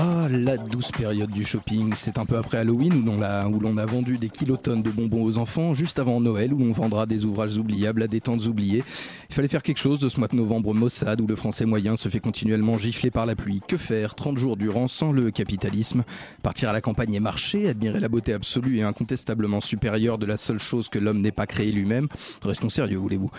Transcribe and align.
Ah, 0.00 0.28
la 0.30 0.56
douce 0.56 0.92
période 0.92 1.32
du 1.32 1.44
shopping. 1.44 1.92
C'est 1.96 2.18
un 2.18 2.24
peu 2.24 2.36
après 2.36 2.58
Halloween 2.58 2.94
où 2.94 3.58
l'on 3.58 3.76
a, 3.78 3.84
vendu 3.84 4.16
des 4.16 4.28
kilotonnes 4.28 4.84
de 4.84 4.92
bonbons 4.92 5.24
aux 5.24 5.38
enfants, 5.38 5.74
juste 5.74 5.98
avant 5.98 6.20
Noël 6.20 6.54
où 6.54 6.58
l'on 6.58 6.70
vendra 6.70 7.04
des 7.04 7.24
ouvrages 7.24 7.56
oubliables 7.56 8.04
à 8.04 8.06
des 8.06 8.20
tantes 8.20 8.46
oubliées. 8.46 8.84
Il 9.28 9.34
fallait 9.34 9.48
faire 9.48 9.64
quelque 9.64 9.80
chose 9.80 9.98
de 9.98 10.08
ce 10.08 10.20
mois 10.20 10.28
de 10.28 10.36
novembre 10.36 10.72
maussade 10.72 11.20
où 11.20 11.26
le 11.26 11.34
français 11.34 11.66
moyen 11.66 11.96
se 11.96 12.08
fait 12.08 12.20
continuellement 12.20 12.78
gifler 12.78 13.10
par 13.10 13.26
la 13.26 13.34
pluie. 13.34 13.60
Que 13.66 13.76
faire 13.76 14.14
30 14.14 14.38
jours 14.38 14.56
durant 14.56 14.86
sans 14.86 15.10
le 15.10 15.32
capitalisme? 15.32 16.04
Partir 16.44 16.68
à 16.68 16.72
la 16.72 16.80
campagne 16.80 17.14
et 17.14 17.20
marcher, 17.20 17.68
admirer 17.68 17.98
la 17.98 18.08
beauté 18.08 18.32
absolue 18.32 18.76
et 18.76 18.84
incontestablement 18.84 19.60
supérieure 19.60 20.18
de 20.18 20.26
la 20.26 20.36
seule 20.36 20.60
chose 20.60 20.88
que 20.88 21.00
l'homme 21.00 21.22
n'ait 21.22 21.32
pas 21.32 21.48
créée 21.48 21.72
lui-même? 21.72 22.06
Restons 22.44 22.70
sérieux, 22.70 22.98
voulez-vous? 22.98 23.32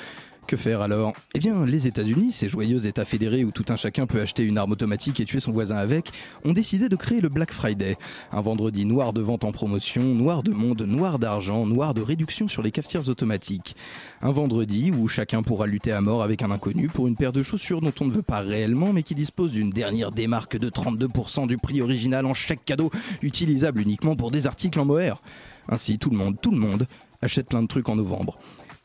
Que 0.49 0.57
faire 0.57 0.81
alors? 0.81 1.13
Eh 1.35 1.39
bien, 1.39 1.63
les 1.63 1.85
États-Unis, 1.85 2.31
ces 2.31 2.49
joyeux 2.49 2.87
États 2.87 3.05
fédérés 3.05 3.45
où 3.45 3.51
tout 3.51 3.65
un 3.69 3.75
chacun 3.75 4.07
peut 4.07 4.19
acheter 4.19 4.43
une 4.43 4.57
arme 4.57 4.71
automatique 4.71 5.19
et 5.19 5.25
tuer 5.25 5.39
son 5.39 5.51
voisin 5.51 5.77
avec, 5.77 6.09
ont 6.43 6.53
décidé 6.53 6.89
de 6.89 6.95
créer 6.95 7.21
le 7.21 7.29
Black 7.29 7.51
Friday, 7.51 7.97
un 8.31 8.41
vendredi 8.41 8.83
noir 8.83 9.13
de 9.13 9.21
vente 9.21 9.43
en 9.43 9.51
promotion, 9.51 10.01
noir 10.01 10.41
de 10.41 10.49
monde, 10.49 10.81
noir 10.81 11.19
d'argent, 11.19 11.67
noir 11.67 11.93
de 11.93 12.01
réduction 12.01 12.47
sur 12.47 12.63
les 12.63 12.71
cafetières 12.71 13.09
automatiques. 13.09 13.75
Un 14.23 14.31
vendredi 14.31 14.91
où 14.91 15.07
chacun 15.07 15.43
pourra 15.43 15.67
lutter 15.67 15.91
à 15.91 16.01
mort 16.01 16.23
avec 16.23 16.41
un 16.41 16.49
inconnu 16.49 16.87
pour 16.87 17.07
une 17.07 17.15
paire 17.15 17.31
de 17.31 17.43
chaussures 17.43 17.79
dont 17.79 17.93
on 17.99 18.05
ne 18.05 18.11
veut 18.11 18.23
pas 18.23 18.39
réellement 18.39 18.91
mais 18.91 19.03
qui 19.03 19.13
dispose 19.13 19.51
d'une 19.51 19.69
dernière 19.69 20.11
démarque 20.11 20.57
de 20.57 20.71
32% 20.71 21.47
du 21.47 21.59
prix 21.59 21.79
original 21.79 22.25
en 22.25 22.33
chèque 22.33 22.65
cadeau, 22.65 22.89
utilisable 23.21 23.81
uniquement 23.81 24.15
pour 24.15 24.31
des 24.31 24.47
articles 24.47 24.79
en 24.79 24.85
mohair. 24.85 25.21
Ainsi, 25.67 25.99
tout 25.99 26.09
le 26.09 26.17
monde, 26.17 26.37
tout 26.41 26.51
le 26.51 26.57
monde 26.57 26.87
achète 27.21 27.49
plein 27.49 27.61
de 27.61 27.67
trucs 27.67 27.89
en 27.89 27.95
novembre. 27.95 28.39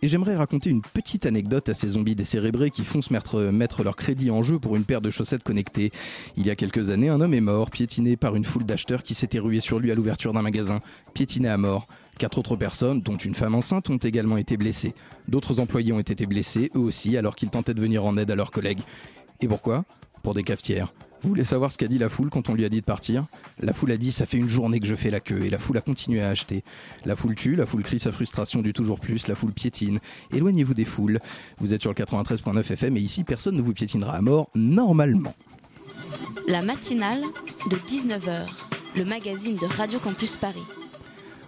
Et 0.05 0.09
j'aimerais 0.09 0.37
raconter 0.37 0.69
une 0.69 0.83
petite 0.83 1.25
anecdote 1.25 1.71
à 1.71 1.73
ces 1.73 1.89
zombies 1.89 2.15
décérébrés 2.15 2.69
qui 2.69 2.85
foncent 2.85 3.11
mettre, 3.11 3.41
mettre 3.41 3.83
leur 3.83 3.97
crédit 3.97 4.31
en 4.31 4.43
jeu 4.43 4.59
pour 4.59 4.77
une 4.77 4.85
paire 4.85 5.01
de 5.01 5.09
chaussettes 5.09 5.43
connectées. 5.43 5.93
Il 6.37 6.47
y 6.47 6.51
a 6.51 6.57
quelques 6.57 6.91
années, 6.91 7.09
un 7.09 7.23
homme 7.23 7.33
est 7.33 7.41
mort, 7.41 7.71
piétiné 7.71 8.19
par 8.19 8.37
une 8.37 8.45
foule 8.45 8.65
d'acheteurs 8.65 9.03
qui 9.03 9.15
s'étaient 9.15 9.39
rués 9.39 9.61
sur 9.61 9.79
lui 9.79 9.91
à 9.91 9.95
l'ouverture 9.95 10.35
d'un 10.35 10.43
magasin. 10.43 10.81
Piétiné 11.15 11.49
à 11.49 11.57
mort. 11.57 11.89
Quatre 12.19 12.37
autres 12.37 12.55
personnes, 12.55 13.01
dont 13.01 13.17
une 13.17 13.35
femme 13.35 13.55
enceinte, 13.55 13.89
ont 13.89 13.97
également 13.97 14.37
été 14.37 14.59
blessées. 14.59 14.93
D'autres 15.27 15.59
employés 15.59 15.95
ont 15.95 16.01
été 16.01 16.27
blessés, 16.27 16.71
eux 16.77 16.81
aussi, 16.81 17.17
alors 17.17 17.35
qu'ils 17.35 17.49
tentaient 17.49 17.73
de 17.73 17.81
venir 17.81 18.05
en 18.05 18.19
aide 18.19 18.31
à 18.31 18.35
leurs 18.35 18.51
collègues. 18.51 18.83
Et 19.41 19.49
pourquoi? 19.49 19.87
Pour 20.23 20.35
des 20.35 20.43
cafetières. 20.43 20.93
Vous 21.23 21.29
voulez 21.31 21.45
savoir 21.45 21.73
ce 21.73 21.79
qu'a 21.79 21.89
dit 21.89 21.99
la 21.99 22.09
foule 22.09 22.29
quand 22.29 22.49
on 22.51 22.55
lui 22.55 22.65
a 22.65 22.69
dit 22.69 22.81
de 22.81 22.85
partir? 22.85 23.25
La 23.61 23.73
foule 23.73 23.93
a 23.93 23.97
dit 23.97 24.13
ça 24.13 24.27
fait 24.27 24.37
une 24.37 24.49
journée 24.49 24.79
que 24.79 24.87
je 24.87 24.95
fais 24.95 25.11
la 25.11 25.21
queue 25.21 25.45
et 25.45 25.51
la 25.51 25.59
foule 25.59 25.79
a 25.79 25.81
continué 25.81 26.21
à 26.21 26.29
acheter. 26.29 26.63
La 27.07 27.17
foule 27.17 27.35
tue, 27.35 27.57
la 27.57 27.65
foule 27.67 27.83
crie 27.83 27.99
sa 27.99 28.13
frustration 28.13 28.61
du 28.61 28.73
toujours 28.73 29.01
plus, 29.01 29.27
la 29.29 29.35
foule 29.35 29.53
piétine. 29.53 30.01
Éloignez-vous 30.33 30.75
des 30.75 30.85
foules. 30.85 31.21
Vous 31.59 31.73
êtes 31.73 31.81
sur 31.81 31.91
le 31.91 31.97
93.9 31.97 32.73
FM 32.73 32.97
et 32.97 33.01
ici 33.01 33.25
personne 33.25 33.57
ne 33.57 33.63
vous 33.63 33.73
piétinera 33.73 34.15
à 34.15 34.21
mort 34.21 34.51
normalement. 34.55 35.35
La 36.47 36.61
matinale 36.61 37.23
de 37.71 37.77
19h, 37.77 38.47
le 38.97 39.05
magazine 39.05 39.57
de 39.57 39.67
Radio 39.67 39.99
Campus 39.99 40.37
Paris. 40.37 40.61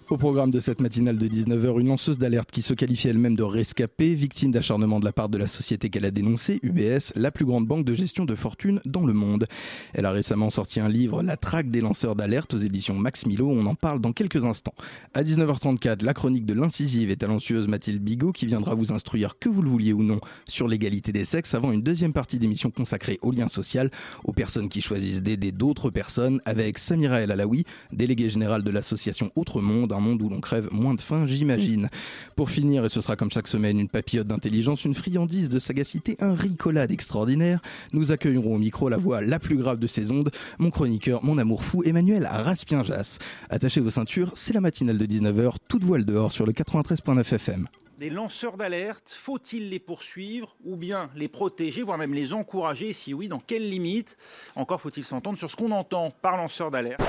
Au 0.08 0.16
programme 0.16 0.52
de 0.52 0.60
cette 0.60 0.80
matinale 0.80 1.18
de 1.18 1.26
19h, 1.26 1.80
une 1.80 1.88
lanceuse 1.88 2.16
d'alerte 2.16 2.52
qui 2.52 2.62
se 2.62 2.74
qualifie 2.74 3.08
elle-même 3.08 3.34
de 3.34 3.42
rescapée, 3.42 4.14
victime 4.14 4.52
d'acharnement 4.52 5.00
de 5.00 5.04
la 5.04 5.12
part 5.12 5.28
de 5.28 5.36
la 5.36 5.48
société 5.48 5.90
qu'elle 5.90 6.04
a 6.04 6.12
dénoncée, 6.12 6.60
UBS, 6.62 7.12
la 7.16 7.32
plus 7.32 7.44
grande 7.44 7.66
banque 7.66 7.84
de 7.84 7.92
gestion 7.92 8.24
de 8.24 8.36
fortune 8.36 8.80
dans 8.84 9.04
le 9.04 9.12
monde. 9.12 9.48
Elle 9.94 10.06
a 10.06 10.12
récemment 10.12 10.48
sorti 10.48 10.78
un 10.78 10.88
livre, 10.88 11.24
La 11.24 11.36
traque 11.36 11.72
des 11.72 11.80
lanceurs 11.80 12.14
d'alerte, 12.14 12.54
aux 12.54 12.58
éditions 12.58 12.94
Max 12.94 13.26
Milo. 13.26 13.50
On 13.50 13.66
en 13.66 13.74
parle 13.74 14.00
dans 14.00 14.12
quelques 14.12 14.44
instants. 14.44 14.74
À 15.12 15.24
19h34, 15.24 16.04
la 16.04 16.14
chronique 16.14 16.46
de 16.46 16.54
l'incisive 16.54 17.10
et 17.10 17.16
talentueuse 17.16 17.66
Mathilde 17.66 18.00
Bigot 18.00 18.30
qui 18.30 18.46
viendra 18.46 18.76
vous 18.76 18.92
instruire, 18.92 19.40
que 19.40 19.48
vous 19.48 19.62
le 19.62 19.70
vouliez 19.70 19.92
ou 19.92 20.04
non, 20.04 20.20
sur 20.46 20.68
l'égalité 20.68 21.10
des 21.10 21.24
sexes 21.24 21.52
avant 21.54 21.72
une 21.72 21.82
deuxième 21.82 22.12
partie 22.12 22.38
d'émission 22.38 22.70
consacrée 22.70 23.18
au 23.22 23.32
lien 23.32 23.48
social, 23.48 23.90
aux 24.22 24.32
personnes 24.32 24.68
qui 24.68 24.80
choisissent 24.80 25.22
d'aider 25.22 25.50
d'autres 25.50 25.90
personnes, 25.90 26.40
avec 26.44 26.78
Samira 26.78 27.22
El 27.22 27.32
Alaoui, 27.32 27.64
déléguée 27.92 28.30
générale 28.30 28.62
de 28.62 28.70
l'association 28.70 29.32
Autre 29.34 29.60
Monde, 29.60 29.95
monde 30.00 30.22
où 30.22 30.28
l'on 30.28 30.40
crève 30.40 30.68
moins 30.72 30.94
de 30.94 31.00
faim, 31.00 31.26
j'imagine. 31.26 31.88
Pour 32.34 32.50
finir, 32.50 32.84
et 32.84 32.88
ce 32.88 33.00
sera 33.00 33.16
comme 33.16 33.30
chaque 33.30 33.48
semaine, 33.48 33.78
une 33.78 33.88
papillote 33.88 34.26
d'intelligence, 34.26 34.84
une 34.84 34.94
friandise 34.94 35.48
de 35.48 35.58
sagacité, 35.58 36.16
un 36.20 36.34
ricolade 36.34 36.90
extraordinaire, 36.90 37.60
nous 37.92 38.12
accueillerons 38.12 38.54
au 38.54 38.58
micro 38.58 38.88
la 38.88 38.96
voix 38.96 39.20
la 39.20 39.38
plus 39.38 39.56
grave 39.56 39.78
de 39.78 39.86
ces 39.86 40.10
ondes, 40.12 40.30
mon 40.58 40.70
chroniqueur, 40.70 41.24
mon 41.24 41.38
amour 41.38 41.64
fou, 41.64 41.82
Emmanuel 41.84 42.28
Raspien-Jas. 42.30 43.18
Attachez 43.50 43.80
vos 43.80 43.90
ceintures, 43.90 44.32
c'est 44.34 44.52
la 44.52 44.60
matinale 44.60 44.98
de 44.98 45.06
19h, 45.06 45.54
toute 45.68 45.84
voile 45.84 46.04
dehors 46.04 46.32
sur 46.32 46.46
le 46.46 46.52
93.9 46.52 47.34
FM. 47.34 47.66
Les 47.98 48.10
lanceurs 48.10 48.58
d'alerte, 48.58 49.08
faut-il 49.18 49.70
les 49.70 49.78
poursuivre 49.78 50.54
ou 50.66 50.76
bien 50.76 51.08
les 51.16 51.28
protéger, 51.28 51.82
voire 51.82 51.96
même 51.96 52.12
les 52.12 52.34
encourager? 52.34 52.92
Si 52.92 53.14
oui, 53.14 53.26
dans 53.28 53.38
quelles 53.38 53.70
limites 53.70 54.18
Encore 54.54 54.82
faut-il 54.82 55.02
s'entendre 55.02 55.38
sur 55.38 55.50
ce 55.50 55.56
qu'on 55.56 55.70
entend 55.70 56.12
par 56.20 56.36
lanceur 56.36 56.70
d'alerte. 56.70 57.00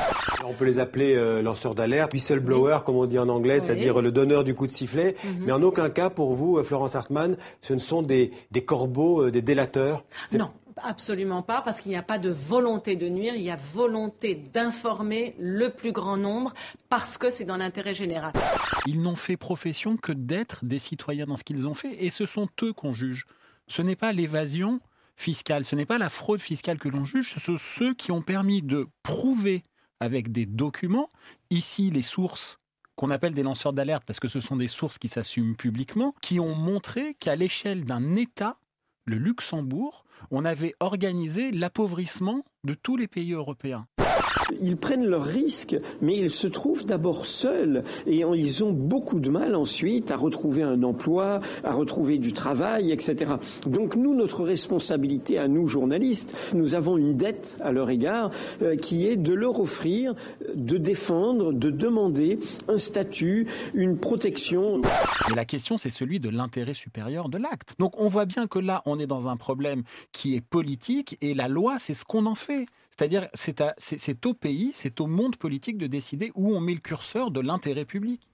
On 0.46 0.54
peut 0.54 0.64
les 0.64 0.80
appeler 0.80 1.14
euh, 1.16 1.42
lanceurs 1.42 1.76
d'alerte, 1.76 2.14
whistleblower 2.14 2.80
comme 2.86 2.96
on 2.96 3.06
dit 3.06 3.20
en 3.20 3.28
anglais, 3.28 3.60
c'est-à-dire 3.60 4.00
le 4.02 4.14
donneur 4.14 4.46
du 4.46 4.56
coup 4.56 4.66
de 4.66 4.72
sifflet. 4.72 5.16
Mais 5.42 5.52
en 5.52 5.62
aucun 5.62 5.90
cas 5.90 6.10
pour 6.10 6.34
vous, 6.34 6.58
euh, 6.58 6.64
Florence 6.64 6.96
Hartmann, 6.96 7.36
ce 7.62 7.74
ne 7.74 7.80
sont 7.80 8.02
des, 8.02 8.32
des 8.52 8.64
corbeaux, 8.64 9.24
euh, 9.26 9.32
des 9.32 9.42
délateurs? 9.42 10.06
C'est- 10.28 10.38
Non, 10.38 10.52
absolument 10.84 11.42
pas, 11.42 11.62
parce 11.62 11.82
qu'il 11.82 11.92
n'y 11.92 11.98
a 11.98 12.04
pas 12.04 12.20
de 12.20 12.30
volonté 12.30 12.96
de 12.96 13.08
nuire, 13.10 13.36
il 13.36 13.42
y 13.42 13.50
a 13.50 13.56
volonté 13.56 14.36
d'informer 14.36 15.36
le 15.40 15.70
plus 15.70 15.92
grand 15.92 16.18
nombre, 16.18 16.54
parce 16.90 17.18
que 17.18 17.30
c'est 17.30 17.46
dans 17.46 17.58
l'intérêt 17.58 17.94
général. 17.94 18.34
Ils 18.86 19.02
n'ont 19.02 19.16
fait 19.16 19.38
profession 19.38 19.98
que 19.98 20.12
d'être 20.12 20.66
des 20.66 20.80
citoyens 20.80 21.26
dans 21.26 21.38
ce 21.38 21.44
qu'ils 21.44 21.68
ont 21.68 21.74
fait, 21.74 22.04
et 22.04 22.10
ce 22.10 22.26
sont 22.26 22.48
eux 22.64 22.74
qu'on 22.74 22.94
juge. 22.94 23.26
Ce 23.68 23.82
n'est 23.82 23.96
pas 23.96 24.14
l'évasion 24.14 24.80
fiscale, 25.16 25.66
ce 25.66 25.76
n'est 25.76 25.86
pas 25.86 25.98
la 25.98 26.10
fraude 26.10 26.42
fiscale 26.42 26.80
que 26.80 26.90
l'on 26.90 27.06
juge, 27.06 27.34
ce 27.34 27.40
sont 27.40 27.58
ceux 27.58 27.94
qui 27.94 28.12
ont 28.12 28.22
permis 28.22 28.62
de 28.62 28.88
prouver 29.04 29.64
avec 30.00 30.32
des 30.32 30.46
documents, 30.46 31.10
ici 31.50 31.90
les 31.90 32.04
sources 32.04 32.60
qu'on 32.96 33.12
appelle 33.12 33.34
des 33.34 33.44
lanceurs 33.44 33.74
d'alerte, 33.74 34.04
parce 34.06 34.20
que 34.20 34.28
ce 34.28 34.40
sont 34.40 34.56
des 34.56 34.68
sources 34.68 34.98
qui 34.98 35.08
s'assument 35.08 35.56
publiquement, 35.56 36.16
qui 36.22 36.40
ont 36.40 36.56
montré 36.56 37.16
qu'à 37.20 37.36
l'échelle 37.36 37.86
d'un 37.86 38.16
État, 38.16 38.58
le 39.06 39.18
Luxembourg, 39.18 40.04
on 40.32 40.46
avait 40.46 40.76
organisé 40.80 41.52
l'appauvrissement 41.52 42.44
de 42.64 42.74
tous 42.74 42.98
les 42.98 43.08
pays 43.08 43.34
européens. 43.34 43.88
Ils 44.62 44.78
prennent 44.78 45.06
leurs 45.06 45.26
risques, 45.26 45.78
mais 46.02 46.18
ils 46.18 46.30
se 46.30 46.48
trouvent 46.48 46.86
d'abord 46.86 47.26
seuls 47.26 47.84
et 48.06 48.18
ils 48.22 48.64
ont 48.64 48.72
beaucoup 48.72 49.20
de 49.20 49.30
mal 49.30 49.56
ensuite 49.56 50.12
à 50.12 50.16
retrouver 50.16 50.64
un 50.64 50.84
emploi, 50.84 51.40
à 51.64 51.74
retrouver 51.74 52.18
du 52.18 52.34
travail, 52.34 52.92
etc. 52.92 53.34
Donc 53.66 53.96
nous, 53.96 54.16
notre 54.16 54.44
responsabilité 54.44 55.38
à 55.38 55.48
nous, 55.48 55.68
journalistes, 55.68 56.36
nous 56.54 56.76
avons 56.76 56.98
une 56.98 57.16
dette 57.16 57.58
à 57.62 57.72
leur 57.72 57.90
égard 57.90 58.32
euh, 58.62 58.76
qui 58.76 59.08
est 59.08 59.18
de 59.18 59.34
leur 59.34 59.60
offrir, 59.60 60.14
de 60.56 60.78
défendre, 60.78 61.54
de 61.54 61.70
demander 61.70 62.40
un 62.68 62.78
statut, 62.78 63.48
une 63.74 63.98
protection. 63.98 64.82
Mais 65.30 65.36
la 65.36 65.46
question, 65.46 65.78
c'est 65.78 65.90
celui 65.90 66.20
de 66.20 66.30
l'intérêt 66.30 66.74
supérieur 66.74 67.30
de 67.30 67.38
l'acte. 67.38 67.74
Donc 67.80 68.00
on 68.00 68.08
voit 68.08 68.26
bien 68.26 68.48
que 68.48 68.60
là, 68.60 68.82
on 68.86 69.00
est 69.00 69.08
dans 69.08 69.28
un 69.28 69.38
problème 69.38 69.84
qui 70.12 70.36
est 70.36 70.42
politique 70.42 71.18
et 71.22 71.34
la 71.34 71.48
loi, 71.48 71.80
c'est 71.80 71.94
ce 71.94 72.06
qu'on 72.06 72.26
en 72.26 72.36
fait. 72.36 72.66
C'est-à-dire, 72.92 73.28
c'est 73.36 74.26
au 74.26 74.34
pays, 74.34 74.72
c'est 74.74 75.00
au 75.02 75.08
monde 75.08 75.36
politique 75.36 75.78
de 75.78 75.88
décider 75.88 76.32
où 76.36 76.56
on 76.56 76.60
met 76.60 76.74
le 76.74 76.80
curseur 76.80 77.30
de 77.30 77.40
l'intérêt 77.40 77.86
public. 77.86 78.28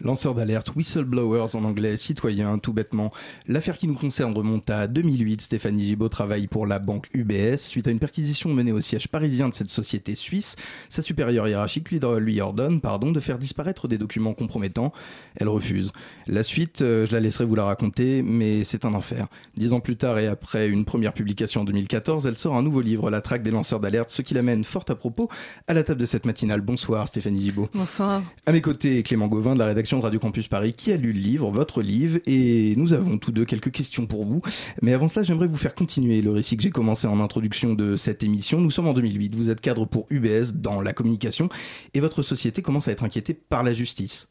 Lanceurs 0.00 0.34
d'alerte, 0.34 0.76
whistleblowers 0.76 1.56
en 1.56 1.64
anglais, 1.64 1.96
citoyens, 1.96 2.58
tout 2.58 2.74
bêtement. 2.74 3.12
L'affaire 3.48 3.78
qui 3.78 3.88
nous 3.88 3.94
concerne 3.94 4.34
remonte 4.34 4.68
à 4.68 4.88
2008. 4.88 5.40
Stéphanie 5.40 5.84
Gibaud 5.84 6.10
travaille 6.10 6.48
pour 6.48 6.66
la 6.66 6.78
banque 6.78 7.08
UBS. 7.14 7.56
Suite 7.56 7.88
à 7.88 7.90
une 7.90 7.98
perquisition 7.98 8.52
menée 8.52 8.72
au 8.72 8.82
siège 8.82 9.08
parisien 9.08 9.48
de 9.48 9.54
cette 9.54 9.70
société 9.70 10.14
suisse, 10.14 10.56
sa 10.90 11.00
supérieure 11.00 11.48
hiérarchique 11.48 11.90
lui, 11.90 11.98
lui 12.18 12.40
ordonne 12.42 12.82
pardon, 12.82 13.10
de 13.10 13.20
faire 13.20 13.38
disparaître 13.38 13.88
des 13.88 13.96
documents 13.96 14.34
compromettants. 14.34 14.92
Elle 15.36 15.48
refuse. 15.48 15.92
La 16.26 16.42
suite, 16.42 16.82
euh, 16.82 17.06
je 17.06 17.12
la 17.12 17.20
laisserai 17.20 17.46
vous 17.46 17.54
la 17.54 17.64
raconter, 17.64 18.20
mais 18.22 18.64
c'est 18.64 18.84
un 18.84 18.92
enfer. 18.92 19.28
Dix 19.56 19.72
ans 19.72 19.80
plus 19.80 19.96
tard 19.96 20.18
et 20.18 20.26
après 20.26 20.68
une 20.68 20.84
première 20.84 21.14
publication 21.14 21.62
en 21.62 21.64
2014, 21.64 22.26
elle 22.26 22.36
sort 22.36 22.54
un 22.54 22.62
nouveau 22.62 22.82
livre, 22.82 23.10
La 23.10 23.22
traque 23.22 23.42
des 23.42 23.50
lanceurs 23.50 23.80
d'alerte, 23.80 24.10
ce 24.10 24.20
qui 24.20 24.34
l'amène 24.34 24.62
fort 24.62 24.84
à 24.88 24.94
propos 24.94 25.30
à 25.68 25.72
la 25.72 25.82
table 25.82 26.00
de 26.00 26.06
cette 26.06 26.26
matinale. 26.26 26.60
Bonsoir 26.60 27.08
Stéphanie 27.08 27.40
Gibaud. 27.40 27.70
Bonsoir. 27.72 28.22
À 28.44 28.52
mes 28.52 28.60
côtés, 28.60 29.02
Clément 29.02 29.28
Gauvin 29.28 29.45
De 29.54 29.60
la 29.60 29.66
rédaction 29.66 29.98
de 29.98 30.02
Radio 30.02 30.18
Campus 30.18 30.48
Paris 30.48 30.72
qui 30.72 30.90
a 30.90 30.96
lu 30.96 31.12
le 31.12 31.20
livre, 31.20 31.52
votre 31.52 31.80
livre, 31.80 32.18
et 32.26 32.74
nous 32.76 32.92
avons 32.92 33.16
tous 33.16 33.30
deux 33.30 33.44
quelques 33.44 33.70
questions 33.70 34.04
pour 34.04 34.24
vous. 34.24 34.42
Mais 34.82 34.92
avant 34.92 35.08
cela, 35.08 35.22
j'aimerais 35.24 35.46
vous 35.46 35.56
faire 35.56 35.76
continuer 35.76 36.20
le 36.20 36.32
récit 36.32 36.56
que 36.56 36.64
j'ai 36.64 36.70
commencé 36.70 37.06
en 37.06 37.20
introduction 37.20 37.74
de 37.74 37.96
cette 37.96 38.24
émission. 38.24 38.60
Nous 38.60 38.72
sommes 38.72 38.88
en 38.88 38.92
2008, 38.92 39.36
vous 39.36 39.48
êtes 39.48 39.60
cadre 39.60 39.84
pour 39.84 40.06
UBS 40.10 40.52
dans 40.54 40.80
la 40.80 40.92
communication 40.92 41.48
et 41.94 42.00
votre 42.00 42.24
société 42.24 42.60
commence 42.60 42.88
à 42.88 42.92
être 42.92 43.04
inquiétée 43.04 43.34
par 43.34 43.62
la 43.62 43.72
justice. 43.72 44.26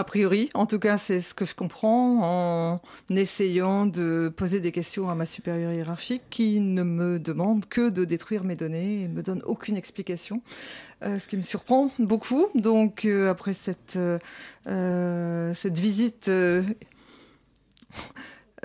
A 0.00 0.04
priori, 0.04 0.48
en 0.54 0.64
tout 0.64 0.78
cas, 0.78 0.96
c'est 0.96 1.20
ce 1.20 1.34
que 1.34 1.44
je 1.44 1.54
comprends 1.54 2.22
en 2.22 2.80
essayant 3.14 3.84
de 3.84 4.32
poser 4.34 4.60
des 4.60 4.72
questions 4.72 5.10
à 5.10 5.14
ma 5.14 5.26
supérieure 5.26 5.74
hiérarchique 5.74 6.22
qui 6.30 6.58
ne 6.58 6.82
me 6.82 7.18
demande 7.18 7.66
que 7.66 7.90
de 7.90 8.06
détruire 8.06 8.42
mes 8.42 8.56
données 8.56 9.02
et 9.02 9.08
ne 9.08 9.12
me 9.12 9.22
donne 9.22 9.42
aucune 9.44 9.76
explication. 9.76 10.40
Euh, 11.02 11.18
ce 11.18 11.28
qui 11.28 11.36
me 11.36 11.42
surprend 11.42 11.90
beaucoup. 11.98 12.46
Donc, 12.54 13.04
euh, 13.04 13.30
après 13.30 13.52
cette, 13.52 13.98
euh, 14.66 15.52
cette 15.52 15.78
visite 15.78 16.30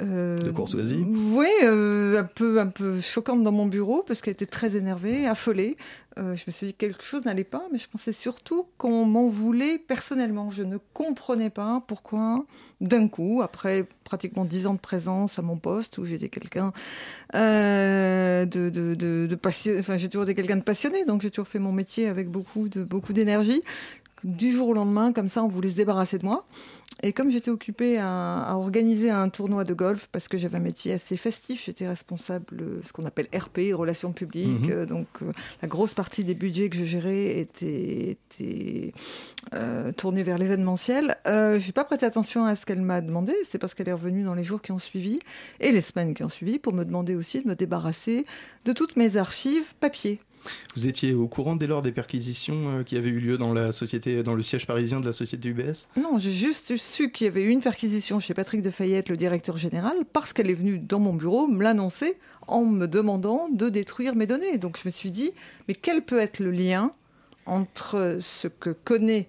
euh, 0.02 0.38
de 0.38 0.52
courtoisie 0.52 1.06
Oui, 1.08 1.48
euh, 1.64 2.20
un, 2.20 2.26
peu, 2.26 2.60
un 2.60 2.68
peu 2.68 3.00
choquante 3.00 3.44
dans 3.44 3.52
mon 3.52 3.66
bureau 3.66 4.04
parce 4.06 4.22
qu'elle 4.22 4.34
était 4.34 4.46
très 4.46 4.76
énervée, 4.76 5.26
affolée. 5.26 5.78
Euh, 6.18 6.36
je 6.36 6.44
me 6.48 6.52
suis 6.52 6.68
dit 6.68 6.74
que 6.74 6.80
quelque 6.80 7.04
chose 7.04 7.24
n'allait 7.26 7.44
pas, 7.44 7.64
mais 7.72 7.78
je 7.78 7.88
pensais 7.90 8.12
surtout 8.12 8.68
qu'on 8.78 9.06
m'en 9.06 9.28
voulait 9.28 9.78
personnellement. 9.78 10.50
Je 10.52 10.64
ne 10.64 10.78
comprenais 10.94 11.50
pas 11.50 11.84
pourquoi, 11.88 12.46
d'un 12.82 13.08
coup, 13.08 13.42
après 13.42 13.86
pratiquement 14.04 14.46
dix 14.46 14.68
ans 14.68 14.74
de 14.74 14.80
présence 14.80 15.40
à 15.40 15.42
mon 15.42 15.58
poste, 15.58 15.98
où 15.98 16.06
j'étais 16.06 16.30
quelqu'un 16.30 16.74
de, 17.34 18.46
de, 18.46 18.96
de, 18.96 19.28
de 19.28 19.36
passionné, 19.36 19.80
enfin 19.80 19.98
j'ai 19.98 20.10
toujours 20.10 20.24
été 20.24 20.36
quelqu'un 20.36 20.58
de 20.58 20.64
passionné, 20.64 21.06
donc 21.06 21.22
j'ai 21.22 21.32
toujours 21.32 21.48
fait 21.48 21.60
mon 21.60 21.72
métier 21.72 22.08
avec 22.08 22.30
beaucoup 22.30 22.70
de 22.70 22.84
beaucoup 22.84 23.14
d'énergie. 23.14 23.64
Du 24.26 24.52
jour 24.52 24.70
au 24.70 24.74
lendemain, 24.74 25.14
comme 25.14 25.28
ça, 25.28 25.44
on 25.44 25.48
voulait 25.48 25.70
se 25.70 25.76
débarrasser 25.76 26.18
de 26.18 26.26
moi. 26.26 26.48
Et 27.04 27.14
comme 27.14 27.30
j'étais 27.30 27.52
occupée 27.52 28.00
à, 28.00 28.40
à, 28.40 28.56
organiser 28.56 29.12
un 29.12 29.30
tournoi 29.30 29.64
de 29.66 29.76
golf, 29.76 30.10
parce 30.12 30.28
que 30.28 30.36
j'avais 30.36 30.58
un 30.58 30.62
métier 30.62 30.94
assez 30.94 31.16
festif, 31.16 31.64
j'étais 31.64 31.88
responsable 31.88 32.46
de 32.52 32.80
ce 32.82 32.92
qu'on 32.92 33.06
appelle 33.06 33.28
RP, 33.36 33.72
relations 33.74 34.14
publiques. 34.14 34.68
Mmh. 34.68 34.86
donc 34.88 35.06
euh, 35.22 35.32
la 35.62 35.68
grosse 35.68 35.94
partie 35.94 36.24
des 36.24 36.34
budgets 36.34 36.70
que 36.70 36.78
je 36.78 36.86
gérais 36.86 37.38
était, 37.38 38.18
était 38.18 38.94
euh, 39.54 39.92
tournée 39.92 40.24
vers 40.24 40.40
l'événementiel. 40.40 41.18
Euh, 41.28 41.60
je 41.60 41.68
n'ai 41.68 41.74
pas 41.74 41.84
prêté 41.84 42.08
attention 42.08 42.46
à 42.46 42.56
ce 42.56 42.66
qu'elle 42.66 42.82
m'a 42.82 43.02
demandé. 43.02 43.34
C'est 43.48 43.60
parce 43.60 43.76
qu'elle 43.76 43.90
est 43.90 43.94
revenue 43.94 44.24
dans 44.24 44.34
les 44.34 44.44
jours 44.44 44.64
qui 44.64 44.72
ont 44.72 44.80
suivi 44.80 45.20
et 45.60 45.72
les 45.72 45.82
semaines 45.82 46.16
qui 46.16 46.24
ont 46.24 46.30
suivi 46.30 46.58
pour 46.58 46.74
me 46.74 46.84
demander 46.84 47.14
aussi 47.14 47.44
de 47.44 47.48
me 47.48 47.54
débarrasser 47.54 48.26
de 48.64 48.74
toutes 48.74 48.96
mes 48.96 49.18
archives 49.18 49.76
papier. 49.80 50.20
Vous 50.76 50.88
étiez 50.88 51.14
au 51.14 51.28
courant 51.28 51.56
dès 51.56 51.68
lors 51.68 51.82
des 51.82 51.92
perquisitions 51.92 52.84
qui 52.84 52.98
avaient 52.98 53.10
eu 53.10 53.20
lieu 53.20 53.38
dans 53.38 53.54
la 53.54 53.72
société, 53.72 54.24
dans 54.24 54.34
le 54.34 54.44
siège 54.44 54.68
parisien 54.68 55.00
de 55.00 55.06
la 55.06 55.14
société 55.14 55.50
UBS 55.50 55.88
Non, 55.98 56.20
j'ai 56.20 56.34
juste 56.34 56.76
su 56.78 57.12
qu'il 57.12 57.26
y 57.26 57.28
avait 57.28 57.44
eu 57.44 57.50
une 57.50 57.62
perquisition 57.62 58.20
chez 58.20 58.34
Patrick 58.34 58.62
de 58.62 58.70
Fayette, 58.70 59.10
le 59.10 59.18
directeur 59.18 59.58
général, 59.58 59.98
parce 60.14 60.34
qu'elle 60.34 60.50
est 60.50 60.56
venue 60.56 60.80
dans 60.80 61.00
mon 61.00 61.14
bureau 61.14 61.48
me 61.48 61.64
l'annoncer 61.64 62.18
en 62.48 62.66
me 62.66 62.88
demandant 62.88 63.50
de 63.50 63.70
détruire 63.70 64.16
mes 64.16 64.28
données. 64.28 64.58
Donc 64.58 64.78
je 64.82 64.88
me 64.88 64.92
suis 64.92 65.12
dit, 65.12 65.32
mais 65.68 65.76
quel 65.76 66.04
peut 66.04 66.20
être 66.20 66.40
le 66.40 66.52
lien 66.52 66.92
entre 67.46 68.18
ce 68.22 68.48
que 68.48 68.70
connaît 68.70 69.28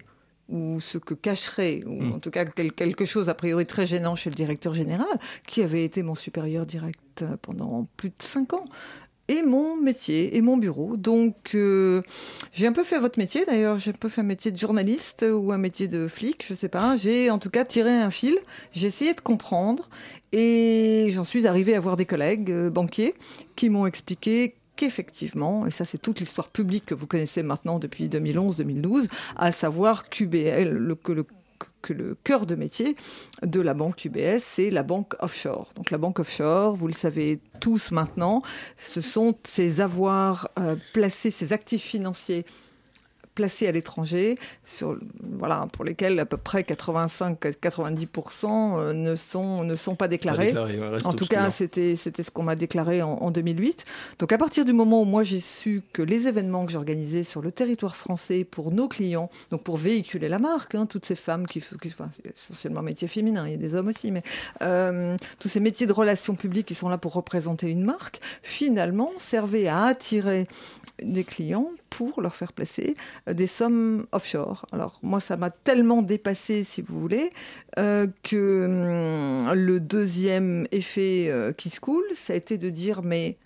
ou 0.49 0.79
ce 0.79 0.97
que 0.97 1.13
cacherait, 1.13 1.83
ou 1.85 2.01
mmh. 2.01 2.11
en 2.13 2.19
tout 2.19 2.31
cas 2.31 2.45
quelque 2.45 3.03
chose 3.03 3.27
a 3.27 3.33
priori 3.33 3.65
très 3.65 3.85
gênant 3.85 4.15
chez 4.15 4.29
le 4.29 4.35
directeur 4.35 4.73
général, 4.73 5.07
qui 5.45 5.61
avait 5.61 5.83
été 5.83 6.03
mon 6.03 6.15
supérieur 6.15 6.65
direct 6.65 7.25
pendant 7.41 7.87
plus 7.97 8.09
de 8.09 8.15
cinq 8.19 8.53
ans, 8.53 8.63
et 9.27 9.43
mon 9.43 9.75
métier 9.75 10.35
et 10.35 10.41
mon 10.41 10.57
bureau. 10.57 10.97
Donc 10.97 11.51
euh, 11.55 12.01
j'ai 12.53 12.67
un 12.67 12.71
peu 12.71 12.83
fait 12.83 12.99
votre 12.99 13.19
métier 13.19 13.45
d'ailleurs, 13.45 13.77
j'ai 13.79 13.91
un 13.91 13.93
peu 13.93 14.09
fait 14.09 14.21
un 14.21 14.25
métier 14.25 14.51
de 14.51 14.57
journaliste 14.57 15.25
ou 15.29 15.51
un 15.51 15.57
métier 15.57 15.87
de 15.87 16.07
flic, 16.07 16.45
je 16.47 16.53
sais 16.53 16.69
pas. 16.69 16.97
J'ai 16.97 17.29
en 17.29 17.39
tout 17.39 17.49
cas 17.49 17.65
tiré 17.65 17.91
un 17.91 18.11
fil, 18.11 18.37
j'ai 18.71 18.87
essayé 18.87 19.13
de 19.13 19.21
comprendre 19.21 19.89
et 20.31 21.09
j'en 21.11 21.23
suis 21.23 21.47
arrivée 21.47 21.75
à 21.75 21.79
voir 21.79 21.97
des 21.97 22.05
collègues 22.05 22.51
euh, 22.51 22.69
banquiers 22.69 23.13
qui 23.55 23.69
m'ont 23.69 23.85
expliqué 23.85 24.55
qu'effectivement, 24.75 25.65
et 25.65 25.71
ça 25.71 25.85
c'est 25.85 25.97
toute 25.97 26.19
l'histoire 26.19 26.49
publique 26.49 26.85
que 26.85 26.93
vous 26.93 27.07
connaissez 27.07 27.41
maintenant 27.41 27.79
depuis 27.79 28.07
2011-2012, 28.09 29.07
à 29.35 29.51
savoir 29.51 30.07
QBL, 30.09 30.69
le, 30.69 30.97
le 31.07 31.23
que 31.81 31.93
le 31.93 32.15
cœur 32.23 32.45
de 32.45 32.55
métier 32.55 32.95
de 33.43 33.61
la 33.61 33.73
banque 33.73 34.05
UBS, 34.05 34.39
c'est 34.41 34.69
la 34.69 34.83
banque 34.83 35.15
offshore. 35.19 35.71
Donc 35.75 35.91
la 35.91 35.97
banque 35.97 36.19
offshore, 36.19 36.75
vous 36.75 36.87
le 36.87 36.93
savez 36.93 37.39
tous 37.59 37.91
maintenant, 37.91 38.41
ce 38.77 39.01
sont 39.01 39.35
ces 39.43 39.81
avoirs 39.81 40.49
euh, 40.59 40.75
placés, 40.93 41.31
ces 41.31 41.53
actifs 41.53 41.83
financiers 41.83 42.45
placés 43.37 43.67
à 43.67 43.71
l'étranger, 43.71 44.39
voilà, 45.21 45.67
pour 45.71 45.85
lesquels 45.85 46.19
à 46.19 46.25
peu 46.25 46.37
près 46.37 46.61
85-90% 46.61 48.79
euh, 48.79 48.93
ne 48.93 49.15
sont, 49.15 49.63
ne 49.63 49.75
sont 49.75 49.95
pas 49.95 50.07
déclarés. 50.07 50.53
Pas 50.53 51.07
en 51.07 51.13
tout 51.13 51.27
cas, 51.27 51.51
c'était 51.51 51.95
ce 51.95 52.31
qu'on 52.31 52.41
m'a 52.41 52.55
déclaré 52.55 53.03
en, 53.03 53.11
en, 53.11 53.29
2008. 53.29 53.85
Donc 54.17 54.31
à 54.31 54.39
partir 54.39 54.65
du 54.65 54.73
moment 54.73 55.03
où 55.03 55.05
moi 55.05 55.21
j'ai 55.21 55.39
su 55.39 55.83
que 55.93 56.01
les 56.01 56.27
événements 56.27 56.65
que 56.65 56.71
j'organisais 56.71 57.23
sur 57.23 57.43
le 57.43 57.51
territoire 57.51 57.95
français 57.95 58.43
pour 58.43 58.71
nos 58.71 58.87
clients, 58.87 59.29
donc 59.51 59.61
pour 59.61 59.77
véhiculer 59.77 60.29
la 60.29 60.39
marque, 60.39 60.73
hein, 60.73 60.87
toutes 60.87 61.05
ces 61.05 61.15
femmes 61.15 61.45
qui, 61.45 61.59
qui 61.59 61.89
enfin, 61.89 62.09
essentiellement 62.25 62.81
métier 62.81 63.07
féminin, 63.07 63.45
il 63.45 63.51
y 63.51 63.53
a 63.53 63.57
des 63.57 63.75
hommes 63.75 63.89
aussi, 63.89 64.11
mais 64.11 64.23
euh, 64.63 65.15
tous 65.37 65.47
ces 65.47 65.59
métiers 65.59 65.85
de 65.85 65.93
relations 65.93 66.33
publiques 66.33 66.65
qui 66.65 66.75
sont 66.75 66.89
là 66.89 66.97
pour 66.97 67.13
représenter 67.13 67.69
une 67.69 67.83
marque, 67.83 68.19
finalement 68.41 69.11
servaient 69.19 69.67
à 69.67 69.83
attirer 69.83 70.47
des 71.03 71.23
clients 71.23 71.69
pour 71.89 72.21
leur 72.21 72.35
faire 72.35 72.53
placer 72.53 72.95
des 73.31 73.47
sommes 73.47 74.05
offshore. 74.11 74.65
Alors 74.71 74.99
moi, 75.03 75.19
ça 75.19 75.37
m'a 75.37 75.49
tellement 75.49 76.01
dépassé, 76.01 76.63
si 76.63 76.81
vous 76.81 76.99
voulez, 76.99 77.29
euh, 77.77 78.07
que 78.23 78.65
hum, 78.65 79.53
le 79.53 79.79
deuxième 79.79 80.67
effet 80.71 81.27
euh, 81.29 81.51
qui 81.53 81.69
se 81.69 81.79
coule, 81.79 82.05
ça 82.15 82.33
a 82.33 82.35
été 82.35 82.57
de 82.57 82.69
dire, 82.69 83.01
mais 83.03 83.37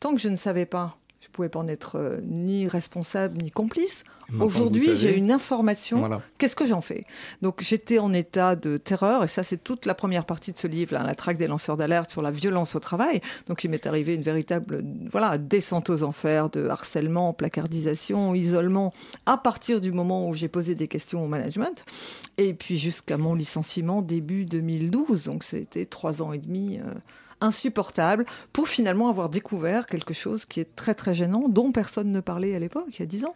tant 0.00 0.14
que 0.14 0.20
je 0.20 0.28
ne 0.28 0.36
savais 0.36 0.66
pas, 0.66 0.97
je 1.20 1.26
ne 1.26 1.32
pouvais 1.32 1.48
pas 1.48 1.58
en 1.58 1.68
être 1.68 1.96
euh, 1.96 2.20
ni 2.22 2.68
responsable 2.68 3.38
ni 3.38 3.50
complice. 3.50 4.04
Aujourd'hui, 4.40 4.94
j'ai 4.96 5.16
une 5.16 5.32
information. 5.32 6.00
Voilà. 6.00 6.20
Qu'est-ce 6.36 6.54
que 6.54 6.66
j'en 6.66 6.82
fais? 6.82 7.04
Donc, 7.40 7.62
j'étais 7.62 7.98
en 7.98 8.12
état 8.12 8.56
de 8.56 8.76
terreur, 8.76 9.24
et 9.24 9.26
ça, 9.26 9.42
c'est 9.42 9.56
toute 9.56 9.86
la 9.86 9.94
première 9.94 10.26
partie 10.26 10.52
de 10.52 10.58
ce 10.58 10.66
livre, 10.66 10.92
là, 10.92 11.02
la 11.02 11.14
traque 11.14 11.38
des 11.38 11.46
lanceurs 11.46 11.78
d'alerte 11.78 12.10
sur 12.10 12.20
la 12.20 12.30
violence 12.30 12.74
au 12.74 12.78
travail. 12.78 13.22
Donc, 13.46 13.64
il 13.64 13.70
m'est 13.70 13.86
arrivé 13.86 14.14
une 14.14 14.22
véritable, 14.22 14.84
voilà, 15.10 15.38
descente 15.38 15.88
aux 15.88 16.02
enfers 16.02 16.50
de 16.50 16.68
harcèlement, 16.68 17.32
placardisation, 17.32 18.34
isolement, 18.34 18.92
à 19.24 19.38
partir 19.38 19.80
du 19.80 19.92
moment 19.92 20.28
où 20.28 20.34
j'ai 20.34 20.48
posé 20.48 20.74
des 20.74 20.88
questions 20.88 21.24
au 21.24 21.28
management, 21.28 21.86
et 22.36 22.52
puis 22.52 22.76
jusqu'à 22.76 23.16
mon 23.16 23.34
licenciement 23.34 24.02
début 24.02 24.44
2012. 24.44 25.24
Donc, 25.24 25.42
c'était 25.42 25.86
trois 25.86 26.20
ans 26.20 26.34
et 26.34 26.38
demi. 26.38 26.78
Euh, 26.78 26.92
insupportable 27.40 28.26
pour 28.52 28.68
finalement 28.68 29.08
avoir 29.08 29.28
découvert 29.28 29.86
quelque 29.86 30.14
chose 30.14 30.44
qui 30.46 30.60
est 30.60 30.76
très 30.76 30.94
très 30.94 31.14
gênant, 31.14 31.48
dont 31.48 31.72
personne 31.72 32.12
ne 32.12 32.20
parlait 32.20 32.54
à 32.54 32.58
l'époque, 32.58 32.86
il 32.90 33.00
y 33.00 33.02
a 33.02 33.06
dix 33.06 33.24
ans. 33.24 33.34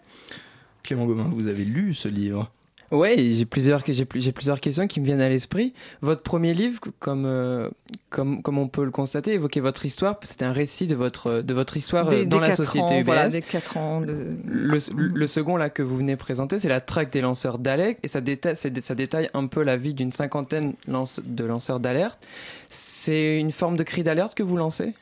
Clément 0.82 1.06
Gomin, 1.06 1.30
vous 1.32 1.46
avez 1.46 1.64
lu 1.64 1.94
ce 1.94 2.08
livre? 2.08 2.50
Oui, 2.92 3.36
j'ai 3.36 3.46
plusieurs, 3.46 3.82
j'ai, 3.86 4.06
j'ai 4.14 4.32
plusieurs 4.32 4.60
questions 4.60 4.86
qui 4.86 5.00
me 5.00 5.06
viennent 5.06 5.22
à 5.22 5.28
l'esprit. 5.28 5.72
Votre 6.02 6.22
premier 6.22 6.52
livre, 6.52 6.78
comme, 6.98 7.24
euh, 7.24 7.70
comme, 8.10 8.42
comme 8.42 8.58
on 8.58 8.68
peut 8.68 8.84
le 8.84 8.90
constater, 8.90 9.32
évoquait 9.32 9.60
votre 9.60 9.86
histoire. 9.86 10.18
C'était 10.22 10.44
un 10.44 10.52
récit 10.52 10.86
de 10.86 10.94
votre, 10.94 11.40
de 11.40 11.54
votre 11.54 11.78
histoire 11.78 12.06
des, 12.06 12.26
dans 12.26 12.38
des 12.38 12.48
la 12.48 12.54
société 12.54 12.80
ans, 12.84 12.98
UBS. 12.98 13.04
Voilà, 13.04 13.28
des 13.30 13.40
4 13.40 13.76
ans. 13.78 14.00
Le... 14.00 14.36
Le, 14.46 14.78
le, 14.94 15.26
second 15.26 15.56
là 15.56 15.70
que 15.70 15.82
vous 15.82 15.96
venez 15.96 16.16
présenter, 16.16 16.58
c'est 16.58 16.68
la 16.68 16.82
traque 16.82 17.10
des 17.10 17.22
lanceurs 17.22 17.58
d'alerte 17.58 17.98
et 18.02 18.08
ça 18.08 18.20
détaille, 18.20 18.56
ça 18.56 18.94
détaille 18.94 19.30
un 19.32 19.46
peu 19.46 19.62
la 19.62 19.78
vie 19.78 19.94
d'une 19.94 20.12
cinquantaine 20.12 20.74
de 20.86 21.44
lanceurs 21.44 21.80
d'alerte. 21.80 22.20
C'est 22.68 23.38
une 23.38 23.52
forme 23.52 23.76
de 23.78 23.84
cri 23.84 24.02
d'alerte 24.02 24.34
que 24.34 24.42
vous 24.42 24.58
lancez? 24.58 24.92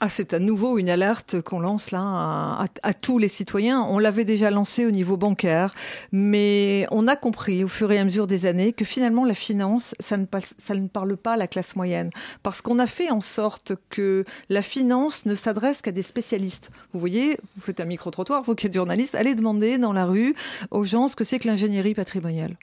Ah, 0.00 0.10
c'est 0.10 0.34
à 0.34 0.38
nouveau 0.38 0.76
une 0.76 0.90
alerte 0.90 1.40
qu'on 1.40 1.58
lance 1.58 1.90
là 1.90 2.00
à, 2.02 2.64
à, 2.64 2.66
à, 2.82 2.94
tous 2.94 3.18
les 3.18 3.28
citoyens. 3.28 3.82
On 3.82 3.98
l'avait 3.98 4.26
déjà 4.26 4.50
lancé 4.50 4.84
au 4.84 4.90
niveau 4.90 5.16
bancaire, 5.16 5.74
mais 6.12 6.86
on 6.90 7.08
a 7.08 7.16
compris 7.16 7.64
au 7.64 7.68
fur 7.68 7.90
et 7.90 7.98
à 7.98 8.04
mesure 8.04 8.26
des 8.26 8.44
années 8.44 8.74
que 8.74 8.84
finalement 8.84 9.24
la 9.24 9.34
finance, 9.34 9.94
ça 9.98 10.18
ne, 10.18 10.26
passe, 10.26 10.54
ça 10.58 10.74
ne 10.74 10.86
parle 10.86 11.16
pas 11.16 11.32
à 11.32 11.36
la 11.38 11.46
classe 11.46 11.76
moyenne, 11.76 12.10
parce 12.42 12.60
qu'on 12.60 12.78
a 12.78 12.86
fait 12.86 13.10
en 13.10 13.22
sorte 13.22 13.72
que 13.88 14.24
la 14.50 14.60
finance 14.60 15.24
ne 15.24 15.34
s'adresse 15.34 15.80
qu'à 15.80 15.92
des 15.92 16.02
spécialistes. 16.02 16.70
Vous 16.92 17.00
voyez, 17.00 17.38
vous 17.56 17.62
faites 17.62 17.80
un 17.80 17.86
micro-trottoir, 17.86 18.42
vous 18.42 18.54
qui 18.54 18.66
êtes 18.66 18.74
journaliste, 18.74 19.14
allez 19.14 19.34
demander 19.34 19.78
dans 19.78 19.94
la 19.94 20.04
rue 20.04 20.34
aux 20.70 20.84
gens 20.84 21.08
ce 21.08 21.16
que 21.16 21.24
c'est 21.24 21.38
que 21.38 21.48
l'ingénierie 21.48 21.94
patrimoniale. 21.94 22.56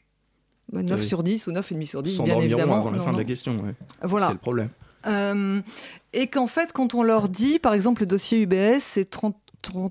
9 0.72 1.00
oui. 1.00 1.08
sur 1.08 1.24
10 1.24 1.48
ou 1.48 1.52
9,5 1.52 1.86
sur 1.86 2.04
10, 2.04 2.22
bien 2.22 2.40
évidemment. 2.40 2.76
avant 2.76 2.92
la 2.92 2.98
non, 2.98 3.04
fin 3.04 3.12
non. 3.12 3.18
de 3.18 3.22
la 3.22 3.28
question. 3.28 3.58
Ouais. 3.58 3.74
Voilà. 4.02 4.28
C'est 4.28 4.34
le 4.34 4.40
problème. 4.40 4.70
Euh, 5.08 5.62
et 6.14 6.28
qu'en 6.28 6.48
fait, 6.48 6.72
quand 6.74 6.94
on 6.94 7.04
leur 7.04 7.30
dit, 7.30 7.60
par 7.60 7.74
exemple, 7.74 8.02
le 8.02 8.08
dossier 8.08 8.42
UBS, 8.42 8.80
c'est 8.80 9.10
30, 9.10 9.36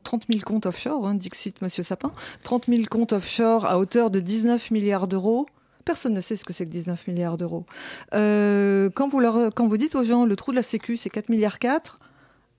30 0.02 0.24
000 0.30 0.40
comptes 0.44 0.66
offshore, 0.66 1.06
hein, 1.06 1.14
Dixit, 1.14 1.60
Monsieur 1.62 1.82
Sapin, 1.82 2.12
30 2.44 2.66
000 2.68 2.84
comptes 2.90 3.12
offshore 3.12 3.66
à 3.66 3.78
hauteur 3.78 4.10
de 4.10 4.20
19 4.20 4.70
milliards 4.70 5.08
d'euros. 5.08 5.46
Personne 5.84 6.14
ne 6.14 6.20
sait 6.20 6.36
ce 6.36 6.44
que 6.44 6.52
c'est 6.52 6.64
que 6.64 6.70
19 6.70 7.08
milliards 7.08 7.36
d'euros. 7.36 7.66
Euh, 8.14 8.88
quand, 8.94 9.08
vous 9.08 9.18
leur, 9.18 9.52
quand 9.52 9.66
vous 9.66 9.76
dites 9.76 9.96
aux 9.96 10.04
gens, 10.04 10.24
le 10.24 10.36
trou 10.36 10.52
de 10.52 10.56
la 10.56 10.62
Sécu, 10.62 10.96
c'est 10.96 11.10
4 11.10 11.28
milliards 11.28 11.58
4, 11.58 11.98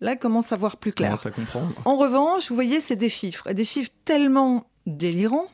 là, 0.01 0.13
ils 0.13 0.19
commencent 0.19 0.51
à 0.51 0.57
voir 0.57 0.75
plus 0.75 0.91
clair. 0.91 1.17
Ça 1.17 1.31
comprendre. 1.31 1.71
En 1.85 1.95
revanche, 1.95 2.49
vous 2.49 2.55
voyez, 2.55 2.81
c'est 2.81 2.97
des 2.97 3.09
chiffres, 3.09 3.47
et 3.49 3.53
des 3.53 3.63
chiffres 3.63 3.91
tellement 4.03 4.65
délirants 4.85 5.47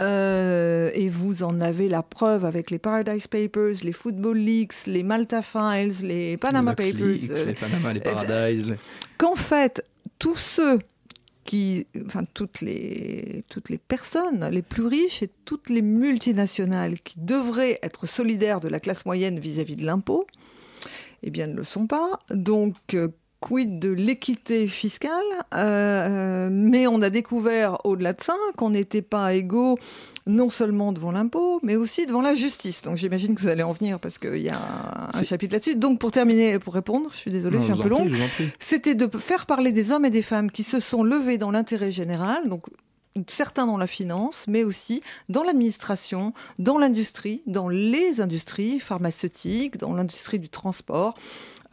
Euh, 0.00 0.90
et 0.94 1.08
vous 1.08 1.44
en 1.44 1.60
avez 1.60 1.88
la 1.88 2.02
preuve 2.02 2.44
avec 2.44 2.70
les 2.72 2.78
Paradise 2.78 3.26
Papers, 3.28 3.74
les 3.82 3.92
Football 3.92 4.36
Leaks, 4.38 4.86
les 4.86 5.02
Malta 5.04 5.40
Files, 5.40 5.94
les 6.02 6.36
Panama 6.36 6.74
Les 6.78 6.92
Papers. 6.92 7.06
Leaks, 7.06 7.30
euh, 7.30 7.44
les 7.44 7.54
Panama, 7.54 7.92
les 7.92 8.00
Paradise. 8.00 8.70
les- 8.70 8.76
qu'en 9.18 9.36
fait, 9.36 9.84
tous 10.18 10.36
ceux 10.36 10.78
qui, 11.44 11.86
enfin, 12.06 12.24
toutes 12.34 12.60
les, 12.60 13.42
toutes 13.48 13.68
les 13.68 13.78
personnes 13.78 14.48
les 14.50 14.62
plus 14.62 14.86
riches 14.86 15.22
et 15.22 15.30
toutes 15.44 15.68
les 15.70 15.82
multinationales 15.82 16.98
qui 17.00 17.14
devraient 17.20 17.78
être 17.82 18.06
solidaires 18.06 18.60
de 18.60 18.68
la 18.68 18.80
classe 18.80 19.04
moyenne 19.06 19.38
vis-à-vis 19.38 19.76
de 19.76 19.84
l'impôt, 19.84 20.26
eh 21.22 21.30
bien, 21.30 21.46
ne 21.46 21.54
le 21.54 21.64
sont 21.64 21.86
pas. 21.86 22.18
Donc, 22.30 22.74
euh, 22.94 23.08
quid 23.46 23.78
de 23.78 23.90
l'équité 23.90 24.66
fiscale 24.66 25.12
Euh, 25.54 26.48
Mais 26.50 26.86
on 26.86 27.02
a 27.02 27.10
découvert, 27.10 27.84
au-delà 27.84 28.12
de 28.14 28.22
ça, 28.22 28.34
qu'on 28.56 28.70
n'était 28.70 29.02
pas 29.02 29.34
égaux 29.34 29.76
non 30.26 30.48
seulement 30.48 30.92
devant 30.92 31.12
l'impôt, 31.12 31.60
mais 31.62 31.76
aussi 31.76 32.06
devant 32.06 32.22
la 32.22 32.32
justice. 32.32 32.80
Donc 32.80 32.96
j'imagine 32.96 33.34
que 33.34 33.42
vous 33.42 33.48
allez 33.48 33.62
en 33.62 33.72
venir 33.72 34.00
parce 34.00 34.16
qu'il 34.16 34.38
y 34.40 34.48
a 34.48 35.10
un 35.12 35.22
chapitre 35.22 35.52
là-dessus. 35.52 35.76
Donc 35.76 35.98
pour 35.98 36.10
terminer, 36.12 36.58
pour 36.58 36.72
répondre, 36.72 37.08
je 37.12 37.16
suis 37.16 37.30
désolée, 37.30 37.58
Non, 37.58 37.62
je 37.64 37.72
suis 37.72 37.80
un 37.80 37.82
peu 37.82 37.90
longue. 37.90 38.10
C'était 38.58 38.94
de 38.94 39.06
faire 39.18 39.44
parler 39.44 39.70
des 39.72 39.90
hommes 39.92 40.06
et 40.06 40.10
des 40.10 40.22
femmes 40.22 40.50
qui 40.50 40.62
se 40.62 40.80
sont 40.80 41.02
levés 41.04 41.36
dans 41.36 41.50
l'intérêt 41.50 41.90
général, 41.90 42.48
donc 42.48 42.64
certains 43.28 43.66
dans 43.66 43.76
la 43.76 43.86
finance, 43.86 44.44
mais 44.48 44.64
aussi 44.64 45.02
dans 45.28 45.42
l'administration, 45.42 46.32
dans 46.58 46.78
l'industrie, 46.78 47.42
dans 47.46 47.68
les 47.68 48.20
industries 48.20 48.80
pharmaceutiques, 48.80 49.78
dans 49.78 49.92
l'industrie 49.92 50.38
du 50.38 50.48
transport. 50.48 51.14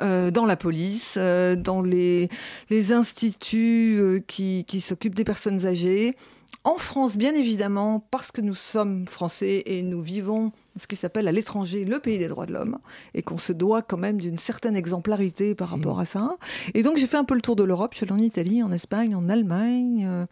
euh, 0.01 0.31
dans 0.31 0.45
la 0.45 0.55
police, 0.55 1.15
euh, 1.17 1.55
dans 1.55 1.81
les, 1.81 2.29
les 2.69 2.91
instituts 2.91 3.97
euh, 3.99 4.19
qui, 4.25 4.65
qui 4.65 4.81
s'occupent 4.81 5.15
des 5.15 5.23
personnes 5.23 5.65
âgées. 5.67 6.15
En 6.63 6.77
France, 6.77 7.17
bien 7.17 7.33
évidemment, 7.33 8.05
parce 8.11 8.31
que 8.31 8.41
nous 8.41 8.55
sommes 8.55 9.07
français 9.07 9.63
et 9.65 9.81
nous 9.83 10.01
vivons 10.01 10.51
ce 10.77 10.87
qui 10.87 10.95
s'appelle 10.95 11.27
à 11.27 11.31
l'étranger 11.31 11.85
le 11.85 11.99
pays 11.99 12.17
des 12.17 12.27
droits 12.27 12.45
de 12.45 12.53
l'homme, 12.53 12.77
et 13.13 13.21
qu'on 13.21 13.37
se 13.37 13.53
doit 13.53 13.81
quand 13.81 13.97
même 13.97 14.19
d'une 14.19 14.37
certaine 14.37 14.75
exemplarité 14.75 15.55
par 15.55 15.69
rapport 15.69 15.99
à 15.99 16.05
ça. 16.05 16.37
Et 16.73 16.83
donc 16.83 16.97
j'ai 16.97 17.07
fait 17.07 17.17
un 17.17 17.25
peu 17.25 17.35
le 17.35 17.41
tour 17.41 17.55
de 17.55 17.63
l'Europe, 17.63 17.91
je 17.93 17.97
suis 17.97 18.05
allée 18.05 18.13
en 18.13 18.23
Italie, 18.23 18.63
en 18.63 18.71
Espagne, 18.71 19.15
en 19.15 19.29
Allemagne, 19.29 20.05
euh, 20.09 20.25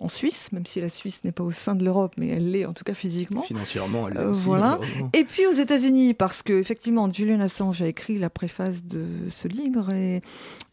en 0.00 0.08
Suisse, 0.08 0.52
même 0.52 0.64
si 0.64 0.80
la 0.80 0.88
Suisse 0.88 1.24
n'est 1.24 1.32
pas 1.32 1.42
au 1.42 1.50
sein 1.50 1.74
de 1.74 1.84
l'Europe, 1.84 2.14
mais 2.18 2.28
elle 2.28 2.52
l'est 2.52 2.66
en 2.66 2.72
tout 2.72 2.84
cas 2.84 2.94
physiquement. 2.94 3.42
Financièrement, 3.42 4.06
elle 4.08 4.14
l'est 4.14 4.20
Euh, 4.20 4.30
aussi, 4.30 4.44
voilà. 4.44 4.78
Et 5.12 5.24
puis 5.24 5.44
aux 5.46 5.52
États-Unis, 5.52 6.14
parce 6.14 6.42
que 6.44 6.52
effectivement, 6.52 7.10
Julian 7.10 7.40
Assange 7.40 7.82
a 7.82 7.88
écrit 7.88 8.16
la 8.16 8.30
préface 8.30 8.84
de 8.84 9.04
ce 9.28 9.48
livre 9.48 9.90
et 9.90 10.22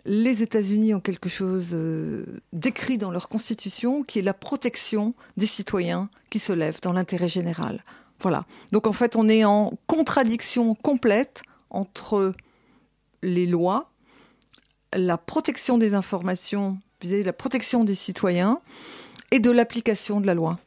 les 0.05 0.43
États-Unis 0.43 0.93
ont 0.93 0.99
quelque 0.99 1.29
chose 1.29 1.69
euh, 1.73 2.25
d'écrit 2.53 2.99
dans 2.99 3.09
leur 3.09 3.27
constitution 3.27 4.03
qui 4.03 4.19
est 4.19 4.21
la 4.21 4.35
protection 4.35 5.15
des 5.37 5.47
citoyens 5.47 6.09
qui 6.29 6.37
se 6.37 6.53
lèvent 6.53 6.81
dans 6.81 6.93
l'intérêt 6.93 7.27
général. 7.27 7.83
Voilà. 8.19 8.45
Donc 8.71 8.87
en 8.87 8.93
fait, 8.93 9.15
on 9.15 9.29
est 9.29 9.43
en 9.43 9.73
contradiction 9.87 10.75
complète 10.75 11.43
entre 11.69 12.31
les 13.21 13.45
lois, 13.45 13.91
la 14.93 15.17
protection 15.17 15.77
des 15.77 15.93
informations 15.93 16.77
vis-à-vis 17.01 17.23
de 17.23 17.27
la 17.27 17.33
protection 17.33 17.83
des 17.83 17.95
citoyens 17.95 18.59
et 19.31 19.39
de 19.39 19.51
l'application 19.51 20.21
de 20.21 20.27
la 20.27 20.33
loi. 20.33 20.57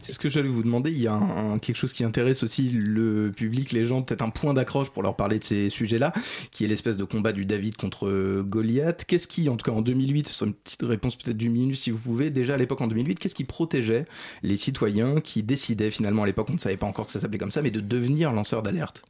C'est 0.00 0.12
ce 0.12 0.18
que 0.18 0.28
j'allais 0.28 0.48
vous 0.48 0.62
demander. 0.62 0.90
Il 0.90 0.98
y 0.98 1.08
a 1.08 1.20
quelque 1.60 1.76
chose 1.76 1.92
qui 1.92 2.04
intéresse 2.04 2.42
aussi 2.42 2.70
le 2.70 3.32
public, 3.32 3.72
les 3.72 3.84
gens, 3.84 4.02
peut-être 4.02 4.22
un 4.22 4.30
point 4.30 4.54
d'accroche 4.54 4.90
pour 4.90 5.02
leur 5.02 5.16
parler 5.16 5.38
de 5.38 5.44
ces 5.44 5.70
sujets-là, 5.70 6.12
qui 6.50 6.64
est 6.64 6.68
l'espèce 6.68 6.96
de 6.96 7.04
combat 7.04 7.32
du 7.32 7.44
David 7.44 7.76
contre 7.76 8.08
euh, 8.08 8.42
Goliath. 8.42 9.04
Qu'est-ce 9.06 9.28
qui, 9.28 9.48
en 9.48 9.56
tout 9.56 9.68
cas 9.70 9.76
en 9.76 9.82
2008, 9.82 10.28
c'est 10.28 10.44
une 10.44 10.54
petite 10.54 10.82
réponse 10.82 11.16
peut-être 11.16 11.36
d'une 11.36 11.52
minute 11.52 11.76
si 11.76 11.90
vous 11.90 11.98
pouvez, 11.98 12.30
déjà 12.30 12.54
à 12.54 12.56
l'époque 12.56 12.80
en 12.80 12.86
2008, 12.86 13.18
qu'est-ce 13.18 13.34
qui 13.34 13.44
protégeait 13.44 14.06
les 14.42 14.56
citoyens 14.56 15.20
qui 15.20 15.42
décidaient 15.42 15.90
finalement 15.90 16.22
à 16.22 16.26
l'époque, 16.26 16.48
on 16.50 16.54
ne 16.54 16.58
savait 16.58 16.76
pas 16.76 16.86
encore 16.86 17.06
que 17.06 17.12
ça 17.12 17.20
s'appelait 17.20 17.38
comme 17.38 17.50
ça, 17.50 17.62
mais 17.62 17.70
de 17.70 17.80
devenir 17.80 18.32
lanceurs 18.32 18.62
d'alerte? 18.62 19.02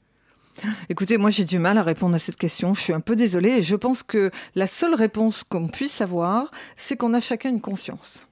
Écoutez, 0.88 1.18
moi 1.18 1.28
j'ai 1.30 1.44
du 1.44 1.58
mal 1.58 1.76
à 1.76 1.82
répondre 1.82 2.14
à 2.14 2.18
cette 2.18 2.36
question. 2.36 2.72
Je 2.72 2.80
suis 2.80 2.92
un 2.94 3.00
peu 3.00 3.14
désolée 3.14 3.50
et 3.50 3.62
je 3.62 3.76
pense 3.76 4.02
que 4.02 4.30
la 4.54 4.66
seule 4.66 4.94
réponse 4.94 5.44
qu'on 5.44 5.68
puisse 5.68 6.00
avoir, 6.00 6.50
c'est 6.76 6.96
qu'on 6.96 7.12
a 7.12 7.20
chacun 7.20 7.50
une 7.50 7.60
conscience. 7.60 8.25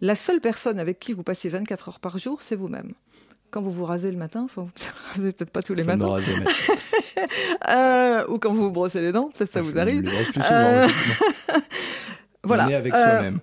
La 0.00 0.14
seule 0.14 0.40
personne 0.40 0.78
avec 0.78 0.98
qui 0.98 1.12
vous 1.12 1.22
passez 1.22 1.48
24 1.48 1.88
heures 1.88 2.00
par 2.00 2.18
jour, 2.18 2.42
c'est 2.42 2.56
vous-même. 2.56 2.92
Quand 3.50 3.62
vous 3.62 3.70
vous 3.70 3.84
rasez 3.84 4.10
le 4.10 4.16
matin, 4.16 4.42
enfin, 4.44 4.62
vous 4.62 4.70
vous 4.76 4.86
rasez 5.14 5.32
peut-être 5.32 5.50
pas 5.50 5.62
tous 5.62 5.74
les 5.74 5.84
Je 5.84 5.90
ne 5.90 5.96
matins. 5.96 6.18
Euh, 7.68 8.26
ou 8.28 8.38
quand 8.38 8.52
vous 8.52 8.64
vous 8.64 8.70
brossez 8.70 9.00
les 9.00 9.10
dents, 9.10 9.30
peut-être 9.34 9.50
ça 9.50 9.62
vous 9.62 9.72
Je 9.72 9.78
arrive. 9.78 10.02
plus 10.02 10.42
Euh, 10.50 10.86
voilà. 12.44 12.66
On 12.66 12.68
est 12.68 12.74
avec 12.74 12.94
Euh, 12.94 13.02
soi-même. 13.02 13.40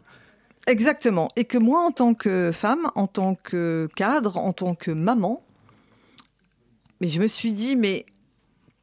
Exactement. 0.67 1.29
Et 1.35 1.45
que 1.45 1.57
moi, 1.57 1.81
en 1.81 1.91
tant 1.91 2.13
que 2.13 2.51
femme, 2.53 2.89
en 2.95 3.07
tant 3.07 3.35
que 3.35 3.89
cadre, 3.95 4.37
en 4.37 4.53
tant 4.53 4.75
que 4.75 4.91
maman, 4.91 5.43
mais 7.01 7.07
je 7.07 7.19
me 7.19 7.27
suis 7.27 7.51
dit, 7.51 7.75
mais 7.75 8.05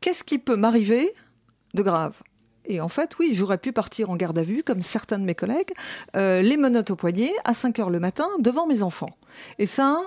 qu'est-ce 0.01 0.25
qui 0.25 0.39
peut 0.39 0.57
m'arriver 0.57 1.15
de 1.75 1.83
grave? 1.83 2.15
Et 2.71 2.81
en 2.81 2.89
fait, 2.89 3.19
oui, 3.19 3.33
j'aurais 3.35 3.59
pu 3.59 3.73
partir 3.73 4.11
en 4.11 4.17
garde 4.17 4.39
à 4.39 4.45
vue, 4.45 4.63
comme 4.63 4.81
certains 4.81 5.19
de 5.19 5.25
mes 5.25 5.35
collègues, 5.35 5.73
euh, 6.17 6.41
les 6.41 6.57
menottes 6.57 6.93
au 6.93 6.97
poignet, 6.97 7.33
à 7.45 7.53
5 7.53 7.81
heures 7.81 7.91
le 7.91 7.99
matin, 7.99 8.29
devant 8.39 8.69
mes 8.69 8.85
enfants. 8.85 9.11
Et 9.59 9.67
ça, 9.67 9.99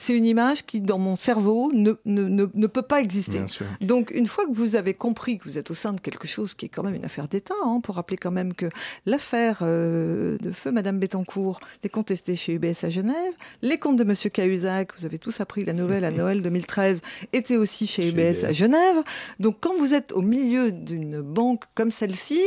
c'est 0.00 0.16
une 0.16 0.24
image 0.24 0.64
qui, 0.64 0.80
dans 0.80 0.98
mon 0.98 1.14
cerveau, 1.14 1.70
ne, 1.74 1.92
ne, 2.06 2.22
ne, 2.22 2.46
ne 2.52 2.66
peut 2.66 2.82
pas 2.82 3.02
exister. 3.02 3.42
Donc, 3.82 4.10
une 4.12 4.26
fois 4.26 4.46
que 4.46 4.52
vous 4.52 4.74
avez 4.74 4.94
compris 4.94 5.36
que 5.36 5.44
vous 5.44 5.58
êtes 5.58 5.70
au 5.70 5.74
sein 5.74 5.92
de 5.92 6.00
quelque 6.00 6.26
chose 6.26 6.54
qui 6.54 6.64
est 6.64 6.68
quand 6.70 6.82
même 6.82 6.94
une 6.94 7.04
affaire 7.04 7.28
d'État, 7.28 7.52
hein, 7.62 7.80
pour 7.82 7.96
rappeler 7.96 8.16
quand 8.16 8.30
même 8.30 8.54
que 8.54 8.64
l'affaire 9.04 9.58
euh, 9.60 10.38
de 10.38 10.52
feu 10.52 10.72
Madame 10.72 10.98
Bettencourt 10.98 11.60
est 11.84 11.90
contestée 11.90 12.34
chez 12.34 12.54
UBS 12.54 12.82
à 12.84 12.88
Genève, 12.88 13.34
les 13.60 13.76
comptes 13.76 13.96
de 13.96 14.04
Monsieur 14.04 14.30
Cahuzac, 14.30 14.92
vous 14.98 15.04
avez 15.04 15.18
tous 15.18 15.38
appris 15.42 15.66
la 15.66 15.74
nouvelle 15.74 16.06
à 16.06 16.10
Noël 16.10 16.42
2013, 16.42 17.02
étaient 17.34 17.58
aussi 17.58 17.86
chez, 17.86 18.08
UBS, 18.08 18.44
à 18.46 18.52
Genève. 18.52 19.02
Donc, 19.38 19.58
quand 19.60 19.76
vous 19.76 19.92
êtes 19.92 20.12
au 20.12 20.22
milieu 20.22 20.72
d'une 20.72 21.20
banque 21.20 21.64
comme 21.74 21.90
celle-ci, 21.90 22.40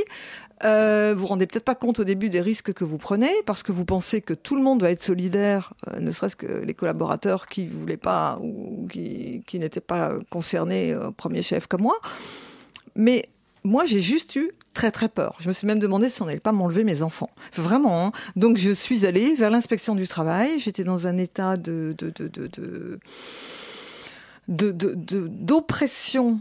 euh, 0.66 1.14
vous 1.16 1.22
vous 1.22 1.28
rendez 1.28 1.48
peut-être 1.48 1.66
pas 1.66 1.76
compte 1.76 2.00
au 2.00 2.04
début 2.04 2.30
des 2.30 2.42
risques 2.42 2.74
que 2.74 2.84
vous 2.84 2.98
prenez 2.98 3.32
parce 3.46 3.64
que 3.64 3.72
vous 3.72 3.86
pensez 3.86 4.22
que 4.22 4.34
tout 4.34 4.56
le 4.56 4.62
monde 4.62 4.82
va 4.82 4.92
être 4.92 5.04
solidaire, 5.04 5.74
euh, 5.90 6.00
ne 6.00 6.12
serait-ce 6.12 6.36
que 6.36 6.46
les 6.48 6.74
collaborateurs 6.74 7.48
qui 7.48 7.68
voulaient 7.68 7.98
pas 7.98 8.40
ou 8.42 8.88
qui, 8.90 9.44
n'étaient 9.60 9.80
pas 9.82 10.14
concernés 10.30 10.96
au 10.96 11.12
premier 11.12 11.42
chef 11.42 11.68
comme 11.68 11.82
moi. 11.82 11.98
Mais 12.96 13.26
moi, 13.64 13.86
j'ai 13.86 14.02
juste 14.02 14.36
eu 14.36 14.52
très 14.74 14.92
très 14.92 15.08
peur. 15.10 15.36
Je 15.40 15.48
me 15.48 15.54
suis 15.54 15.68
même 15.68 15.80
demandé 15.80 16.10
si 16.10 16.22
on 16.22 16.26
n'allait 16.26 16.40
pas 16.40 16.52
m'enlever 16.52 16.84
mes 16.84 17.02
enfants. 17.04 17.30
Vraiment. 17.56 18.08
hein. 18.08 18.12
Donc 18.36 18.58
je 18.58 18.72
suis 18.72 19.06
allée 19.06 19.36
vers 19.36 19.50
l'inspection 19.52 19.96
du 19.96 20.08
travail. 20.08 20.60
J'étais 20.60 20.84
dans 20.84 21.08
un 21.08 21.18
état 21.18 21.58
de- 21.58 21.96
d'oppression 25.28 26.40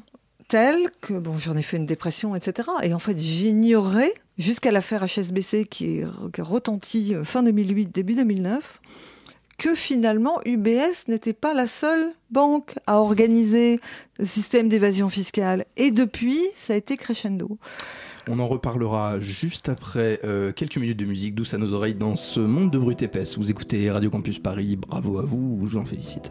telle 0.53 0.91
que 1.01 1.15
bon, 1.15 1.39
j'en 1.39 1.57
ai 1.57 1.63
fait 1.63 1.79
une 1.79 1.87
dépression, 1.87 2.37
etc. 2.37 2.69
Et 2.83 2.93
en 2.93 2.99
fait, 2.99 3.17
j'ignorais 3.17 4.13
jusqu'à 4.37 4.71
l'affaire 4.71 5.03
HSBC 5.03 5.65
qui, 5.65 6.01
est, 6.01 6.07
qui 6.31 6.41
a 6.43 6.45
retenti 6.45 7.15
euh, 7.15 7.25
fin 7.25 7.43
2008, 7.43 7.91
début 7.91 8.15
2009, 8.15 8.83
que 9.57 9.75
finalement 9.75 10.43
UBS 10.45 11.09
n'était 11.09 11.33
pas 11.33 11.55
la 11.55 11.67
seule 11.67 12.11
banque 12.31 12.75
à 12.87 12.99
organiser 12.99 13.81
le 14.19 14.27
système 14.27 14.69
d'évasion 14.69 15.09
fiscale. 15.09 15.65
Et 15.79 15.91
depuis, 15.91 16.43
ça 16.55 16.75
a 16.75 16.77
été 16.77 16.99
crescendo. 16.99 17.57
On 18.29 18.39
en 18.39 18.47
reparlera 18.47 19.21
juste 19.21 19.71
après 19.71 20.21
euh, 20.23 20.53
quelques 20.53 20.77
minutes 20.77 20.99
de 20.99 21.07
musique 21.07 21.35
douce 21.35 21.55
à 21.55 21.59
nos 21.59 21.73
oreilles 21.73 21.95
dans 21.95 22.15
ce 22.15 22.41
monde 22.41 22.71
de 22.71 22.79
brut 22.79 23.01
épaisse. 23.01 23.39
Vous 23.39 23.51
écoutez 23.51 23.91
Radio 23.91 24.11
Campus 24.11 24.39
Paris, 24.39 24.77
bravo 24.77 25.19
à 25.19 25.23
vous, 25.23 25.63
je 25.65 25.71
vous 25.71 25.77
en 25.79 25.87
félicite. 25.87 26.31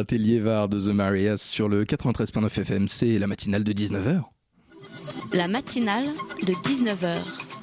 Derraté 0.00 0.16
Liévard 0.16 0.70
de 0.70 0.80
The 0.80 0.94
Marias 0.94 1.36
sur 1.36 1.68
le 1.68 1.84
93.9 1.84 2.46
FM, 2.46 2.88
c'est 2.88 3.18
la 3.18 3.26
matinale 3.26 3.64
de 3.64 3.72
19h. 3.74 4.22
La 5.34 5.46
matinale 5.46 6.06
de 6.42 6.54
19h, 6.54 7.18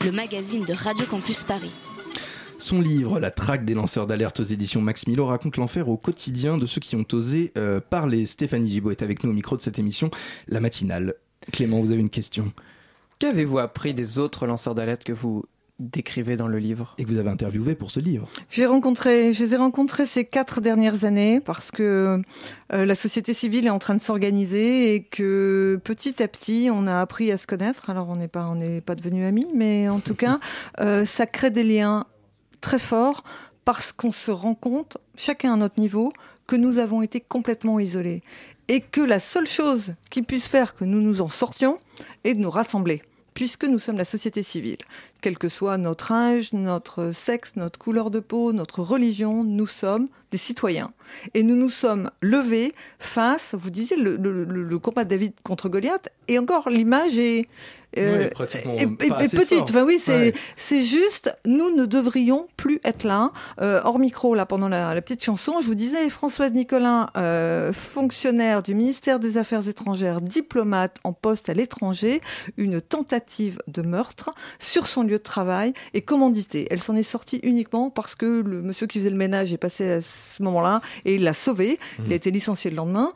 le 0.06 0.12
magazine 0.12 0.64
de 0.64 0.72
Radio 0.72 1.04
Campus 1.08 1.42
Paris. 1.42 1.72
Son 2.60 2.80
livre, 2.80 3.20
La 3.20 3.32
traque 3.32 3.66
des 3.66 3.74
lanceurs 3.74 4.06
d'alerte 4.06 4.40
aux 4.40 4.44
éditions 4.44 4.82
Max 4.82 5.08
Milo, 5.08 5.26
raconte 5.26 5.58
l'enfer 5.58 5.90
au 5.90 5.98
quotidien 5.98 6.60
de 6.60 6.68
ceux 6.68 6.80
qui 6.80 6.96
ont 6.96 7.08
osé 7.12 7.54
euh, 7.58 7.80
parler. 7.80 8.28
Stéphanie 8.28 8.70
Gibault 8.70 8.92
est 8.92 9.02
avec 9.02 9.24
nous 9.24 9.32
au 9.32 9.34
micro 9.34 9.58
de 9.58 9.64
cette 9.64 9.80
émission, 9.80 10.12
La 10.48 10.60
matinale. 10.60 11.16
Clément, 11.52 11.82
vous 11.82 11.92
avez 11.92 12.02
une 12.02 12.12
question? 12.12 12.54
Qu'avez-vous 13.18 13.58
appris 13.58 13.96
des 13.96 14.20
autres 14.20 14.46
lanceurs 14.46 14.76
d'alerte 14.76 15.04
que 15.04 15.14
vous 15.14 15.44
décrivez 15.80 16.36
dans 16.36 16.48
le 16.48 16.58
livre 16.58 16.96
Et 16.98 17.04
que 17.04 17.10
vous 17.10 17.20
avez 17.20 17.30
interviewé 17.30 17.76
pour 17.76 17.92
ce 17.92 18.00
livre 18.00 18.28
J'ai 18.50 18.66
rencontré, 18.66 19.34
je 19.34 19.44
les 19.44 19.54
ai 19.54 19.58
rencontrés 19.58 20.06
ces 20.06 20.26
quatre 20.26 20.60
dernières 20.60 21.06
années 21.06 21.40
parce 21.40 21.72
que 21.72 22.22
euh, 22.74 22.86
la 22.86 22.96
société 22.96 23.34
civile 23.34 23.68
est 23.68 23.72
en 23.72 23.80
train 23.80 23.96
de 23.96 24.02
s'organiser 24.02 24.96
et 24.96 25.04
que 25.04 25.80
petit 25.84 26.22
à 26.22 26.28
petit 26.28 26.70
on 26.72 26.88
a 26.88 27.00
appris 27.00 27.32
à 27.32 27.38
se 27.38 27.46
connaître. 27.46 27.90
Alors 27.90 28.10
on 28.10 28.16
n'est 28.16 28.28
pas, 28.28 28.48
on 28.48 28.56
n'est 28.56 28.82
pas 28.82 28.96
devenus 28.96 29.26
amis, 29.28 29.48
mais 29.54 29.88
en 29.88 30.00
tout 30.00 30.16
cas 30.16 30.40
euh, 30.80 31.06
ça 31.06 31.28
crée 31.28 31.52
des 31.52 31.64
liens 31.64 32.06
très 32.62 32.80
forts 32.80 33.24
parce 33.64 33.92
qu'on 33.92 34.12
se 34.12 34.32
rend 34.32 34.56
compte, 34.56 34.98
chacun 35.16 35.54
à 35.54 35.58
notre 35.58 35.80
niveau, 35.80 36.12
que 36.48 36.56
nous 36.56 36.78
avons 36.78 37.02
été 37.02 37.20
complètement 37.20 37.80
isolés 37.80 38.24
et 38.70 38.82
que 38.82 39.02
la 39.02 39.20
seule 39.20 39.48
chose 39.48 39.94
qui 40.10 40.22
puisse 40.22 40.48
faire 40.48 40.76
que 40.76 40.86
nous 40.86 41.02
nous 41.02 41.22
en 41.22 41.30
sortions 41.30 41.78
est 42.24 42.34
de 42.34 42.40
nous 42.40 42.50
rassembler 42.50 43.02
puisque 43.38 43.66
nous 43.66 43.78
sommes 43.78 43.98
la 43.98 44.04
société 44.04 44.42
civile. 44.42 44.80
Quel 45.22 45.38
que 45.38 45.50
soit 45.50 45.78
notre 45.78 46.12
âge, 46.12 46.54
notre 46.54 47.12
sexe, 47.12 47.56
notre 47.56 47.80
couleur 47.80 48.12
de 48.12 48.20
peau, 48.20 48.54
notre 48.54 48.82
religion, 48.82 49.44
nous 49.44 49.68
sommes 49.68 50.08
des 50.32 50.38
citoyens. 50.38 50.92
Et 51.34 51.44
nous 51.44 51.56
nous 51.56 51.70
sommes 51.70 52.12
levés 52.22 52.74
face, 53.00 53.56
vous 53.58 53.70
disiez, 53.70 53.98
le, 53.98 54.78
combat 54.78 55.04
de 55.04 55.10
David 55.10 55.34
contre 55.44 55.70
Goliath, 55.70 56.10
et 56.28 56.38
encore 56.38 56.70
l'image 56.70 57.18
est, 57.18 57.48
euh, 57.98 58.30
pas 59.10 59.18
assez 59.18 59.38
petite. 59.38 59.62
Enfin, 59.62 59.84
oui, 59.86 59.98
c'est 60.00 60.18
Ouais. 60.18 60.34
c'est 60.56 60.84
juste, 60.84 61.34
nous 61.46 61.70
ne 61.76 61.86
devrions 61.86 62.48
plus 62.58 62.80
être 62.84 63.04
là. 63.04 63.32
Euh, 63.62 63.82
hors 63.84 63.98
micro, 64.00 64.36
là, 64.36 64.46
pendant 64.46 64.68
la, 64.68 64.94
la 64.94 65.02
petite 65.02 65.24
chanson, 65.24 65.56
je 65.62 65.68
vous 65.68 65.76
disais, 65.76 66.10
Françoise 66.10 66.52
Nicolin, 66.52 67.10
euh, 67.18 67.72
fonctionnaire 67.74 68.62
du 68.64 68.76
ministère 68.76 69.20
des 69.20 69.38
Affaires 69.38 69.68
étrangères, 69.68 70.22
diplomate 70.22 70.98
en 71.04 71.14
poste 71.14 71.50
à 71.50 71.54
l'étranger, 71.54 72.22
une 72.58 72.82
tentative 72.82 73.60
de 73.68 73.82
meurtre 73.82 74.32
sur 74.60 74.86
son 74.88 75.04
lieu 75.04 75.18
de 75.18 75.24
travail 75.24 75.74
est 75.94 76.02
commanditée. 76.02 76.68
Elle 76.72 76.82
s'en 76.82 76.96
est 76.96 77.04
sortie 77.04 77.40
uniquement 77.44 77.90
parce 77.90 78.16
que 78.16 78.42
le 78.46 78.62
monsieur 78.62 78.88
qui 78.88 79.00
faisait 79.00 79.10
le 79.10 79.16
ménage 79.18 79.54
est 79.54 79.58
passé 79.58 79.90
à 79.92 80.02
ce 80.02 80.42
moment-là 80.44 80.82
et 81.06 81.16
il 81.16 81.24
l'a 81.24 81.34
sauvée. 81.34 81.80
Il 82.06 82.12
a 82.12 82.16
été 82.16 82.32
licencié 82.32 82.70
le 82.70 82.76
lendemain. 82.78 83.12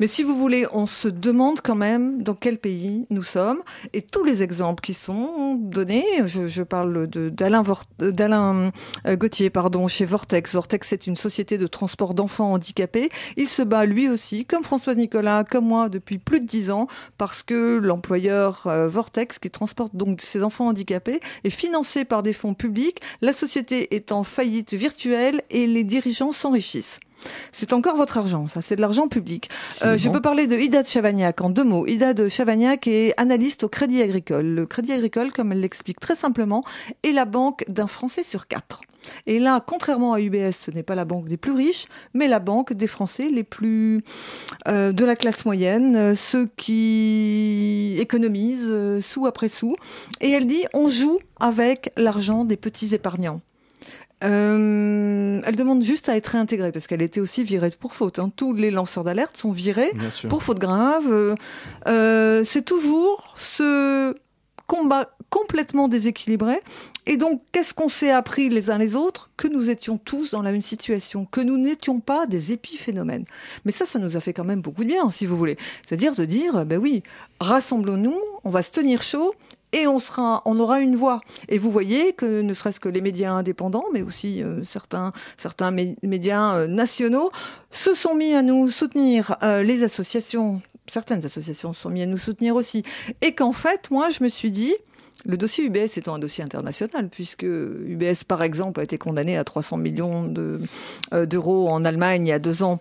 Mais 0.00 0.06
si 0.06 0.22
vous 0.22 0.36
voulez, 0.36 0.66
on 0.72 0.86
se 0.86 1.08
demande 1.08 1.60
quand 1.62 1.74
même 1.74 2.22
dans 2.22 2.34
quel 2.34 2.58
pays 2.58 3.06
nous 3.12 3.22
sommes. 3.22 3.62
Et 3.92 4.02
tous 4.02 4.24
les 4.24 4.42
exemples 4.42 4.82
qui 4.82 4.94
sont 4.94 5.54
donnés, 5.54 6.04
je, 6.26 6.62
parle 6.62 7.06
d'Alain 7.06 8.72
euh, 9.06 9.16
Gauthier, 9.16 9.50
pardon, 9.50 9.88
chez 9.88 10.04
Vortex. 10.04 10.54
Vortex, 10.54 10.88
c'est 10.88 11.06
une 11.06 11.16
société 11.16 11.58
de 11.58 11.66
transport 11.66 12.14
d'enfants 12.14 12.52
handicapés. 12.52 13.10
Il 13.36 13.46
se 13.46 13.62
bat 13.62 13.86
lui 13.86 14.08
aussi, 14.08 14.44
comme 14.44 14.64
François 14.64 14.94
Nicolas, 14.94 15.44
comme 15.44 15.66
moi, 15.66 15.88
depuis 15.88 16.18
plus 16.18 16.40
de 16.40 16.46
dix 16.46 16.70
ans, 16.70 16.86
parce 17.18 17.42
que 17.42 17.78
l'employeur 17.78 18.66
euh, 18.66 18.88
Vortex, 18.88 19.38
qui 19.38 19.50
transporte 19.50 19.94
donc 19.94 20.20
ces 20.20 20.42
enfants 20.42 20.68
handicapés, 20.68 21.20
est 21.44 21.50
financé 21.50 22.04
par 22.04 22.22
des 22.22 22.32
fonds 22.32 22.54
publics. 22.54 23.00
La 23.20 23.32
société 23.32 23.94
est 23.94 24.12
en 24.12 24.24
faillite 24.24 24.74
virtuelle 24.74 25.42
et 25.50 25.66
les 25.66 25.84
dirigeants 25.84 26.32
s'enrichissent. 26.32 27.00
C'est 27.52 27.72
encore 27.72 27.96
votre 27.96 28.18
argent, 28.18 28.46
ça, 28.48 28.62
c'est 28.62 28.76
de 28.76 28.80
l'argent 28.80 29.08
public. 29.08 29.50
Euh, 29.84 29.96
je 29.96 30.08
peux 30.08 30.20
parler 30.20 30.46
de 30.46 30.56
Ida 30.56 30.82
de 30.82 30.88
Chavagnac 30.88 31.40
en 31.40 31.50
deux 31.50 31.64
mots. 31.64 31.86
Ida 31.86 32.14
de 32.14 32.28
Chavagnac 32.28 32.86
est 32.86 33.14
analyste 33.16 33.64
au 33.64 33.68
Crédit 33.68 34.02
Agricole. 34.02 34.46
Le 34.46 34.66
Crédit 34.66 34.92
Agricole, 34.92 35.32
comme 35.32 35.52
elle 35.52 35.60
l'explique 35.60 36.00
très 36.00 36.16
simplement, 36.16 36.62
est 37.02 37.12
la 37.12 37.24
banque 37.24 37.64
d'un 37.68 37.86
Français 37.86 38.22
sur 38.22 38.46
quatre. 38.46 38.80
Et 39.26 39.38
là, 39.38 39.62
contrairement 39.64 40.12
à 40.12 40.20
UBS, 40.20 40.52
ce 40.52 40.70
n'est 40.70 40.82
pas 40.82 40.94
la 40.94 41.04
banque 41.04 41.28
des 41.28 41.36
plus 41.36 41.52
riches, 41.52 41.86
mais 42.14 42.28
la 42.28 42.38
banque 42.38 42.72
des 42.72 42.86
Français 42.86 43.28
les 43.30 43.44
plus 43.44 44.02
euh, 44.68 44.92
de 44.92 45.04
la 45.04 45.16
classe 45.16 45.44
moyenne, 45.44 45.96
euh, 45.96 46.14
ceux 46.14 46.48
qui 46.56 47.96
économisent 47.98 48.68
euh, 48.68 49.00
sou 49.00 49.26
après 49.26 49.48
sou. 49.48 49.74
Et 50.20 50.30
elle 50.30 50.46
dit, 50.46 50.64
on 50.74 50.88
joue 50.88 51.18
avec 51.40 51.92
l'argent 51.96 52.44
des 52.44 52.56
petits 52.56 52.94
épargnants. 52.94 53.40
Euh, 54.24 55.40
elle 55.44 55.56
demande 55.56 55.82
juste 55.82 56.08
à 56.08 56.16
être 56.16 56.28
réintégrée 56.28 56.72
parce 56.72 56.86
qu'elle 56.86 57.02
était 57.02 57.20
aussi 57.20 57.42
virée 57.44 57.70
pour 57.70 57.94
faute. 57.94 58.18
hein. 58.18 58.30
Tous 58.34 58.52
les 58.52 58.70
lanceurs 58.70 59.04
d'alerte 59.04 59.36
sont 59.36 59.52
virés 59.52 59.90
pour 60.28 60.42
faute 60.42 60.58
grave. 60.58 61.04
Euh, 61.10 61.34
euh, 61.86 62.42
c'est 62.44 62.62
toujours 62.64 63.34
ce 63.36 64.14
combat 64.66 65.10
complètement 65.28 65.88
déséquilibré. 65.88 66.60
Et 67.06 67.16
donc, 67.16 67.42
qu'est-ce 67.50 67.74
qu'on 67.74 67.88
s'est 67.88 68.10
appris 68.10 68.48
les 68.48 68.70
uns 68.70 68.78
les 68.78 68.94
autres? 68.94 69.30
Que 69.36 69.48
nous 69.48 69.70
étions 69.70 69.98
tous 69.98 70.30
dans 70.30 70.42
la 70.42 70.52
même 70.52 70.62
situation, 70.62 71.24
que 71.24 71.40
nous 71.40 71.56
n'étions 71.56 72.00
pas 72.00 72.26
des 72.26 72.52
épiphénomènes. 72.52 73.24
Mais 73.64 73.72
ça, 73.72 73.86
ça 73.86 73.98
nous 73.98 74.16
a 74.16 74.20
fait 74.20 74.32
quand 74.32 74.44
même 74.44 74.60
beaucoup 74.60 74.84
de 74.84 74.88
bien, 74.88 75.10
si 75.10 75.26
vous 75.26 75.36
voulez. 75.36 75.56
C'est-à-dire 75.84 76.14
de 76.14 76.24
dire, 76.24 76.64
ben 76.64 76.78
oui, 76.78 77.02
rassemblons-nous, 77.40 78.18
on 78.44 78.50
va 78.50 78.62
se 78.62 78.70
tenir 78.70 79.02
chaud 79.02 79.34
et 79.72 79.86
on, 79.86 79.98
sera, 79.98 80.42
on 80.44 80.58
aura 80.60 80.80
une 80.80 80.96
voix. 80.96 81.20
Et 81.48 81.58
vous 81.58 81.70
voyez 81.70 82.12
que 82.12 82.40
ne 82.42 82.54
serait-ce 82.54 82.80
que 82.80 82.88
les 82.88 83.00
médias 83.00 83.32
indépendants, 83.32 83.84
mais 83.92 84.02
aussi 84.02 84.42
euh, 84.42 84.62
certains, 84.62 85.12
certains 85.38 85.72
mé- 85.72 85.96
médias 86.02 86.56
euh, 86.56 86.66
nationaux, 86.66 87.30
se 87.70 87.94
sont 87.94 88.14
mis 88.14 88.34
à 88.34 88.42
nous 88.42 88.70
soutenir. 88.70 89.36
Euh, 89.42 89.62
les 89.62 89.82
associations, 89.82 90.60
certaines 90.86 91.24
associations 91.24 91.72
se 91.72 91.80
sont 91.82 91.90
mis 91.90 92.02
à 92.02 92.06
nous 92.06 92.16
soutenir 92.18 92.54
aussi. 92.56 92.82
Et 93.22 93.34
qu'en 93.34 93.52
fait, 93.52 93.90
moi, 93.90 94.10
je 94.10 94.22
me 94.22 94.28
suis 94.28 94.50
dit, 94.50 94.74
le 95.24 95.36
dossier 95.36 95.64
UBS 95.64 95.96
étant 95.98 96.14
un 96.16 96.18
dossier 96.18 96.42
international, 96.42 97.08
puisque 97.08 97.44
UBS, 97.44 98.24
par 98.26 98.42
exemple, 98.42 98.80
a 98.80 98.82
été 98.82 98.98
condamné 98.98 99.36
à 99.38 99.44
300 99.44 99.76
millions 99.76 100.24
de- 100.24 100.60
d'euros 101.26 101.68
en 101.68 101.84
Allemagne 101.84 102.26
il 102.26 102.30
y 102.30 102.32
a 102.32 102.38
deux 102.40 102.62
ans, 102.64 102.80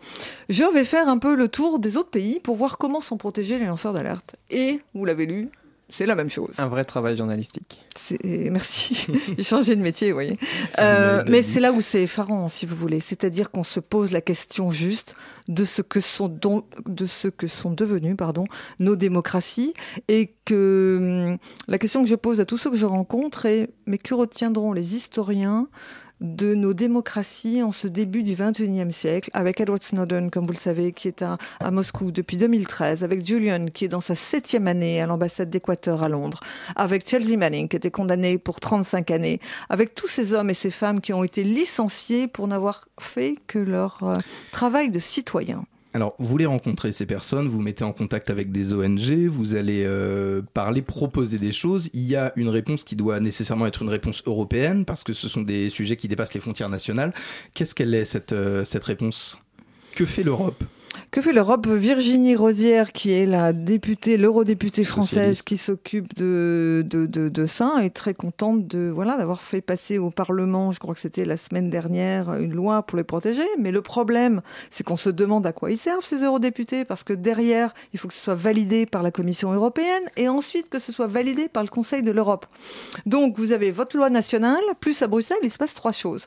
je 0.49 0.63
vais 0.73 0.85
faire 0.85 1.07
un 1.07 1.19
peu 1.19 1.35
le 1.35 1.49
tour 1.49 1.77
des 1.79 1.97
autres 1.97 2.09
pays 2.09 2.39
pour 2.39 2.55
voir 2.55 2.77
comment 2.79 2.99
sont 2.99 3.17
protégés 3.17 3.59
les 3.59 3.65
lanceurs 3.65 3.93
d'alerte. 3.93 4.35
Et, 4.49 4.79
vous 4.95 5.05
l'avez 5.05 5.27
lu, 5.27 5.49
c'est 5.91 6.05
la 6.05 6.15
même 6.15 6.29
chose. 6.29 6.55
Un 6.57 6.67
vrai 6.67 6.85
travail 6.85 7.15
journalistique. 7.17 7.79
Merci. 8.23 9.05
J'ai 9.37 9.43
changé 9.43 9.75
de 9.75 9.81
métier, 9.81 10.07
vous 10.09 10.15
voyez. 10.15 10.39
Euh, 10.79 11.23
mais 11.27 11.41
c'est 11.41 11.59
là 11.59 11.71
où 11.71 11.81
c'est 11.81 12.03
effarant, 12.03 12.47
si 12.47 12.65
vous 12.65 12.75
voulez. 12.75 12.99
C'est-à-dire 12.99 13.51
qu'on 13.51 13.63
se 13.63 13.79
pose 13.79 14.11
la 14.11 14.21
question 14.21 14.69
juste 14.71 15.15
de 15.47 15.65
ce 15.65 15.81
que 15.81 15.99
sont, 15.99 16.27
don- 16.29 16.63
de 16.85 17.05
ce 17.05 17.27
que 17.27 17.45
sont 17.47 17.71
devenues 17.71 18.15
pardon, 18.15 18.45
nos 18.79 18.95
démocraties 18.95 19.73
et 20.07 20.33
que 20.45 21.31
hum, 21.31 21.37
la 21.67 21.77
question 21.77 22.01
que 22.03 22.09
je 22.09 22.15
pose 22.15 22.39
à 22.39 22.45
tous 22.45 22.57
ceux 22.57 22.71
que 22.71 22.77
je 22.77 22.85
rencontre 22.85 23.45
est 23.45 23.69
mais 23.85 23.97
que 23.97 24.13
retiendront 24.13 24.71
les 24.73 24.95
historiens 24.95 25.67
de 26.21 26.53
nos 26.53 26.73
démocraties 26.73 27.63
en 27.63 27.71
ce 27.71 27.87
début 27.87 28.23
du 28.23 28.35
XXIe 28.35 28.91
siècle, 28.91 29.29
avec 29.33 29.59
Edward 29.59 29.81
Snowden, 29.81 30.29
comme 30.29 30.45
vous 30.45 30.53
le 30.53 30.57
savez, 30.57 30.93
qui 30.93 31.07
est 31.07 31.23
à, 31.23 31.37
Moscou 31.71 32.11
depuis 32.11 32.37
2013, 32.37 33.03
avec 33.03 33.25
Julian, 33.25 33.65
qui 33.73 33.85
est 33.85 33.89
dans 33.89 34.01
sa 34.01 34.15
septième 34.15 34.67
année 34.67 35.01
à 35.01 35.07
l'ambassade 35.07 35.49
d'Équateur 35.49 36.03
à 36.03 36.09
Londres, 36.09 36.39
avec 36.75 37.09
Chelsea 37.09 37.37
Manning, 37.37 37.67
qui 37.67 37.75
était 37.75 37.91
condamné 37.91 38.37
pour 38.37 38.59
35 38.59 39.09
années, 39.11 39.39
avec 39.69 39.95
tous 39.95 40.07
ces 40.07 40.33
hommes 40.33 40.51
et 40.51 40.55
ces 40.55 40.71
femmes 40.71 41.01
qui 41.01 41.11
ont 41.11 41.23
été 41.23 41.43
licenciés 41.43 42.27
pour 42.27 42.47
n'avoir 42.47 42.87
fait 42.99 43.35
que 43.47 43.59
leur 43.59 43.99
euh, 44.03 44.13
travail 44.51 44.91
de 44.91 44.99
citoyen. 44.99 45.65
Alors, 45.93 46.15
vous 46.19 46.25
voulez 46.25 46.45
rencontrer 46.45 46.93
ces 46.93 47.05
personnes, 47.05 47.49
vous 47.49 47.61
mettez 47.61 47.83
en 47.83 47.91
contact 47.91 48.29
avec 48.29 48.51
des 48.51 48.71
ONG, 48.71 49.27
vous 49.27 49.55
allez 49.55 49.83
euh, 49.85 50.41
parler, 50.53 50.81
proposer 50.81 51.37
des 51.37 51.51
choses. 51.51 51.89
Il 51.93 52.03
y 52.03 52.15
a 52.15 52.31
une 52.37 52.47
réponse 52.47 52.85
qui 52.85 52.95
doit 52.95 53.19
nécessairement 53.19 53.65
être 53.65 53.81
une 53.81 53.89
réponse 53.89 54.23
européenne, 54.25 54.85
parce 54.85 55.03
que 55.03 55.11
ce 55.11 55.27
sont 55.27 55.41
des 55.41 55.69
sujets 55.69 55.97
qui 55.97 56.07
dépassent 56.07 56.33
les 56.33 56.39
frontières 56.39 56.69
nationales. 56.69 57.13
Qu'est-ce 57.53 57.75
qu'elle 57.75 57.93
est, 57.93 58.05
cette, 58.05 58.31
euh, 58.31 58.63
cette 58.63 58.85
réponse? 58.85 59.37
Que 59.93 60.05
fait 60.05 60.23
l'Europe? 60.23 60.63
Que 61.11 61.21
fait 61.21 61.33
l'Europe? 61.33 61.67
Virginie 61.67 62.37
Rosière, 62.37 62.93
qui 62.93 63.11
est 63.11 63.25
la 63.25 63.51
députée, 63.51 64.15
l'eurodéputée 64.15 64.85
française 64.85 65.09
Socialiste. 65.09 65.43
qui 65.43 65.57
s'occupe 65.57 66.15
de, 66.15 66.85
de, 66.85 67.05
de, 67.05 67.27
de 67.27 67.45
ça, 67.45 67.75
est 67.81 67.89
très 67.89 68.13
contente 68.13 68.65
de 68.65 68.89
voilà 68.89 69.17
d'avoir 69.17 69.41
fait 69.41 69.59
passer 69.59 69.97
au 69.97 70.09
Parlement, 70.09 70.71
je 70.71 70.79
crois 70.79 70.93
que 70.93 71.01
c'était 71.01 71.25
la 71.25 71.35
semaine 71.35 71.69
dernière, 71.69 72.33
une 72.35 72.53
loi 72.53 72.83
pour 72.83 72.97
les 72.97 73.03
protéger. 73.03 73.43
Mais 73.59 73.71
le 73.71 73.81
problème, 73.81 74.41
c'est 74.69 74.85
qu'on 74.85 74.95
se 74.95 75.09
demande 75.09 75.45
à 75.45 75.51
quoi 75.51 75.69
ils 75.69 75.77
servent 75.77 76.05
ces 76.05 76.23
eurodéputés, 76.23 76.85
parce 76.85 77.03
que 77.03 77.11
derrière, 77.11 77.73
il 77.93 77.99
faut 77.99 78.07
que 78.07 78.13
ce 78.13 78.21
soit 78.21 78.35
validé 78.35 78.85
par 78.85 79.03
la 79.03 79.11
Commission 79.11 79.51
européenne 79.51 80.03
et 80.15 80.29
ensuite 80.29 80.69
que 80.69 80.79
ce 80.79 80.93
soit 80.93 81.07
validé 81.07 81.49
par 81.49 81.63
le 81.63 81.69
Conseil 81.69 82.03
de 82.03 82.11
l'Europe. 82.11 82.45
Donc 83.05 83.37
vous 83.37 83.51
avez 83.51 83.71
votre 83.71 83.97
loi 83.97 84.09
nationale, 84.09 84.63
plus 84.79 85.01
à 85.01 85.07
Bruxelles, 85.07 85.39
il 85.43 85.51
se 85.51 85.57
passe 85.57 85.73
trois 85.73 85.91
choses. 85.91 86.25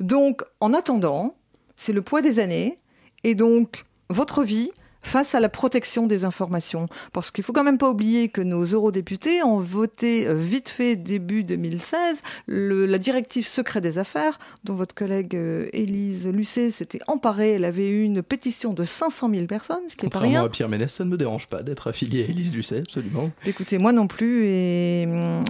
Donc 0.00 0.42
en 0.60 0.72
attendant, 0.72 1.34
c'est 1.76 1.92
le 1.92 2.00
poids 2.00 2.22
des 2.22 2.38
années, 2.38 2.78
et 3.24 3.34
donc 3.34 3.84
votre 4.12 4.42
vie 4.42 4.70
face 5.02 5.34
à 5.34 5.40
la 5.40 5.48
protection 5.48 6.06
des 6.06 6.24
informations. 6.24 6.86
Parce 7.12 7.30
qu'il 7.30 7.44
faut 7.44 7.52
quand 7.52 7.64
même 7.64 7.78
pas 7.78 7.90
oublier 7.90 8.28
que 8.28 8.40
nos 8.40 8.64
eurodéputés 8.64 9.42
ont 9.42 9.58
voté 9.58 10.26
euh, 10.26 10.34
vite 10.34 10.68
fait 10.68 10.96
début 10.96 11.44
2016 11.44 12.18
le- 12.46 12.86
la 12.86 12.98
directive 12.98 13.46
secret 13.46 13.80
des 13.80 13.98
affaires, 13.98 14.38
dont 14.64 14.74
votre 14.74 14.94
collègue 14.94 15.34
euh, 15.34 15.68
Élise 15.72 16.26
Lucet 16.28 16.70
s'était 16.70 17.00
emparée. 17.06 17.52
Elle 17.52 17.64
avait 17.64 17.88
eu 17.88 18.02
une 18.04 18.22
pétition 18.22 18.72
de 18.72 18.84
500 18.84 19.30
000 19.30 19.46
personnes, 19.46 19.78
ce 19.88 19.96
qui 19.96 20.06
n'est 20.06 20.10
pas 20.10 20.18
rien. 20.20 20.44
à 20.44 20.48
Pierre 20.48 20.68
Ménès, 20.68 20.92
ça 20.92 21.04
ne 21.04 21.10
me 21.10 21.16
dérange 21.16 21.46
pas 21.48 21.62
d'être 21.62 21.88
affilié 21.88 22.24
à 22.24 22.26
Élise 22.28 22.52
Lucet, 22.54 22.78
absolument. 22.80 23.30
Écoutez, 23.46 23.78
moi 23.78 23.92
non 23.92 24.06
plus, 24.06 24.44
et, 24.46 25.02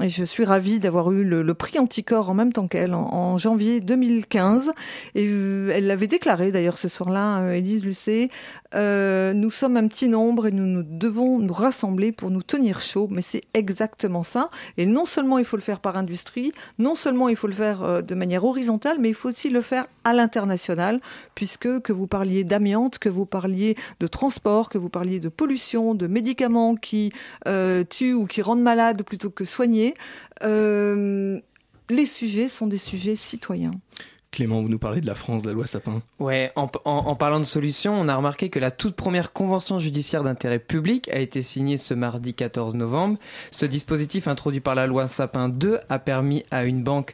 et 0.02 0.08
je 0.08 0.24
suis 0.24 0.44
ravie 0.44 0.80
d'avoir 0.80 1.12
eu 1.12 1.24
le, 1.24 1.42
le 1.42 1.54
prix 1.54 1.78
Anticor 1.78 2.30
en 2.30 2.34
même 2.34 2.52
temps 2.52 2.68
qu'elle, 2.68 2.94
en, 2.94 3.06
en 3.12 3.38
janvier 3.38 3.80
2015. 3.80 4.70
Et 5.14 5.26
euh, 5.28 5.70
elle 5.74 5.86
l'avait 5.86 6.06
déclaré 6.06 6.52
d'ailleurs 6.52 6.78
ce 6.78 6.88
soir-là, 6.88 7.52
Élise 7.54 7.84
Lucet, 7.84 8.28
euh, 8.74 9.32
nous 9.42 9.50
sommes 9.50 9.76
un 9.76 9.88
petit 9.88 10.08
nombre 10.08 10.46
et 10.46 10.52
nous, 10.52 10.66
nous 10.66 10.84
devons 10.84 11.40
nous 11.40 11.52
rassembler 11.52 12.12
pour 12.12 12.30
nous 12.30 12.44
tenir 12.44 12.80
chaud, 12.80 13.08
mais 13.10 13.22
c'est 13.22 13.40
exactement 13.54 14.22
ça. 14.22 14.50
Et 14.76 14.86
non 14.86 15.04
seulement 15.04 15.36
il 15.36 15.44
faut 15.44 15.56
le 15.56 15.62
faire 15.62 15.80
par 15.80 15.96
industrie, 15.96 16.52
non 16.78 16.94
seulement 16.94 17.28
il 17.28 17.34
faut 17.34 17.48
le 17.48 17.52
faire 17.52 17.82
euh, 17.82 18.02
de 18.02 18.14
manière 18.14 18.44
horizontale, 18.44 18.98
mais 19.00 19.08
il 19.08 19.14
faut 19.14 19.30
aussi 19.30 19.50
le 19.50 19.60
faire 19.60 19.86
à 20.04 20.12
l'international, 20.12 21.00
puisque 21.34 21.80
que 21.80 21.92
vous 21.92 22.06
parliez 22.06 22.44
d'amiante, 22.44 23.00
que 23.00 23.08
vous 23.08 23.26
parliez 23.26 23.76
de 23.98 24.06
transport, 24.06 24.70
que 24.70 24.78
vous 24.78 24.88
parliez 24.88 25.18
de 25.18 25.28
pollution, 25.28 25.96
de 25.96 26.06
médicaments 26.06 26.76
qui 26.76 27.12
euh, 27.48 27.82
tuent 27.82 28.14
ou 28.14 28.26
qui 28.26 28.42
rendent 28.42 28.62
malades 28.62 29.02
plutôt 29.02 29.30
que 29.30 29.44
soignés, 29.44 29.94
euh, 30.44 31.40
les 31.90 32.06
sujets 32.06 32.46
sont 32.46 32.68
des 32.68 32.78
sujets 32.78 33.16
citoyens. 33.16 33.72
Clément, 34.32 34.62
vous 34.62 34.68
nous 34.70 34.78
parlez 34.78 35.02
de 35.02 35.06
la 35.06 35.14
France, 35.14 35.42
de 35.42 35.48
la 35.48 35.52
loi 35.52 35.66
Sapin. 35.66 36.02
Ouais, 36.18 36.50
en, 36.56 36.66
parlant 37.14 37.38
de 37.38 37.44
solutions, 37.44 38.00
on 38.00 38.08
a 38.08 38.16
remarqué 38.16 38.48
que 38.48 38.58
la 38.58 38.70
toute 38.70 38.96
première 38.96 39.34
convention 39.34 39.78
judiciaire 39.78 40.22
d'intérêt 40.22 40.58
public 40.58 41.10
a 41.10 41.18
été 41.18 41.42
signée 41.42 41.76
ce 41.76 41.92
mardi 41.92 42.32
14 42.32 42.74
novembre. 42.74 43.18
Ce 43.50 43.66
dispositif 43.66 44.28
introduit 44.28 44.60
par 44.60 44.74
la 44.74 44.86
loi 44.86 45.06
Sapin 45.06 45.50
2 45.50 45.80
a 45.88 45.98
permis 45.98 46.44
à 46.50 46.64
une 46.64 46.82
banque 46.82 47.12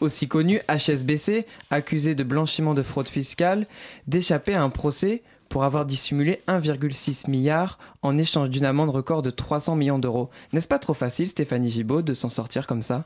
aussi 0.00 0.28
connue, 0.28 0.60
HSBC, 0.68 1.44
accusée 1.70 2.14
de 2.14 2.24
blanchiment 2.24 2.72
de 2.72 2.82
fraude 2.82 3.08
fiscale, 3.08 3.66
d'échapper 4.06 4.54
à 4.54 4.62
un 4.62 4.70
procès 4.70 5.22
pour 5.50 5.64
avoir 5.64 5.84
dissimulé 5.84 6.40
1,6 6.48 7.28
milliard 7.30 7.78
en 8.02 8.16
échange 8.16 8.48
d'une 8.48 8.64
amende 8.64 8.90
record 8.90 9.20
de 9.20 9.30
300 9.30 9.76
millions 9.76 9.98
d'euros. 9.98 10.30
N'est-ce 10.54 10.68
pas 10.68 10.78
trop 10.78 10.94
facile, 10.94 11.28
Stéphanie 11.28 11.70
Gibaud, 11.70 12.00
de 12.00 12.14
s'en 12.14 12.28
sortir 12.30 12.66
comme 12.66 12.82
ça? 12.82 13.04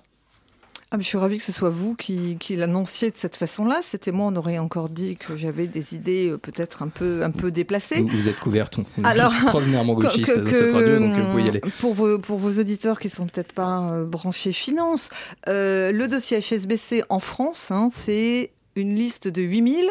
Ah, 0.94 0.98
je 1.00 1.06
suis 1.06 1.16
ravie 1.16 1.38
que 1.38 1.42
ce 1.42 1.52
soit 1.52 1.70
vous 1.70 1.94
qui, 1.94 2.36
qui 2.38 2.54
l'annonciez 2.54 3.10
de 3.10 3.16
cette 3.16 3.36
façon-là. 3.36 3.80
C'était 3.82 4.10
moi, 4.10 4.26
on 4.30 4.36
aurait 4.36 4.58
encore 4.58 4.90
dit 4.90 5.16
que 5.16 5.38
j'avais 5.38 5.66
des 5.66 5.94
idées 5.94 6.28
euh, 6.28 6.36
peut-être 6.36 6.82
un 6.82 6.88
peu, 6.88 7.22
un 7.22 7.30
peu 7.30 7.50
déplacées. 7.50 8.00
Vous, 8.02 8.08
vous 8.08 8.28
êtes 8.28 8.38
couverte, 8.38 8.76
on 8.76 8.84
on 8.98 9.02
est 9.04 9.06
Alors, 9.06 9.34
extraordinairement 9.34 9.94
que- 9.96 10.02
gauchistes 10.02 10.26
que- 10.26 10.40
dans 10.40 10.50
cette 10.50 10.74
radio, 10.74 10.98
donc 10.98 11.16
que, 11.16 11.20
vous 11.22 11.30
pouvez 11.30 11.42
y 11.44 11.48
aller. 11.48 11.60
Pour 11.80 11.94
vos, 11.94 12.18
pour 12.18 12.36
vos 12.36 12.60
auditeurs 12.60 13.00
qui 13.00 13.08
sont 13.08 13.26
peut-être 13.26 13.54
pas 13.54 13.90
euh, 13.90 14.04
branchés 14.04 14.52
finance, 14.52 15.08
euh, 15.48 15.92
le 15.92 16.08
dossier 16.08 16.38
HSBC 16.40 17.04
en 17.08 17.20
France, 17.20 17.70
hein, 17.70 17.88
c'est 17.90 18.50
une 18.76 18.94
liste 18.94 19.28
de 19.28 19.40
8000 19.40 19.88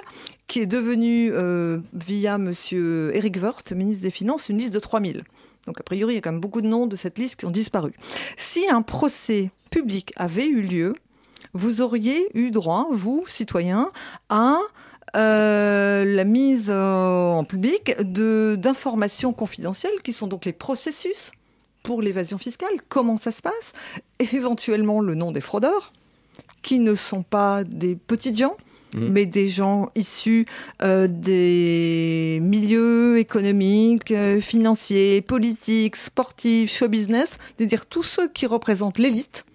qui 0.48 0.60
est 0.60 0.66
devenue, 0.68 1.32
via 1.94 2.38
monsieur 2.38 3.16
Eric 3.16 3.38
Woerth, 3.42 3.72
ministre 3.72 4.04
des 4.04 4.12
Finances, 4.12 4.50
une 4.50 4.58
liste 4.58 4.74
de 4.74 4.80
3000. 4.80 5.24
Donc 5.68 5.80
a 5.80 5.84
priori, 5.84 6.14
il 6.14 6.16
y 6.16 6.20
a 6.20 6.22
quand 6.22 6.32
même 6.32 6.42
beaucoup 6.42 6.62
de 6.62 6.68
noms 6.68 6.88
de 6.88 6.96
cette 6.96 7.20
liste 7.20 7.38
qui 7.38 7.46
ont 7.46 7.52
disparu. 7.52 7.94
Si 8.38 8.68
un 8.70 8.82
procès 8.82 9.52
public 9.70 10.14
avait 10.16 10.48
eu 10.48 10.62
lieu, 10.62 10.94
vous 11.54 11.82
auriez 11.82 12.28
eu 12.38 12.52
droit, 12.52 12.88
vous, 12.92 13.24
citoyens, 13.28 13.92
à 14.30 14.58
euh, 15.16 16.06
la 16.06 16.24
mise 16.24 16.68
euh, 16.70 17.32
en 17.32 17.44
public 17.44 17.96
d'informations 18.00 19.34
confidentielles 19.34 20.02
qui 20.04 20.14
sont 20.14 20.28
donc 20.28 20.46
les 20.46 20.54
processus 20.54 21.32
pour 21.84 22.02
l'évasion 22.02 22.38
fiscale, 22.38 22.72
comment 22.90 23.18
ça 23.18 23.32
se 23.32 23.42
passe, 23.42 23.74
éventuellement 24.20 25.02
le 25.02 25.16
nom 25.16 25.32
des 25.32 25.42
fraudeurs, 25.42 25.94
qui 26.62 26.80
ne 26.80 26.96
sont 26.96 27.24
pas 27.24 27.64
des 27.64 27.96
petites 27.96 28.38
gens, 28.38 28.56
Mmh. 28.94 29.08
mais 29.08 29.26
des 29.26 29.48
gens 29.48 29.90
issus 29.96 30.46
euh, 30.84 31.08
des 31.08 32.40
milieux 32.42 33.20
économiques, 33.20 34.12
euh, 34.12 34.42
financiers, 34.42 35.22
politiques, 35.22 35.96
sportifs, 35.96 36.70
show 36.72 36.90
business, 36.90 37.38
c'est-à-dire 37.58 37.86
tous 37.86 38.04
ceux 38.04 38.28
qui 38.28 38.48
représentent 38.48 38.98
l'élite, 38.98 39.46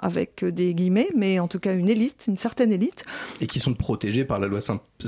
avec 0.00 0.42
euh, 0.42 0.50
des 0.52 0.74
guillemets, 0.74 1.08
mais 1.16 1.38
en 1.38 1.48
tout 1.48 1.58
cas 1.60 1.74
une 1.74 1.88
élite, 1.88 2.24
une 2.28 2.36
certaine 2.36 2.72
élite. 2.72 3.04
Et 3.40 3.46
qui 3.46 3.60
sont 3.60 3.74
protégés 3.74 4.24
par 4.24 4.38
la 4.40 4.46
loi 4.48 4.60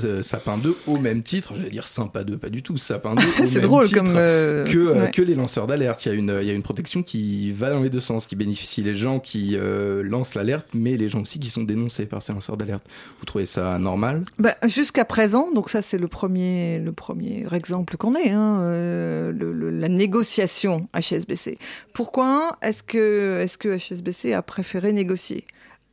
euh, 0.03 0.21
Sapin 0.23 0.57
2 0.57 0.75
au 0.87 0.97
même 0.97 1.23
titre, 1.23 1.53
j'allais 1.55 1.69
dire 1.69 1.87
Sympa 1.87 2.23
2, 2.23 2.37
pas 2.37 2.49
du 2.49 2.63
tout, 2.63 2.77
Sapin 2.77 3.15
2 3.15 3.21
au 3.43 3.45
C'est 3.45 3.55
même 3.55 3.61
drôle 3.63 3.85
titre 3.85 4.03
comme, 4.03 4.13
euh, 4.15 4.65
que, 4.65 4.77
ouais. 5.01 5.11
que 5.11 5.21
les 5.21 5.35
lanceurs 5.35 5.67
d'alerte. 5.67 6.05
Il 6.05 6.09
y, 6.09 6.11
a 6.11 6.15
une, 6.15 6.37
il 6.41 6.47
y 6.47 6.51
a 6.51 6.53
une 6.53 6.63
protection 6.63 7.03
qui 7.03 7.51
va 7.51 7.69
dans 7.69 7.81
les 7.81 7.89
deux 7.89 7.99
sens, 8.01 8.25
qui 8.27 8.35
bénéficie 8.35 8.81
les 8.81 8.95
gens 8.95 9.19
qui 9.19 9.55
euh, 9.57 10.01
lancent 10.03 10.35
l'alerte, 10.35 10.67
mais 10.73 10.97
les 10.97 11.09
gens 11.09 11.21
aussi 11.21 11.39
qui 11.39 11.49
sont 11.49 11.63
dénoncés 11.63 12.05
par 12.05 12.21
ces 12.21 12.33
lanceurs 12.33 12.57
d'alerte. 12.57 12.85
Vous 13.19 13.25
trouvez 13.25 13.45
ça 13.45 13.77
normal? 13.79 14.21
Bah, 14.39 14.55
Jusqu'à 14.65 15.05
présent, 15.05 15.51
donc 15.53 15.69
ça 15.69 15.81
c'est 15.81 15.97
le 15.97 16.07
premier, 16.07 16.79
le 16.79 16.91
premier 16.91 17.45
exemple 17.53 17.97
qu'on 17.97 18.15
ait, 18.15 18.31
hein, 18.31 18.59
euh, 18.61 19.31
le- 19.31 19.53
le- 19.53 19.69
la 19.69 19.89
négociation 19.89 20.87
HSBC. 20.93 21.57
Pourquoi? 21.93 22.57
Est-ce 22.61 22.83
que, 22.83 23.41
est 23.43 23.57
que 23.57 23.77
HSBC 23.77 24.33
a 24.33 24.41
préféré 24.41 24.82
négocier 24.91 25.45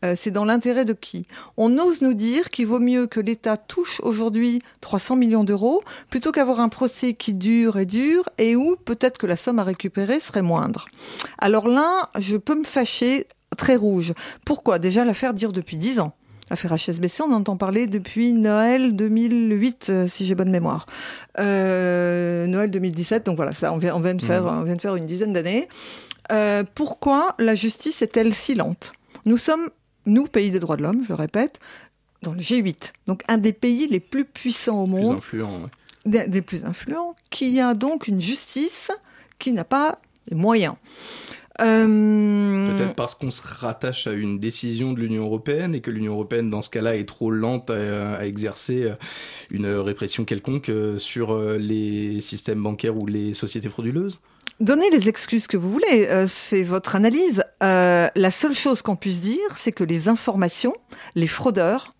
Euh, 0.02 0.14
c'est 0.16 0.30
dans 0.30 0.46
l'intérêt 0.46 0.86
de 0.86 0.94
qui? 0.94 1.26
On 1.58 1.78
ose 1.78 2.00
nous 2.00 2.14
dire 2.14 2.48
qu'il 2.48 2.66
vaut 2.66 2.80
mieux 2.80 3.06
que 3.06 3.20
l'État 3.20 3.58
touche 3.58 4.00
aujourd'hui 4.00 4.62
300 4.80 5.16
millions 5.16 5.44
d'euros 5.44 5.82
plutôt 6.08 6.32
qu'avoir 6.32 6.60
un 6.60 6.70
procès 6.70 7.12
qui 7.12 7.34
dure 7.34 7.78
et 7.78 7.84
dure 7.84 8.28
et 8.38 8.56
où 8.56 8.76
peut-être 8.82 9.18
que 9.18 9.26
la 9.26 9.36
somme 9.36 9.58
à 9.58 9.62
récupérer 9.62 10.18
serait 10.18 10.40
moindre. 10.40 10.86
Alors 11.36 11.68
là, 11.68 12.08
je 12.18 12.38
peux 12.38 12.58
me 12.58 12.64
fâcher 12.64 13.26
très 13.58 13.76
rouge. 13.76 14.14
Pourquoi? 14.46 14.78
Déjà, 14.78 15.04
l'affaire 15.04 15.34
dure 15.34 15.52
depuis 15.52 15.76
10 15.76 16.00
ans. 16.00 16.14
L'affaire 16.50 16.74
HSBC, 16.74 17.22
on 17.22 17.32
entend 17.32 17.56
parler 17.56 17.86
depuis 17.86 18.32
Noël 18.32 18.96
2008, 18.96 19.86
euh, 19.88 20.08
si 20.08 20.26
j'ai 20.26 20.34
bonne 20.34 20.50
mémoire. 20.50 20.86
Euh, 21.38 22.48
Noël 22.48 22.72
2017, 22.72 23.24
donc 23.24 23.36
voilà, 23.36 23.52
ça, 23.52 23.72
on 23.72 23.78
vient, 23.78 23.94
on 23.94 24.00
vient, 24.00 24.14
de, 24.14 24.22
faire, 24.22 24.46
on 24.46 24.64
vient 24.64 24.74
de 24.74 24.80
faire 24.80 24.96
une 24.96 25.06
dizaine 25.06 25.32
d'années. 25.32 25.68
Euh, 26.32 26.64
pourquoi 26.74 27.34
la 27.38 27.54
justice 27.54 28.02
est-elle 28.02 28.34
si 28.34 28.54
lente? 28.54 28.92
Nous 29.24 29.36
sommes, 29.36 29.68
nous, 30.06 30.26
pays 30.26 30.50
des 30.50 30.60
droits 30.60 30.76
de 30.76 30.82
l'homme, 30.82 31.02
je 31.04 31.08
le 31.08 31.14
répète, 31.14 31.58
dans 32.22 32.32
le 32.32 32.38
G8, 32.40 32.92
donc 33.06 33.22
un 33.28 33.38
des 33.38 33.52
pays 33.52 33.88
les 33.88 34.00
plus 34.00 34.24
puissants 34.24 34.82
au 34.82 34.86
Plus 34.86 34.92
monde 34.92 35.16
influent. 35.16 35.48
ouais. 35.48 35.68
des, 36.06 36.26
des 36.28 36.42
plus 36.42 36.64
influents, 36.64 37.16
qui 37.30 37.58
a 37.60 37.74
donc 37.74 38.08
une 38.08 38.20
justice 38.20 38.90
qui 39.38 39.52
n'a 39.52 39.64
pas 39.64 40.00
les 40.28 40.36
moyens. 40.36 40.74
Euh, 41.60 42.66
Peut-être 42.74 42.94
parce 42.94 43.14
qu'on 43.14 43.30
se 43.30 43.42
rattache 43.42 44.06
à 44.06 44.12
une 44.12 44.38
décision 44.38 44.92
de 44.92 45.00
l'Union 45.00 45.24
européenne 45.24 45.74
et 45.74 45.80
que 45.80 45.90
l'Union 45.90 46.12
européenne, 46.12 46.48
dans 46.50 46.62
ce 46.62 46.70
cas-là, 46.70 46.96
est 46.96 47.04
trop 47.08 47.30
lente 47.30 47.68
à, 47.70 48.14
à 48.16 48.24
exercer 48.24 48.84
euh, 48.84 48.94
une 49.50 49.66
répression 49.66 50.24
quelconque 50.24 50.70
sur 50.98 51.38
les 51.38 52.20
systèmes 52.20 52.62
bancaires 52.62 52.96
ou 52.96 53.06
les 53.06 53.34
sociétés 53.34 53.68
frauduleuses? 53.68 54.20
Donnez 54.60 54.90
les 54.90 55.08
excuses 55.08 55.46
que 55.46 55.56
vous 55.56 55.70
voulez, 55.70 56.06
euh, 56.10 56.26
c'est 56.28 56.62
votre 56.62 56.94
analyse. 56.94 57.42
Euh, 57.62 58.08
la 58.14 58.30
seule 58.30 58.52
chose 58.52 58.82
qu'on 58.82 58.94
puisse 58.94 59.22
dire, 59.22 59.56
c'est 59.56 59.72
que 59.72 59.84
les 59.84 60.08
informations, 60.08 60.74
les 61.14 61.26
fraudeurs, 61.26 61.94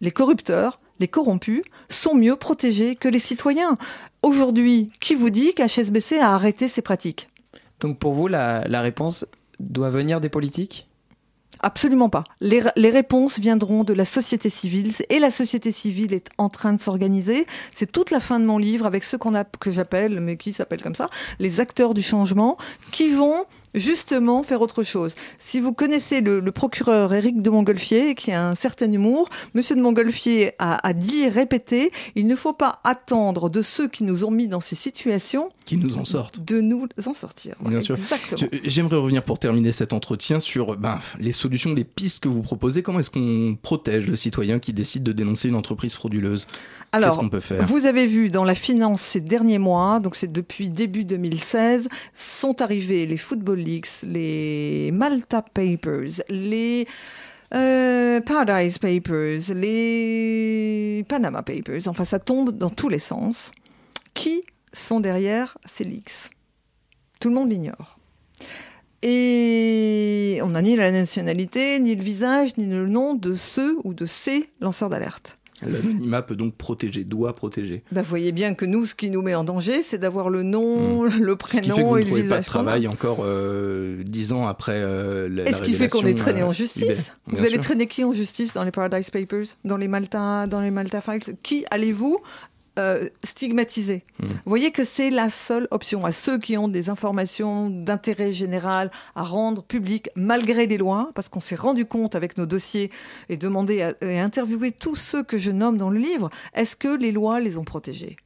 les 0.00 0.10
corrupteurs, 0.10 0.80
les 1.00 1.08
corrompus 1.08 1.60
sont 1.90 2.14
mieux 2.14 2.36
protégés 2.36 2.96
que 2.96 3.08
les 3.08 3.18
citoyens. 3.18 3.76
Aujourd'hui, 4.22 4.90
qui 5.00 5.14
vous 5.14 5.28
dit 5.28 5.52
qu'HSBC 5.52 6.18
a 6.18 6.34
arrêté 6.34 6.66
ces 6.66 6.80
pratiques? 6.80 7.28
Donc 7.80 7.98
pour 7.98 8.14
vous, 8.14 8.26
la, 8.26 8.66
la 8.66 8.80
réponse 8.80 9.26
doit 9.60 9.90
venir 9.90 10.22
des 10.22 10.30
politiques? 10.30 10.88
Absolument 11.60 12.08
pas. 12.08 12.24
Les, 12.40 12.60
réponses 12.90 13.38
viendront 13.38 13.84
de 13.84 13.92
la 13.92 14.04
société 14.04 14.50
civile 14.50 14.92
et 15.08 15.18
la 15.18 15.30
société 15.30 15.72
civile 15.72 16.14
est 16.14 16.28
en 16.38 16.48
train 16.48 16.72
de 16.72 16.80
s'organiser. 16.80 17.46
C'est 17.74 17.90
toute 17.90 18.10
la 18.10 18.20
fin 18.20 18.38
de 18.40 18.44
mon 18.44 18.58
livre 18.58 18.86
avec 18.86 19.04
ceux 19.04 19.18
qu'on 19.18 19.34
a, 19.34 19.44
que 19.44 19.70
j'appelle, 19.70 20.20
mais 20.20 20.36
qui 20.36 20.52
s'appellent 20.52 20.82
comme 20.82 20.94
ça, 20.94 21.08
les 21.38 21.60
acteurs 21.60 21.94
du 21.94 22.02
changement, 22.02 22.56
qui 22.92 23.10
vont 23.10 23.46
justement 23.76 24.42
faire 24.42 24.60
autre 24.62 24.82
chose. 24.82 25.14
Si 25.38 25.60
vous 25.60 25.72
connaissez 25.72 26.20
le, 26.20 26.40
le 26.40 26.52
procureur 26.52 27.12
Éric 27.14 27.42
de 27.42 27.50
Montgolfier, 27.50 28.14
qui 28.14 28.32
a 28.32 28.48
un 28.48 28.54
certain 28.54 28.90
humour, 28.90 29.28
Monsieur 29.54 29.76
de 29.76 29.80
Montgolfier 29.80 30.52
a, 30.58 30.84
a 30.86 30.92
dit 30.92 31.20
et 31.20 31.28
répété, 31.28 31.92
il 32.14 32.26
ne 32.26 32.34
faut 32.34 32.52
pas 32.52 32.80
attendre 32.84 33.50
de 33.50 33.62
ceux 33.62 33.88
qui 33.88 34.02
nous 34.04 34.24
ont 34.24 34.30
mis 34.30 34.48
dans 34.48 34.60
ces 34.60 34.74
situations 34.76 35.50
qui 35.64 35.76
nous 35.76 35.98
en 35.98 36.04
sortent. 36.04 36.40
de 36.44 36.60
nous 36.60 36.86
en 37.06 37.14
sortir. 37.14 37.54
Bien 37.60 37.80
sûr. 37.80 37.96
J'aimerais 38.64 38.96
revenir 38.96 39.22
pour 39.22 39.38
terminer 39.38 39.72
cet 39.72 39.92
entretien 39.92 40.40
sur 40.40 40.76
ben, 40.76 40.98
les 41.18 41.32
solutions, 41.32 41.74
les 41.74 41.84
pistes 41.84 42.22
que 42.22 42.28
vous 42.28 42.42
proposez. 42.42 42.82
Comment 42.82 43.00
est-ce 43.00 43.10
qu'on 43.10 43.56
protège 43.60 44.06
le 44.06 44.16
citoyen 44.16 44.58
qui 44.58 44.72
décide 44.72 45.02
de 45.02 45.12
dénoncer 45.12 45.48
une 45.48 45.54
entreprise 45.56 45.94
frauduleuse? 45.94 46.46
Qu'est-ce 46.46 47.04
Alors, 47.04 47.18
qu'on 47.18 47.28
peut 47.28 47.40
faire? 47.40 47.66
vous 47.66 47.84
avez 47.84 48.06
vu 48.06 48.30
dans 48.30 48.44
la 48.44 48.54
finance 48.54 49.00
ces 49.02 49.20
derniers 49.20 49.58
mois, 49.58 49.98
donc 49.98 50.14
c'est 50.14 50.30
depuis 50.30 50.70
début 50.70 51.04
2016, 51.04 51.88
sont 52.14 52.62
arrivés 52.62 53.06
les 53.06 53.16
Football 53.16 53.58
Les 54.02 54.90
Malta 54.92 55.42
Papers, 55.42 56.22
les 56.28 56.86
euh, 57.54 58.20
Paradise 58.20 58.78
Papers, 58.78 59.54
les 59.54 61.04
Panama 61.08 61.42
Papers. 61.42 61.88
Enfin, 61.88 62.04
ça 62.04 62.18
tombe 62.18 62.56
dans 62.56 62.70
tous 62.70 62.88
les 62.88 62.98
sens. 62.98 63.50
qui 64.14 64.42
sont 64.72 65.00
derrière 65.00 65.58
ces 65.66 65.84
leaks? 65.84 66.30
Tout 67.20 67.28
le 67.28 67.34
monde 67.34 67.50
l'ignore. 67.50 67.98
Et 69.02 70.40
on 70.42 70.48
n'a 70.48 70.62
ni 70.62 70.76
la 70.76 70.90
nationalité, 70.90 71.78
ni 71.80 71.94
le 71.94 72.02
visage, 72.02 72.56
ni 72.56 72.66
le 72.66 72.86
nom 72.86 73.14
de 73.14 73.34
ceux 73.34 73.78
ou 73.84 73.94
de 73.94 74.06
ces 74.06 74.48
lanceurs 74.60 74.90
d'alerte. 74.90 75.38
L'anonymat 75.62 76.22
peut 76.22 76.36
donc 76.36 76.54
protéger, 76.56 77.04
doit 77.04 77.34
protéger. 77.34 77.82
Bah, 77.92 78.02
vous 78.02 78.10
voyez 78.10 78.32
bien 78.32 78.54
que 78.54 78.66
nous, 78.66 78.84
ce 78.84 78.94
qui 78.94 79.10
nous 79.10 79.22
met 79.22 79.34
en 79.34 79.44
danger, 79.44 79.82
c'est 79.82 79.98
d'avoir 79.98 80.28
le 80.28 80.42
nom, 80.42 81.04
le 81.04 81.36
Hmm. 81.36 81.38
Ce 81.56 81.60
qui 81.60 81.68
fait 81.68 81.72
que 81.72 81.72
prénom 81.72 81.86
vous 81.86 81.96
et 81.98 82.04
ne 82.04 82.22
le 82.22 82.28
pas 82.28 82.40
de 82.40 82.44
travail 82.44 82.88
encore 82.88 83.18
euh, 83.24 84.02
dix 84.04 84.32
ans 84.32 84.46
après 84.46 84.76
euh, 84.76 85.28
la, 85.28 85.44
Et 85.44 85.52
la 85.52 85.56
ce 85.56 85.62
qui 85.62 85.74
fait 85.74 85.88
qu'on 85.88 86.04
est 86.04 86.16
traîné 86.16 86.42
euh, 86.42 86.46
en 86.46 86.52
justice. 86.52 87.12
Vous 87.26 87.36
Bien 87.36 87.44
allez 87.44 87.54
sûr. 87.54 87.62
traîner 87.62 87.86
qui 87.86 88.04
en 88.04 88.12
justice 88.12 88.54
dans 88.54 88.64
les 88.64 88.70
Paradise 88.70 89.10
Papers, 89.10 89.46
dans 89.64 89.76
les 89.76 89.88
Malta, 89.88 90.46
dans 90.46 90.60
les 90.60 90.70
Malta 90.70 91.00
Files? 91.00 91.36
Qui 91.42 91.64
allez-vous 91.70 92.20
euh, 92.78 93.08
stigmatiser 93.24 94.04
Hmm. 94.18 94.28
Vous 94.28 94.50
voyez 94.50 94.70
que 94.70 94.84
c'est 94.84 95.10
la 95.10 95.28
seule 95.28 95.68
option 95.70 96.04
à 96.04 96.12
ceux 96.12 96.38
qui 96.38 96.56
ont 96.56 96.68
des 96.68 96.88
informations 96.88 97.68
d'intérêt 97.68 98.32
général 98.32 98.90
à 99.14 99.22
rendre 99.22 99.62
publiques 99.62 100.08
malgré 100.16 100.66
les 100.66 100.78
lois, 100.78 101.10
parce 101.14 101.28
qu'on 101.28 101.40
s'est 101.40 101.56
rendu 101.56 101.84
compte 101.84 102.14
avec 102.14 102.38
nos 102.38 102.46
dossiers 102.46 102.90
et 103.28 103.36
demandé 103.36 103.82
à, 103.82 103.94
et 104.00 104.18
interviewé 104.18 104.72
tous 104.72 104.96
ceux 104.96 105.22
que 105.22 105.36
je 105.36 105.50
nomme 105.50 105.76
dans 105.76 105.90
le 105.90 105.98
livre, 105.98 106.30
est-ce 106.54 106.76
que 106.76 106.96
les 106.96 107.12
lois 107.12 107.40
les 107.40 107.58
ont 107.58 107.64
protégés? 107.64 108.16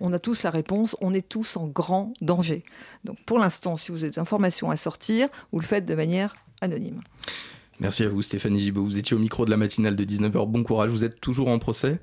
On 0.00 0.12
a 0.12 0.18
tous 0.18 0.42
la 0.42 0.50
réponse, 0.50 0.96
on 1.00 1.14
est 1.14 1.26
tous 1.26 1.56
en 1.56 1.68
grand 1.68 2.12
danger. 2.20 2.64
Donc 3.04 3.22
pour 3.24 3.38
l'instant, 3.38 3.76
si 3.76 3.92
vous 3.92 4.02
avez 4.02 4.10
des 4.10 4.18
informations 4.18 4.70
à 4.70 4.76
sortir, 4.76 5.28
vous 5.52 5.60
le 5.60 5.64
faites 5.64 5.86
de 5.86 5.94
manière 5.94 6.34
anonyme. 6.60 7.00
Merci 7.82 8.04
à 8.04 8.08
vous 8.08 8.22
Stéphanie 8.22 8.60
Gibaud. 8.60 8.84
Vous 8.84 8.96
étiez 8.96 9.16
au 9.16 9.18
micro 9.18 9.44
de 9.44 9.50
la 9.50 9.56
matinale 9.56 9.96
de 9.96 10.04
19h. 10.04 10.46
Bon 10.46 10.62
courage, 10.62 10.90
vous 10.90 11.02
êtes 11.02 11.20
toujours 11.20 11.48
en 11.48 11.58
procès? 11.58 11.98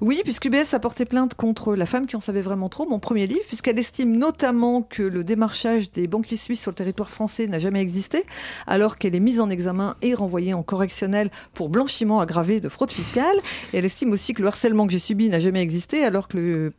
Oui, 0.00 0.22
puisqu'UBS 0.24 0.72
a 0.72 0.78
porté 0.78 1.04
plainte 1.04 1.34
contre 1.34 1.76
la 1.76 1.84
femme 1.84 2.06
qui 2.06 2.16
en 2.16 2.20
savait 2.20 2.40
vraiment 2.40 2.70
trop, 2.70 2.88
mon 2.88 2.98
premier 2.98 3.26
livre, 3.26 3.44
puisqu'elle 3.46 3.78
estime 3.78 4.16
notamment 4.16 4.80
que 4.80 5.02
le 5.02 5.22
démarchage 5.22 5.92
des 5.92 6.06
banquiers 6.06 6.38
suisses 6.38 6.62
sur 6.62 6.70
le 6.70 6.74
territoire 6.74 7.10
français 7.10 7.46
n'a 7.48 7.58
jamais 7.58 7.82
existé, 7.82 8.24
alors 8.66 8.96
qu'elle 8.96 9.14
est 9.14 9.20
mise 9.20 9.40
en 9.40 9.50
examen 9.50 9.94
et 10.00 10.14
renvoyée 10.14 10.54
en 10.54 10.62
correctionnel 10.62 11.30
pour 11.52 11.68
blanchiment 11.68 12.20
aggravé 12.20 12.60
de 12.60 12.70
fraude 12.70 12.90
fiscale. 12.90 13.36
Elle 13.74 13.84
estime 13.84 14.12
aussi 14.12 14.32
que 14.32 14.40
le 14.40 14.48
harcèlement 14.48 14.86
que 14.86 14.92
j'ai 14.92 14.98
subi 14.98 15.28
n'a 15.28 15.38
jamais 15.38 15.60
existé, 15.60 16.02
alors 16.02 16.28
que 16.28 16.38
le 16.38 16.72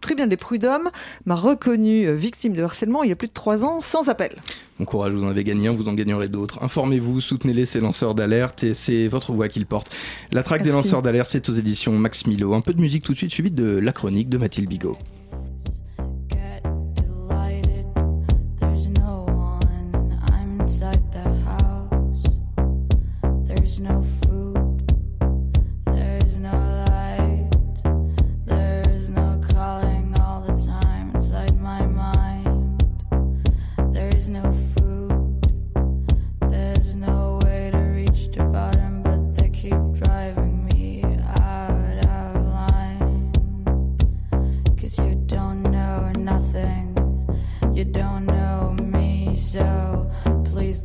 tribunal 0.00 0.28
des 0.28 0.36
prud'hommes 0.36 0.90
m'a 1.26 1.34
reconnu 1.34 2.06
euh, 2.06 2.14
victime 2.14 2.54
de 2.54 2.62
harcèlement 2.62 3.02
il 3.02 3.10
y 3.10 3.12
a 3.12 3.16
plus 3.16 3.28
de 3.28 3.32
trois 3.32 3.64
ans 3.64 3.80
sans 3.80 4.08
appel. 4.08 4.36
Bon 4.78 4.84
courage, 4.84 5.12
vous 5.12 5.24
en 5.24 5.28
avez 5.28 5.44
gagné 5.44 5.68
un, 5.68 5.72
vous 5.72 5.88
en 5.88 5.94
gagnerez 5.94 6.28
d'autres. 6.28 6.62
Informez-vous, 6.62 7.20
soutenez-les, 7.20 7.66
ces 7.66 7.80
lanceurs 7.80 8.14
d'alerte, 8.14 8.64
et 8.64 8.72
c'est 8.72 9.08
votre 9.08 9.32
voix 9.32 9.48
qu'ils 9.48 9.66
portent. 9.66 9.90
La 10.32 10.42
traque 10.42 10.62
des 10.62 10.70
lanceurs 10.70 11.02
d'alerte, 11.02 11.28
c'est 11.30 11.48
aux 11.48 11.52
éditions 11.52 11.92
Max 11.92 12.26
Milo. 12.26 12.54
Un 12.54 12.62
peu 12.62 12.72
de 12.72 12.80
musique 12.80 13.02
tout 13.02 13.12
de 13.12 13.18
suite, 13.18 13.30
suivi 13.30 13.50
de 13.50 13.78
la 13.78 13.92
chronique 13.92 14.30
de 14.30 14.38
Mathilde 14.38 14.68
Bigot. 14.68 14.96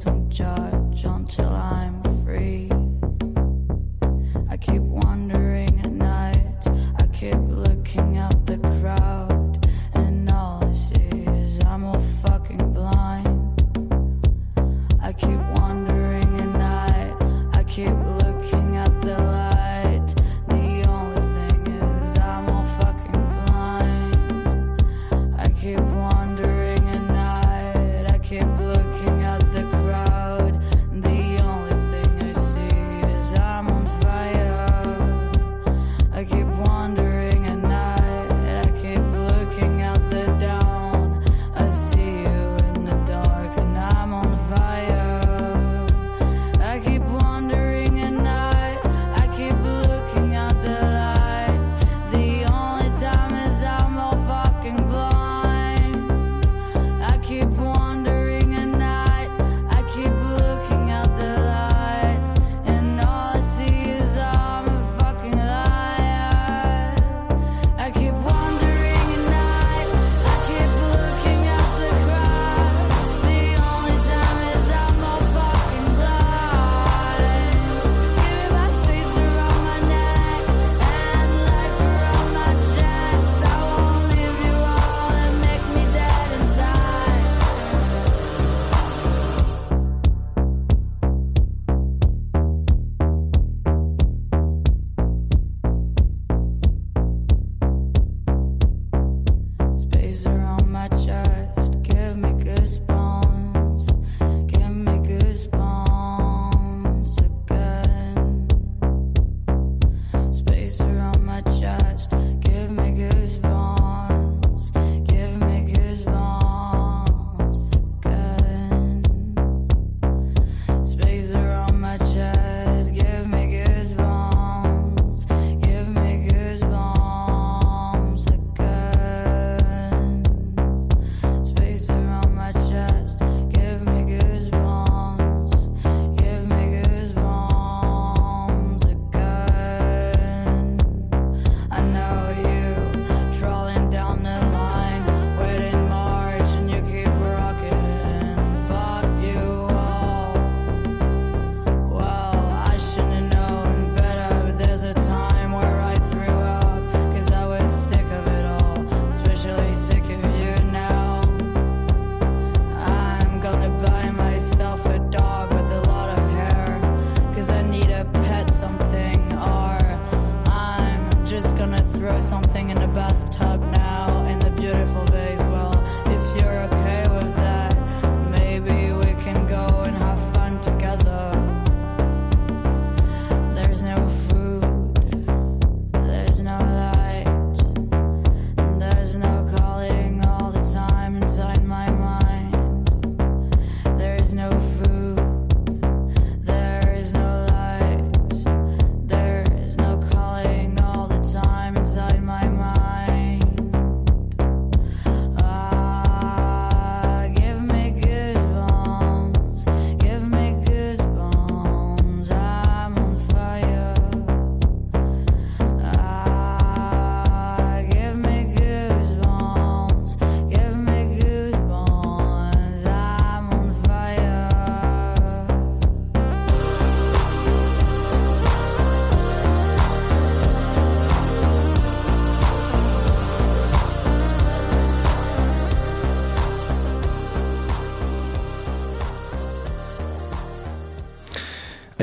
Don't 0.06 0.30
judge 0.30 1.04
until 1.04 1.50
I'm 1.50 2.02
free. 2.24 2.70
I 4.48 4.56
keep 4.58 4.82
wandering 4.82 5.80
at 5.80 5.91
night, 5.91 6.68
I 7.00 7.08
keep 7.08 7.38
looking 7.48 8.18
out 8.18 8.46
the 8.46 8.60
crowd, 8.80 9.68
and 9.94 10.30
all 10.30 10.63
I 10.63 10.74
see 10.74 11.26
is 11.44 11.60
I'm 11.65 11.86
all 11.86 12.00
fucking 12.00 12.74
blind. 12.74 13.62
I 15.02 15.12
keep 15.12 15.39
wandering 15.58 16.39
at 16.39 16.50
night, 16.50 17.15
I 17.54 17.63
keep 17.63 17.89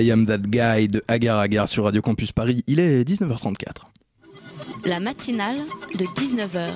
I 0.03 0.11
Am 0.11 0.27
That 0.27 0.39
Guy 0.39 0.89
de 0.89 1.01
Agar 1.07 1.39
Agar 1.39 1.69
sur 1.69 1.85
Radio 1.85 2.03
Campus 2.03 2.33
Paris. 2.33 2.65
Il 2.67 2.81
est 2.81 3.09
19h34. 3.09 3.83
La 4.85 4.99
matinale 4.99 5.59
de 5.97 6.05
19h, 6.05 6.71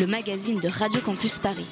le 0.00 0.06
magazine 0.08 0.58
de 0.58 0.66
Radio 0.66 1.00
Campus 1.00 1.38
Paris. 1.38 1.66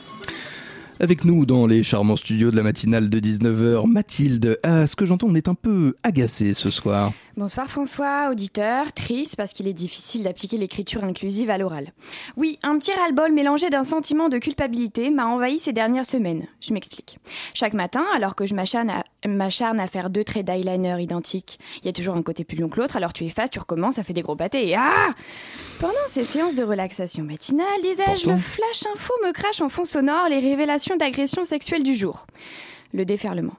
Avec 1.01 1.25
nous 1.25 1.47
dans 1.47 1.67
les 1.67 1.83
charmants 1.83 2.15
studios 2.15 2.53
de 2.53 2.57
la 2.57 2.63
matinale 2.63 3.11
de 3.11 3.19
19h, 3.19 3.91
Mathilde. 3.91 4.59
À 4.63 4.87
ce 4.87 4.95
que 4.95 5.05
j'entends, 5.05 5.27
on 5.29 5.35
est 5.35 5.49
un 5.49 5.55
peu 5.55 5.95
agacé 6.05 6.55
ce 6.55 6.71
soir. 6.71 7.13
Bonsoir 7.41 7.71
François, 7.71 8.29
auditeur, 8.31 8.93
triste 8.93 9.35
parce 9.35 9.55
qu'il 9.55 9.67
est 9.67 9.73
difficile 9.73 10.25
d'appliquer 10.25 10.59
l'écriture 10.59 11.05
inclusive 11.05 11.49
à 11.49 11.57
l'oral. 11.57 11.91
Oui, 12.37 12.59
un 12.63 12.79
petit 12.79 12.93
ras-le-bol 12.93 13.33
mélangé 13.33 13.71
d'un 13.71 13.83
sentiment 13.83 14.29
de 14.29 14.37
culpabilité 14.37 15.09
m'a 15.09 15.25
envahi 15.25 15.59
ces 15.59 15.73
dernières 15.73 16.05
semaines. 16.05 16.49
Je 16.61 16.75
m'explique. 16.75 17.19
Chaque 17.55 17.73
matin, 17.73 18.05
alors 18.15 18.35
que 18.35 18.45
je 18.45 18.55
m'acharne 18.55 18.91
à, 19.81 19.87
faire 19.87 20.11
deux 20.11 20.23
traits 20.23 20.45
d'eyeliner 20.45 21.01
identiques, 21.01 21.59
il 21.79 21.87
y 21.87 21.89
a 21.89 21.95
toujours 21.95 22.15
un 22.15 22.23
côté 22.23 22.45
plus 22.45 22.59
long 22.59 22.69
que 22.69 22.79
l'autre, 22.79 22.99
alors 22.99 23.15
tu 23.15 23.25
effaces, 23.25 23.49
tu 23.49 23.59
recommences, 23.59 23.95
ça 23.95 24.05
fait 24.05 24.13
des 24.13 24.21
gros 24.21 24.37
pâtés 24.37 24.69
et 24.69 24.77
ah 24.77 25.09
Pendant 25.79 25.95
ces 26.09 26.25
séances 26.25 26.57
de 26.57 26.63
relaxation 26.63 27.25
matinale, 27.25 27.81
disais-je, 27.81 28.29
le 28.29 28.37
flash 28.37 28.85
info 28.95 29.15
me 29.25 29.33
crache 29.33 29.63
en 29.63 29.71
fond 29.71 29.87
sonore 29.87 30.29
les 30.29 30.41
révélations 30.41 30.99
d'agression 30.99 31.47
sexuelle 31.47 31.85
du 31.85 31.95
jour. 31.95 32.27
Le 32.93 33.07
déferlement. 33.07 33.57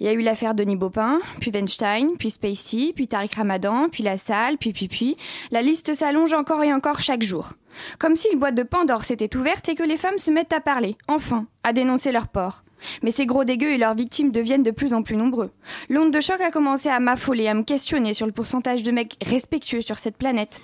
Il 0.00 0.06
y 0.06 0.08
a 0.08 0.12
eu 0.12 0.20
l'affaire 0.20 0.54
Denis 0.54 0.76
Baupin, 0.76 1.20
puis 1.40 1.50
Weinstein, 1.50 2.16
puis 2.18 2.30
Spacey, 2.30 2.92
puis 2.94 3.08
Tariq 3.08 3.36
Ramadan, 3.36 3.88
puis 3.90 4.02
La 4.02 4.18
Salle, 4.18 4.58
puis 4.58 4.72
puis 4.72 4.88
puis. 4.88 5.16
La 5.50 5.62
liste 5.62 5.94
s'allonge 5.94 6.32
encore 6.32 6.62
et 6.62 6.72
encore 6.72 7.00
chaque 7.00 7.22
jour. 7.22 7.52
Comme 7.98 8.16
si 8.16 8.28
une 8.32 8.38
boîte 8.38 8.54
de 8.54 8.62
Pandore 8.62 9.04
s'était 9.04 9.36
ouverte 9.36 9.68
et 9.68 9.74
que 9.74 9.82
les 9.82 9.96
femmes 9.96 10.18
se 10.18 10.30
mettent 10.30 10.52
à 10.52 10.60
parler, 10.60 10.96
enfin, 11.08 11.46
à 11.64 11.72
dénoncer 11.72 12.12
leur 12.12 12.28
porc. 12.28 12.64
Mais 13.02 13.10
ces 13.10 13.26
gros 13.26 13.44
dégueux 13.44 13.72
et 13.72 13.78
leurs 13.78 13.94
victimes 13.94 14.32
deviennent 14.32 14.62
de 14.62 14.70
plus 14.70 14.92
en 14.94 15.02
plus 15.02 15.16
nombreux. 15.16 15.50
L'onde 15.88 16.12
de 16.12 16.20
choc 16.20 16.40
a 16.40 16.50
commencé 16.50 16.88
à 16.88 17.00
m'affoler, 17.00 17.48
à 17.48 17.54
me 17.54 17.62
questionner 17.62 18.14
sur 18.14 18.26
le 18.26 18.32
pourcentage 18.32 18.82
de 18.82 18.90
mecs 18.90 19.16
respectueux 19.24 19.80
sur 19.80 19.98
cette 19.98 20.16
planète. 20.16 20.60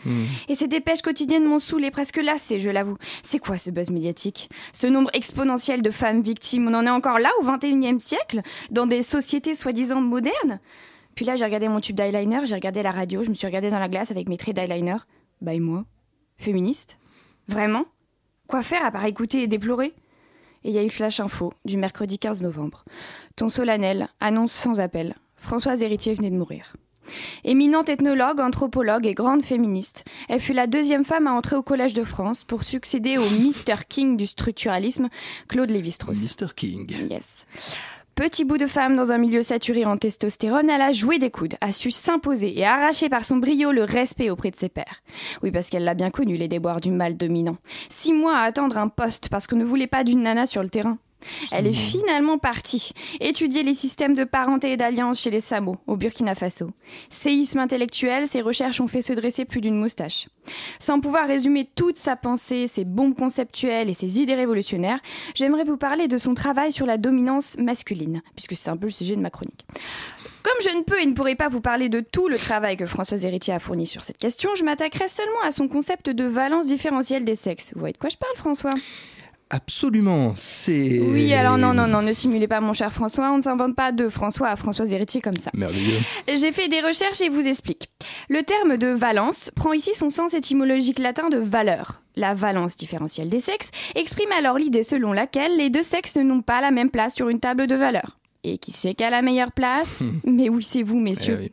Et 0.49 0.55
ces 0.55 0.69
dépêches 0.69 1.03
quotidiennes 1.03 1.45
m'ont 1.45 1.59
saoulé, 1.59 1.91
presque 1.91 2.17
lassé, 2.19 2.61
je 2.61 2.71
l'avoue. 2.71 2.97
C'est 3.23 3.39
quoi 3.39 3.59
ce 3.59 3.71
buzz 3.71 3.91
médiatique? 3.91 4.51
Ce 4.73 4.87
nombre 4.87 5.11
exponentiel 5.13 5.83
de 5.83 5.91
femmes 5.91 6.23
victimes, 6.23 6.69
on 6.69 6.75
en 6.75 6.87
est 6.87 6.91
encore 6.91 7.19
là 7.19 7.31
au 7.41 7.45
21e 7.45 8.01
siècle? 8.01 8.41
Dans 8.71 8.87
des 8.87 9.03
sociétés 9.03 9.55
soi-disant 9.55 10.01
modernes? 10.01 10.61
Puis 11.15 11.25
là, 11.25 11.35
j'ai 11.35 11.45
regardé 11.45 11.69
mon 11.69 11.81
tube 11.81 11.97
d'eyeliner, 11.97 12.41
j'ai 12.45 12.55
regardé 12.55 12.83
la 12.83 12.93
radio, 12.93 13.25
je 13.25 13.29
me 13.29 13.35
suis 13.35 13.47
regardée 13.47 13.71
dans 13.71 13.81
la 13.81 13.89
glace 13.89 14.11
avec 14.11 14.29
mes 14.29 14.37
traits 14.37 14.55
d'eyeliner. 14.55 14.97
Bah 15.41 15.53
et 15.55 15.61
moi? 15.61 15.85
Féministe? 16.37 16.99
Vraiment? 17.49 17.87
Quoi 18.47 18.63
faire 18.63 18.85
à 18.85 18.91
part 18.91 19.05
écouter 19.05 19.43
et 19.43 19.47
déplorer? 19.47 19.95
Et 20.69 20.71
il 20.71 20.75
y 20.75 20.79
a 20.79 20.85
eu 20.85 20.91
Flash 20.91 21.19
Info 21.19 21.55
du 21.65 21.79
mercredi 21.79 22.19
15 22.19 22.43
novembre. 22.43 22.85
Ton 23.37 23.49
solennel 23.49 24.09
annonce 24.21 24.53
sans 24.53 24.81
appel. 24.81 25.15
Françoise 25.35 25.83
Héritier 25.83 26.13
venait 26.13 26.29
de 26.29 26.37
mourir. 26.37 26.77
Éminente 27.43 27.89
ethnologue, 27.89 28.39
anthropologue 28.39 29.07
et 29.07 29.15
grande 29.15 29.43
féministe, 29.43 30.05
elle 30.29 30.41
fut 30.41 30.53
la 30.53 30.67
deuxième 30.67 31.05
femme 31.05 31.27
à 31.27 31.33
entrer 31.33 31.57
au 31.57 31.63
Collège 31.63 31.95
de 31.95 32.05
France 32.05 32.45
pour 32.45 32.65
succéder 32.65 33.17
au 33.17 33.23
Mr. 33.23 33.87
King 33.89 34.19
du 34.19 34.27
structuralisme, 34.27 35.09
Claude 35.49 35.71
Lévi-Strauss. 35.71 36.37
Mr. 36.39 36.49
King. 36.55 37.09
Yes. 37.11 37.47
Petit 38.19 38.45
bout 38.45 38.59
de 38.59 38.67
femme 38.67 38.97
dans 38.97 39.13
un 39.13 39.19
milieu 39.19 39.43
saturé 39.43 39.85
en 39.85 39.97
testostérone, 39.97 40.69
elle 40.71 40.83
a 40.83 40.91
joué 40.91 41.21
des 41.21 41.31
coudes, 41.31 41.55
a 41.61 41.71
su 41.71 41.93
s'imposer 41.93 42.59
et 42.59 42.67
arracher 42.67 43.09
par 43.09 43.25
son 43.25 43.37
brio 43.37 43.71
le 43.71 43.85
respect 43.85 44.29
auprès 44.29 44.51
de 44.51 44.57
ses 44.57 44.69
pairs. 44.69 45.05
Oui, 45.45 45.53
parce 45.53 45.71
qu'elle 45.71 45.85
l'a 45.85 45.95
bien 45.95 46.11
connu, 46.11 46.37
les 46.37 46.49
déboires 46.49 46.81
du 46.81 46.91
mal 46.91 47.17
dominant. 47.17 47.59
Six 47.89 48.13
mois 48.13 48.37
à 48.37 48.43
attendre 48.43 48.77
un 48.77 48.89
poste 48.89 49.29
parce 49.29 49.47
qu'on 49.47 49.55
ne 49.55 49.65
voulait 49.65 49.87
pas 49.87 50.03
d'une 50.03 50.23
nana 50.23 50.47
sur 50.47 50.65
le 50.65 50.69
terrain. 50.69 50.99
Elle 51.51 51.67
est 51.67 51.73
finalement 51.73 52.39
partie 52.39 52.93
étudier 53.21 53.63
les 53.63 53.75
systèmes 53.75 54.15
de 54.15 54.25
parenté 54.25 54.73
et 54.73 54.77
d'alliance 54.77 55.21
chez 55.21 55.31
les 55.31 55.41
Samo, 55.41 55.77
au 55.87 55.97
Burkina 55.97 56.35
Faso. 56.35 56.71
Séisme 57.11 57.59
intellectuel, 57.59 58.27
ses 58.27 58.41
recherches 58.41 58.81
ont 58.81 58.89
fait 58.89 59.03
se 59.03 59.13
dresser 59.13 59.45
plus 59.45 59.61
d'une 59.61 59.79
moustache. 59.79 60.29
Sans 60.79 61.01
pouvoir 61.01 61.27
résumer 61.27 61.69
toute 61.75 61.99
sa 61.99 62.17
pensée, 62.17 62.67
ses 62.67 62.85
bombes 62.85 63.15
conceptuelles 63.15 63.91
et 63.91 63.95
ses 63.95 64.21
idées 64.21 64.35
révolutionnaires, 64.35 65.01
j'aimerais 65.35 65.65
vous 65.65 65.77
parler 65.77 66.09
de 66.09 66.19
son 66.19 66.35
travail 66.35 66.73
sur 66.73 66.87
la 66.87 66.99
dominance 66.99 67.57
masculine, 67.59 68.23
puisque 68.35 68.57
c'est 68.57 68.71
un 68.71 68.77
peu 68.77 68.87
le 68.87 68.93
sujet 68.93 69.17
de 69.17 69.21
ma 69.21 69.31
chronique. 69.31 69.67
Comme 70.43 70.57
je 70.63 70.77
ne 70.77 70.83
peux 70.83 71.01
et 71.01 71.07
ne 71.07 71.13
pourrai 71.13 71.35
pas 71.35 71.49
vous 71.49 71.61
parler 71.61 71.89
de 71.89 72.01
tout 72.01 72.29
le 72.29 72.39
travail 72.39 72.77
que 72.77 72.87
Françoise 72.87 73.25
Héritier 73.25 73.53
a 73.53 73.59
fourni 73.59 73.87
sur 73.87 74.05
cette 74.05 74.17
question, 74.19 74.51
je 74.57 74.65
m'attaquerai 74.65 75.09
seulement 75.09 75.43
à 75.45 75.53
son 75.53 75.69
concept 75.69 76.09
de 76.09 76.25
valence 76.25 76.67
différentielle 76.67 77.25
des 77.25 77.35
sexes. 77.35 77.73
Vous 77.75 77.81
voyez 77.81 77.93
de 77.93 77.99
quoi 77.99 78.09
je 78.09 78.17
parle, 78.17 78.37
François? 78.37 78.71
Absolument, 79.51 80.35
c'est... 80.37 81.01
Oui, 81.01 81.33
alors 81.33 81.57
non, 81.57 81.73
non, 81.73 81.87
non, 81.87 82.03
ne 82.03 82.13
simulez 82.13 82.47
pas, 82.47 82.61
mon 82.61 82.75
cher 82.75 82.93
François, 82.93 83.31
on 83.33 83.39
ne 83.39 83.43
s'invente 83.43 83.75
pas 83.75 83.93
de 83.93 84.11
François 84.11 84.49
à 84.49 84.57
Françoise 84.57 84.93
Héritier 84.93 85.23
comme 85.23 85.37
ça. 85.37 85.51
Merveilleux. 85.55 86.01
J'ai 86.29 86.53
fait 86.53 86.69
des 86.69 86.81
recherches 86.81 87.23
et 87.23 87.31
vous 87.31 87.47
explique. 87.47 87.89
Le 88.29 88.43
terme 88.43 88.77
de 88.77 88.89
valence 88.89 89.51
prend 89.57 89.73
ici 89.73 89.95
son 89.95 90.11
sens 90.11 90.35
étymologique 90.35 90.99
latin 90.99 91.31
de 91.31 91.39
valeur. 91.39 92.03
La 92.15 92.35
valence 92.35 92.77
différentielle 92.77 93.31
des 93.31 93.41
sexes 93.41 93.71
exprime 93.95 94.33
alors 94.37 94.59
l'idée 94.59 94.83
selon 94.83 95.13
laquelle 95.15 95.57
les 95.57 95.71
deux 95.71 95.83
sexes 95.83 96.17
n'ont 96.17 96.43
pas 96.43 96.61
la 96.61 96.71
même 96.71 96.91
place 96.91 97.15
sur 97.15 97.31
une 97.31 97.41
table 97.41 97.67
de 97.67 97.75
valeur. 97.75 98.19
Et 98.45 98.59
qui 98.59 98.71
c'est 98.71 98.95
qui 98.95 99.03
a 99.03 99.11
la 99.11 99.21
meilleure 99.21 99.53
place 99.53 100.05
Mais 100.25 100.49
oui, 100.49 100.63
c'est 100.63 100.83
vous, 100.83 100.99
messieurs. 100.99 101.39
Eh 101.41 101.45
oui. 101.45 101.51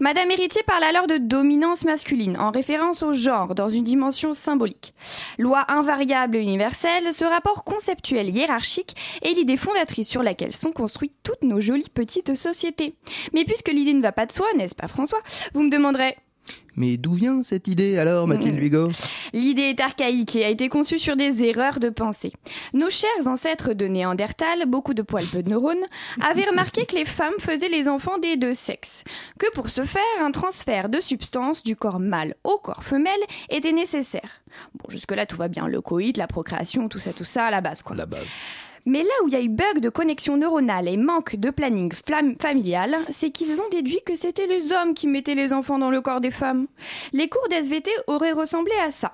Madame 0.00 0.30
Héritier 0.30 0.62
parle 0.66 0.84
alors 0.84 1.06
de 1.06 1.18
dominance 1.18 1.84
masculine, 1.84 2.38
en 2.38 2.50
référence 2.50 3.02
au 3.02 3.12
genre, 3.12 3.54
dans 3.54 3.68
une 3.68 3.84
dimension 3.84 4.32
symbolique. 4.32 4.94
Loi 5.38 5.70
invariable 5.70 6.36
et 6.36 6.40
universelle, 6.40 7.12
ce 7.12 7.24
rapport 7.24 7.64
conceptuel 7.64 8.34
hiérarchique 8.34 8.96
est 9.22 9.34
l'idée 9.34 9.58
fondatrice 9.58 10.08
sur 10.08 10.22
laquelle 10.22 10.54
sont 10.54 10.72
construites 10.72 11.14
toutes 11.22 11.42
nos 11.42 11.60
jolies 11.60 11.90
petites 11.92 12.34
sociétés. 12.34 12.94
Mais 13.34 13.44
puisque 13.44 13.68
l'idée 13.68 13.94
ne 13.94 14.02
va 14.02 14.12
pas 14.12 14.26
de 14.26 14.32
soi, 14.32 14.46
n'est-ce 14.56 14.74
pas 14.74 14.88
François? 14.88 15.20
Vous 15.52 15.62
me 15.62 15.70
demanderez, 15.70 16.16
Mais 16.74 16.96
d'où 16.96 17.12
vient 17.12 17.42
cette 17.42 17.68
idée 17.68 17.98
alors, 17.98 18.26
Mathilde 18.26 18.62
Hugo? 18.62 18.90
L'idée 19.34 19.62
est 19.62 19.80
archaïque 19.80 20.36
et 20.36 20.44
a 20.44 20.48
été 20.48 20.68
conçue 20.68 20.98
sur 20.98 21.16
des 21.16 21.44
erreurs 21.44 21.80
de 21.80 21.90
pensée. 21.90 22.32
Nos 22.72 22.88
chers 22.88 23.26
ancêtres 23.26 23.74
de 23.74 23.86
Néandertal, 23.86 24.64
beaucoup 24.66 24.94
de 24.94 25.02
poils 25.02 25.26
peu 25.26 25.42
de 25.42 25.50
neurones, 25.50 25.84
avaient 26.20 26.48
remarqué 26.48 26.86
que 26.86 26.94
les 26.94 27.04
femmes 27.04 27.38
faisaient 27.38 27.68
les 27.68 27.88
enfants 27.88 28.18
des 28.18 28.36
deux 28.36 28.54
sexes. 28.54 29.04
Que 29.38 29.52
pour 29.52 29.68
ce 29.68 29.84
faire, 29.84 30.02
un 30.20 30.30
transfert 30.30 30.88
de 30.88 31.00
substances 31.00 31.62
du 31.62 31.76
corps 31.76 32.00
mâle 32.00 32.36
au 32.42 32.56
corps 32.56 32.84
femelle 32.84 33.12
était 33.50 33.72
nécessaire. 33.72 34.42
Bon, 34.74 34.88
jusque-là 34.88 35.26
tout 35.26 35.36
va 35.36 35.48
bien, 35.48 35.68
le 35.68 35.82
coït, 35.82 36.16
la 36.16 36.26
procréation, 36.26 36.88
tout 36.88 36.98
ça, 36.98 37.12
tout 37.12 37.24
ça, 37.24 37.46
à 37.46 37.50
la 37.50 37.60
base 37.60 37.82
quoi. 37.82 37.96
La 37.96 38.06
base. 38.06 38.36
Mais 38.84 39.02
là 39.02 39.10
où 39.22 39.28
il 39.28 39.34
y 39.34 39.36
a 39.36 39.40
eu 39.40 39.48
bug 39.48 39.78
de 39.80 39.88
connexion 39.88 40.36
neuronale 40.36 40.88
et 40.88 40.96
manque 40.96 41.36
de 41.36 41.50
planning 41.50 41.92
familial, 42.40 42.96
c'est 43.10 43.30
qu'ils 43.30 43.60
ont 43.60 43.68
déduit 43.70 44.00
que 44.04 44.16
c'était 44.16 44.46
les 44.46 44.72
hommes 44.72 44.94
qui 44.94 45.06
mettaient 45.06 45.34
les 45.34 45.52
enfants 45.52 45.78
dans 45.78 45.90
le 45.90 46.00
corps 46.00 46.20
des 46.20 46.30
femmes. 46.30 46.66
Les 47.12 47.28
cours 47.28 47.46
d'SVT 47.48 47.90
auraient 48.06 48.32
ressemblé 48.32 48.72
à 48.84 48.90
ça. 48.90 49.12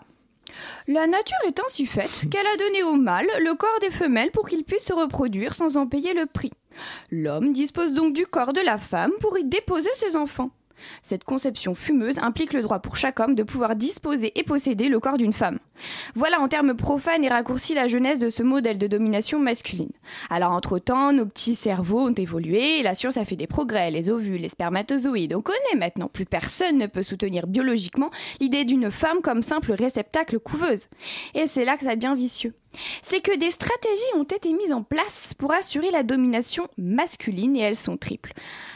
La 0.87 1.07
nature 1.07 1.37
est 1.47 1.61
ainsi 1.61 1.87
faite 1.87 2.25
qu'elle 2.31 2.47
a 2.47 2.57
donné 2.57 2.83
au 2.83 2.95
mâle 2.95 3.29
le 3.41 3.55
corps 3.55 3.81
des 3.81 3.91
femelles 3.91 4.31
pour 4.31 4.49
qu'il 4.49 4.65
puisse 4.65 4.85
se 4.87 4.95
reproduire 4.95 5.55
sans 5.55 5.77
en 5.77 5.87
payer 5.87 6.15
le 6.15 6.27
prix. 6.27 6.53
L'homme 7.11 7.53
dispose 7.53 7.93
donc 7.93 8.13
du 8.13 8.27
corps 8.27 8.53
de 8.53 8.61
la 8.61 8.79
femme 8.79 9.13
pour 9.21 9.37
y 9.39 9.45
déposer 9.45 9.91
ses 9.95 10.17
enfants. 10.17 10.51
Cette 11.03 11.25
conception 11.25 11.75
fumeuse 11.75 12.19
implique 12.19 12.53
le 12.53 12.63
droit 12.63 12.79
pour 12.79 12.97
chaque 12.97 13.21
homme 13.21 13.35
de 13.35 13.43
pouvoir 13.43 13.77
disposer 13.77 14.33
et 14.39 14.43
posséder 14.43 14.89
le 14.89 15.01
corps 15.01 15.19
d'une 15.19 15.33
femme. 15.33 15.59
Voilà 16.15 16.41
en 16.41 16.49
termes 16.49 16.75
profanes 16.75 17.25
et 17.25 17.29
raccourcis 17.29 17.75
la 17.75 17.89
genèse 17.89 18.19
de 18.19 18.31
ce 18.31 18.43
modèle 18.43 18.79
de 18.79 18.87
domination 18.87 19.39
masculine. 19.39 19.91
Alors 20.31 20.53
entre-temps, 20.53 21.13
nos 21.13 21.27
petits 21.27 21.55
cerveaux 21.55 22.09
ont 22.09 22.15
évolué, 22.15 22.83
la 22.83 22.95
science 22.95 23.17
a 23.17 23.25
fait 23.25 23.37
des 23.37 23.47
progrès, 23.47 23.91
les 23.91 24.11
ovules, 24.11 24.41
les 24.41 24.49
spermatozoïdes, 24.49 25.35
on 25.35 25.43
connaît 25.43 25.77
maintenant, 25.77 26.09
plus 26.09 26.27
personne 26.27 26.79
ne 26.79 26.87
peut 26.87 27.03
soutenir 27.03 27.47
biologiquement 27.47 28.11
l'idée 28.41 28.65
d'une 28.65 28.91
femme 28.91 29.21
comme 29.23 29.43
simple 29.43 29.73
réceptacle 29.73 30.39
couveuse. 30.39 30.89
Et 31.35 31.47
c'est 31.47 31.65
là 31.65 31.77
que 31.77 31.85
ça 31.85 31.97
devient 31.97 32.15
vicieux. 32.17 32.55
C'est 33.03 33.21
que 33.21 33.37
des 33.37 33.51
stratégies 33.51 34.03
ont 34.15 34.25
été 34.25 34.53
mises 34.53 34.73
en 34.73 34.83
place 34.83 35.35
pour 35.35 35.53
assurer 35.53 35.91
la 35.91 36.03
domination 36.03 36.69
masculine 36.77 37.57
et 37.57 37.61
elles 37.61 37.77
sont 37.77 37.97
triples. 37.97 38.33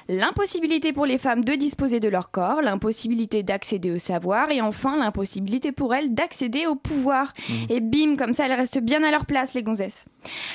L'impossibilité 0.09 0.93
pour 0.93 1.07
les 1.07 1.18
femmes 1.18 1.45
de 1.45 1.55
disposer 1.55 2.01
de 2.01 2.09
leur 2.09 2.30
corps, 2.30 2.62
l'impossibilité 2.62 3.43
d'accéder 3.43 3.90
au 3.90 3.99
savoir 3.99 4.51
et 4.51 4.61
enfin 4.61 4.99
l'impossibilité 4.99 5.72
pour 5.72 5.95
elles 5.95 6.14
d'accéder 6.14 6.66
au 6.66 6.74
pouvoir. 6.74 7.32
Et 7.68 7.80
bim, 7.80 8.16
comme 8.16 8.32
ça 8.32 8.47
elles 8.47 8.53
restent 8.53 8.80
bien 8.80 9.03
à 9.03 9.11
leur 9.11 9.26
place 9.26 9.55
les 9.55 9.62
gonzesses. 9.62 10.05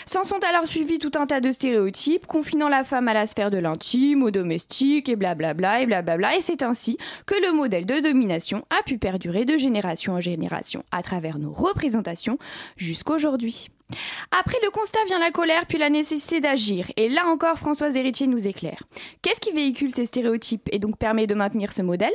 S'en 0.05 0.23
sont 0.23 0.39
alors 0.49 0.67
suivis 0.67 0.99
tout 0.99 1.11
un 1.15 1.25
tas 1.25 1.41
de 1.41 1.51
stéréotypes, 1.51 2.25
confinant 2.25 2.69
la 2.69 2.83
femme 2.83 3.07
à 3.07 3.13
la 3.13 3.25
sphère 3.25 3.51
de 3.51 3.57
l'intime, 3.57 4.23
au 4.23 4.31
domestique 4.31 5.09
et 5.09 5.15
blablabla 5.15 5.81
et 5.81 5.85
blablabla 5.85 6.37
et 6.37 6.41
c'est 6.41 6.63
ainsi 6.63 6.97
que 7.25 7.35
le 7.45 7.53
modèle 7.53 7.85
de 7.85 7.99
domination 7.99 8.65
a 8.69 8.83
pu 8.83 8.97
perdurer 8.97 9.45
de 9.45 9.57
génération 9.57 10.13
en 10.13 10.19
génération 10.19 10.83
à 10.91 11.03
travers 11.03 11.39
nos 11.39 11.51
représentations 11.51 12.37
jusqu'aujourd'hui. 12.77 13.36
Après 14.31 14.57
le 14.63 14.69
constat 14.69 14.99
vient 15.07 15.19
la 15.19 15.31
colère 15.31 15.65
puis 15.65 15.77
la 15.77 15.89
nécessité 15.89 16.39
d'agir. 16.41 16.91
Et 16.97 17.09
là 17.09 17.25
encore, 17.27 17.57
Françoise 17.57 17.95
Héritier 17.95 18.27
nous 18.27 18.47
éclaire. 18.47 18.83
Qu'est-ce 19.21 19.39
qui 19.39 19.51
véhicule 19.51 19.93
ces 19.93 20.05
stéréotypes 20.05 20.67
et 20.71 20.79
donc 20.79 20.97
permet 20.97 21.27
de 21.27 21.35
maintenir 21.35 21.73
ce 21.73 21.81
modèle? 21.81 22.13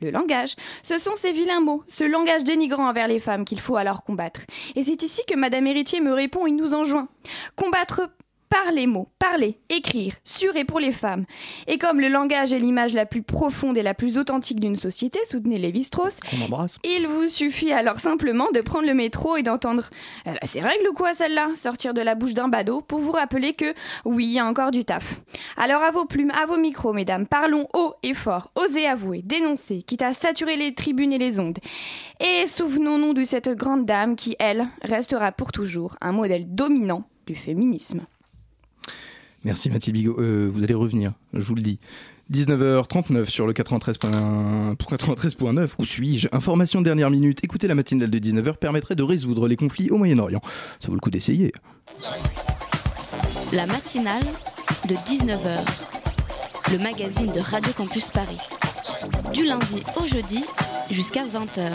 Le 0.00 0.10
langage. 0.10 0.56
Ce 0.82 0.98
sont 0.98 1.16
ces 1.16 1.32
vilains 1.32 1.60
mots, 1.60 1.82
ce 1.88 2.04
langage 2.04 2.44
dénigrant 2.44 2.86
envers 2.86 3.08
les 3.08 3.18
femmes 3.18 3.46
qu'il 3.46 3.60
faut 3.60 3.76
alors 3.76 4.04
combattre. 4.04 4.42
Et 4.74 4.84
c'est 4.84 5.02
ici 5.02 5.22
que 5.26 5.34
Madame 5.36 5.66
Héritier 5.66 6.00
me 6.02 6.12
répond 6.12 6.46
et 6.46 6.50
nous 6.50 6.74
enjoint. 6.74 7.08
Combattre 7.56 8.10
par 8.48 8.72
les 8.72 8.86
mots, 8.86 9.08
parler, 9.18 9.58
écrire, 9.68 10.14
sur 10.24 10.56
et 10.56 10.64
pour 10.64 10.80
les 10.80 10.92
femmes. 10.92 11.24
Et 11.66 11.78
comme 11.78 12.00
le 12.00 12.08
langage 12.08 12.52
est 12.52 12.58
l'image 12.58 12.94
la 12.94 13.06
plus 13.06 13.22
profonde 13.22 13.76
et 13.76 13.82
la 13.82 13.94
plus 13.94 14.18
authentique 14.18 14.60
d'une 14.60 14.76
société, 14.76 15.18
soutenez 15.28 15.58
Lévi-Strauss, 15.58 16.20
il 16.84 17.06
vous 17.06 17.28
suffit 17.28 17.72
alors 17.72 18.00
simplement 18.00 18.50
de 18.52 18.60
prendre 18.60 18.86
le 18.86 18.94
métro 18.94 19.36
et 19.36 19.42
d'entendre 19.42 19.90
ses 20.42 20.60
règles 20.60 20.88
ou 20.88 20.92
quoi 20.92 21.14
celle-là 21.14 21.48
sortir 21.56 21.94
de 21.94 22.00
la 22.00 22.14
bouche 22.14 22.34
d'un 22.34 22.48
badaud 22.48 22.80
pour 22.80 23.00
vous 23.00 23.12
rappeler 23.12 23.54
que 23.54 23.74
oui, 24.04 24.26
il 24.26 24.32
y 24.32 24.38
a 24.38 24.46
encore 24.46 24.70
du 24.70 24.84
taf. 24.84 25.20
Alors 25.56 25.82
à 25.82 25.90
vos 25.90 26.04
plumes, 26.04 26.32
à 26.32 26.46
vos 26.46 26.56
micros, 26.56 26.92
mesdames, 26.92 27.26
parlons 27.26 27.68
haut 27.74 27.94
et 28.02 28.14
fort, 28.14 28.50
osez 28.54 28.86
avouer, 28.86 29.22
dénoncer, 29.22 29.82
quitte 29.82 30.02
à 30.02 30.12
saturer 30.12 30.56
les 30.56 30.74
tribunes 30.74 31.12
et 31.12 31.18
les 31.18 31.40
ondes. 31.40 31.58
Et 32.20 32.46
souvenons-nous 32.46 33.14
de 33.14 33.24
cette 33.24 33.48
grande 33.50 33.86
dame 33.86 34.16
qui, 34.16 34.36
elle, 34.38 34.68
restera 34.82 35.32
pour 35.32 35.52
toujours 35.52 35.96
un 36.00 36.12
modèle 36.12 36.54
dominant 36.54 37.04
du 37.26 37.34
féminisme. 37.34 38.06
Merci 39.46 39.70
Mathilde 39.70 39.96
Bigot. 39.96 40.16
Euh, 40.18 40.50
vous 40.52 40.64
allez 40.64 40.74
revenir, 40.74 41.12
je 41.32 41.46
vous 41.46 41.54
le 41.54 41.62
dis. 41.62 41.78
19h39 42.32 43.26
sur 43.26 43.46
le 43.46 43.52
93.1 43.52 44.74
93.9, 44.74 45.70
où 45.78 45.84
suis-je? 45.84 46.26
Information 46.32 46.82
dernière 46.82 47.10
minute, 47.10 47.38
écoutez 47.44 47.68
la 47.68 47.76
matinale 47.76 48.10
de 48.10 48.18
19h 48.18 48.56
permettrait 48.56 48.96
de 48.96 49.04
résoudre 49.04 49.46
les 49.46 49.54
conflits 49.54 49.88
au 49.90 49.98
Moyen-Orient. 49.98 50.40
Ça 50.80 50.88
vaut 50.88 50.94
le 50.94 51.00
coup 51.00 51.12
d'essayer. 51.12 51.52
La 53.52 53.66
matinale 53.66 54.24
de 54.88 54.96
19h, 54.96 55.60
le 56.72 56.78
magazine 56.78 57.30
de 57.30 57.38
Radio 57.38 57.72
Campus 57.72 58.10
Paris. 58.10 58.40
Du 59.32 59.44
lundi 59.44 59.84
au 59.94 60.08
jeudi 60.08 60.44
jusqu'à 60.90 61.22
20h. 61.24 61.70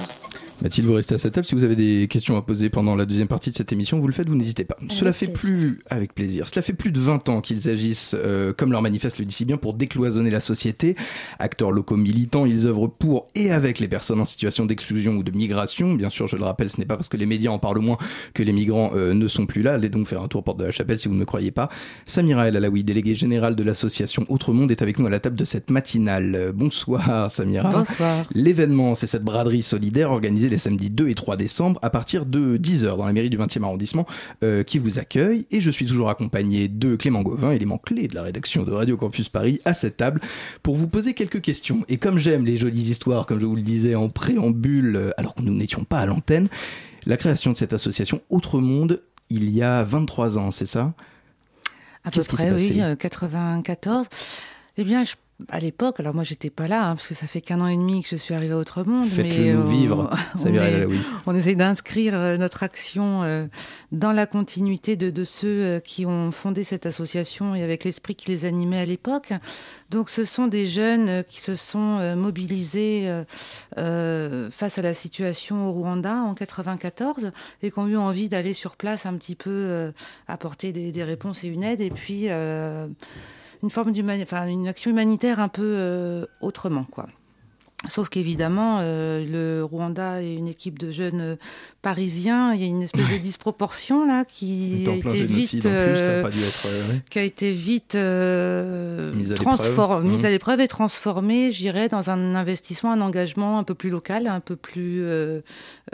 Mathilde, 0.61 0.87
vous 0.87 0.93
restez 0.93 1.15
à 1.15 1.17
cette 1.17 1.33
table. 1.33 1.47
Si 1.47 1.55
vous 1.55 1.63
avez 1.63 1.75
des 1.75 2.07
questions 2.07 2.37
à 2.37 2.43
poser 2.43 2.69
pendant 2.69 2.95
la 2.95 3.07
deuxième 3.07 3.27
partie 3.27 3.49
de 3.49 3.55
cette 3.55 3.73
émission, 3.73 3.99
vous 3.99 4.05
le 4.05 4.13
faites, 4.13 4.29
vous 4.29 4.35
n'hésitez 4.35 4.63
pas. 4.63 4.77
Cela 4.89 5.11
fait 5.11 5.27
plus, 5.27 5.79
avec 5.89 6.13
plaisir, 6.13 6.47
cela 6.47 6.61
fait 6.61 6.73
plus 6.73 6.91
de 6.91 6.99
20 6.99 7.29
ans 7.29 7.41
qu'ils 7.41 7.67
agissent, 7.67 8.15
euh, 8.23 8.53
comme 8.53 8.71
leur 8.71 8.83
manifeste 8.83 9.17
le 9.17 9.25
dit 9.25 9.33
si 9.33 9.45
bien, 9.45 9.57
pour 9.57 9.73
décloisonner 9.73 10.29
la 10.29 10.39
société. 10.39 10.95
Acteurs 11.39 11.71
locaux 11.71 11.97
militants, 11.97 12.45
ils 12.45 12.67
œuvrent 12.67 12.91
pour 12.91 13.27
et 13.33 13.51
avec 13.51 13.79
les 13.79 13.87
personnes 13.87 14.21
en 14.21 14.25
situation 14.25 14.65
d'exclusion 14.65 15.13
ou 15.13 15.23
de 15.23 15.31
migration. 15.31 15.93
Bien 15.95 16.11
sûr, 16.11 16.27
je 16.27 16.35
le 16.35 16.43
rappelle, 16.43 16.69
ce 16.69 16.77
n'est 16.77 16.85
pas 16.85 16.95
parce 16.95 17.09
que 17.09 17.17
les 17.17 17.25
médias 17.25 17.49
en 17.49 17.57
parlent 17.57 17.79
moins 17.79 17.97
que 18.35 18.43
les 18.43 18.53
migrants 18.53 18.91
euh, 18.95 19.15
ne 19.15 19.27
sont 19.27 19.47
plus 19.47 19.63
là. 19.63 19.73
Allez 19.73 19.89
donc 19.89 20.05
faire 20.05 20.21
un 20.21 20.27
tour 20.27 20.43
porte 20.43 20.59
de 20.59 20.65
la 20.65 20.71
chapelle 20.71 20.99
si 20.99 21.07
vous 21.07 21.15
ne 21.15 21.19
me 21.19 21.25
croyez 21.25 21.49
pas. 21.49 21.69
Samira 22.05 22.47
El 22.47 22.55
Alaoui, 22.55 22.83
déléguée 22.83 23.15
générale 23.15 23.55
de 23.55 23.63
l'association 23.63 24.25
Autre 24.29 24.53
Monde, 24.53 24.69
est 24.69 24.83
avec 24.83 24.99
nous 24.99 25.07
à 25.07 25.09
la 25.09 25.19
table 25.19 25.37
de 25.37 25.45
cette 25.45 25.71
matinale. 25.71 26.51
Bonsoir 26.53 27.31
Samira. 27.31 27.71
Bonsoir. 27.71 28.25
L'événement, 28.35 28.93
c'est 28.93 29.07
cette 29.07 29.23
braderie 29.23 29.63
solidaire 29.63 30.11
organisée 30.11 30.50
les 30.51 30.57
samedis 30.59 30.89
2 30.91 31.09
et 31.09 31.15
3 31.15 31.37
décembre 31.37 31.79
à 31.81 31.89
partir 31.89 32.25
de 32.25 32.57
10h 32.57 32.97
dans 32.97 33.05
la 33.05 33.13
mairie 33.13 33.29
du 33.31 33.37
20e 33.37 33.63
arrondissement 33.63 34.05
euh, 34.43 34.63
qui 34.63 34.77
vous 34.77 34.99
accueille. 34.99 35.47
Et 35.51 35.61
je 35.61 35.71
suis 35.71 35.85
toujours 35.85 36.09
accompagné 36.09 36.67
de 36.67 36.95
Clément 36.95 37.21
Gauvin, 37.23 37.51
élément 37.51 37.77
clé 37.79 38.07
de 38.07 38.13
la 38.15 38.21
rédaction 38.23 38.63
de 38.63 38.71
Radio 38.71 38.97
Campus 38.97 39.29
Paris, 39.29 39.59
à 39.65 39.73
cette 39.73 39.97
table 39.97 40.21
pour 40.61 40.75
vous 40.75 40.87
poser 40.87 41.13
quelques 41.13 41.41
questions. 41.41 41.83
Et 41.89 41.97
comme 41.97 42.17
j'aime 42.17 42.45
les 42.45 42.57
jolies 42.57 42.91
histoires, 42.91 43.25
comme 43.25 43.39
je 43.39 43.45
vous 43.45 43.55
le 43.55 43.61
disais 43.63 43.95
en 43.95 44.09
préambule, 44.09 44.95
euh, 44.95 45.09
alors 45.17 45.33
que 45.35 45.41
nous 45.41 45.53
n'étions 45.53 45.83
pas 45.83 45.99
à 45.99 46.05
l'antenne, 46.05 46.47
la 47.07 47.17
création 47.17 47.51
de 47.51 47.57
cette 47.57 47.73
association 47.73 48.21
Autre 48.29 48.59
Monde, 48.59 49.01
il 49.29 49.49
y 49.49 49.63
a 49.63 49.83
23 49.83 50.37
ans, 50.37 50.51
c'est 50.51 50.65
ça? 50.67 50.93
À 52.03 52.11
peu 52.11 52.23
près, 52.23 52.51
oui, 52.51 52.69
passé? 52.69 52.81
euh, 52.81 52.95
94. 52.95 54.07
Eh 54.77 54.83
bien, 54.83 55.03
je- 55.03 55.13
à 55.49 55.59
l'époque, 55.59 55.99
alors 55.99 56.13
moi 56.13 56.23
j'étais 56.23 56.49
pas 56.49 56.67
là, 56.67 56.87
hein, 56.89 56.95
parce 56.95 57.07
que 57.07 57.13
ça 57.13 57.27
fait 57.27 57.41
qu'un 57.41 57.61
an 57.61 57.67
et 57.67 57.75
demi 57.77 58.01
que 58.03 58.09
je 58.09 58.15
suis 58.15 58.33
arrivée 58.33 58.53
à 58.53 58.57
Autre 58.57 58.83
Monde. 58.83 59.07
Faites-le 59.07 59.53
nous 59.53 59.59
on- 59.61 59.69
vivre, 59.69 60.09
on, 60.39 60.45
El 60.45 60.55
est- 60.55 60.59
Alaoui. 60.59 60.97
on 61.25 61.35
essaye 61.35 61.55
d'inscrire 61.55 62.13
euh, 62.15 62.37
notre 62.37 62.63
action 62.63 63.23
euh, 63.23 63.47
dans 63.91 64.11
la 64.11 64.25
continuité 64.25 64.95
de, 64.95 65.09
de 65.09 65.23
ceux 65.23 65.47
euh, 65.47 65.79
qui 65.79 66.05
ont 66.05 66.31
fondé 66.31 66.63
cette 66.63 66.85
association 66.85 67.55
et 67.55 67.63
avec 67.63 67.83
l'esprit 67.83 68.15
qui 68.15 68.29
les 68.29 68.45
animait 68.45 68.79
à 68.79 68.85
l'époque. 68.85 69.33
Donc 69.89 70.09
ce 70.09 70.23
sont 70.25 70.47
des 70.47 70.67
jeunes 70.67 71.09
euh, 71.09 71.23
qui 71.23 71.41
se 71.41 71.55
sont 71.55 71.97
euh, 71.99 72.15
mobilisés 72.15 73.03
euh, 73.09 73.23
euh, 73.77 74.49
face 74.51 74.77
à 74.77 74.81
la 74.81 74.93
situation 74.93 75.67
au 75.67 75.71
Rwanda 75.73 76.15
en 76.15 76.33
94 76.33 77.31
et 77.63 77.71
qui 77.71 77.79
ont 77.79 77.87
eu 77.87 77.97
envie 77.97 78.29
d'aller 78.29 78.53
sur 78.53 78.75
place 78.75 79.05
un 79.05 79.13
petit 79.15 79.35
peu 79.35 79.49
euh, 79.49 79.91
apporter 80.27 80.71
des, 80.71 80.91
des 80.91 81.03
réponses 81.03 81.43
et 81.43 81.47
une 81.47 81.63
aide 81.63 81.81
et 81.81 81.89
puis 81.89 82.25
euh, 82.29 82.87
une 83.63 83.69
forme 83.69 83.91
d'humani- 83.91 84.23
enfin 84.23 84.47
une 84.47 84.67
action 84.67 84.91
humanitaire 84.91 85.39
un 85.39 85.47
peu 85.49 85.61
euh, 85.63 86.25
autrement 86.41 86.83
quoi. 86.85 87.07
Sauf 87.87 88.09
qu'évidemment, 88.09 88.77
euh, 88.81 89.25
le 89.25 89.63
Rwanda 89.63 90.21
est 90.21 90.35
une 90.35 90.47
équipe 90.47 90.77
de 90.77 90.91
jeunes 90.91 91.19
euh, 91.19 91.35
parisiens. 91.81 92.53
Il 92.53 92.61
y 92.61 92.63
a 92.63 92.67
une 92.67 92.83
espèce 92.83 93.09
de 93.09 93.17
disproportion 93.17 94.05
là 94.05 94.23
qui 94.23 94.81
Était 94.81 94.91
a 94.91 94.95
été 94.97 95.23
vite, 95.25 95.49
plus, 95.49 95.61
euh, 95.65 96.21
être... 96.23 96.67
euh, 96.67 96.97
qui 97.09 97.17
a 97.17 97.23
été 97.23 97.51
vite 97.53 97.95
euh, 97.95 99.11
Mise 99.13 99.31
à 99.31 99.35
l'épreuve. 99.35 100.05
mise 100.05 100.25
à 100.25 100.29
l'épreuve 100.29 100.61
et 100.61 100.67
transformée, 100.67 101.51
je 101.51 101.57
dirais, 101.57 101.89
dans 101.89 102.11
un 102.11 102.35
investissement, 102.35 102.91
un 102.91 103.01
engagement 103.01 103.57
un 103.57 103.63
peu 103.63 103.73
plus 103.73 103.89
local, 103.89 104.27
un 104.27 104.41
peu 104.41 104.55
plus 104.55 105.01
euh, 105.01 105.41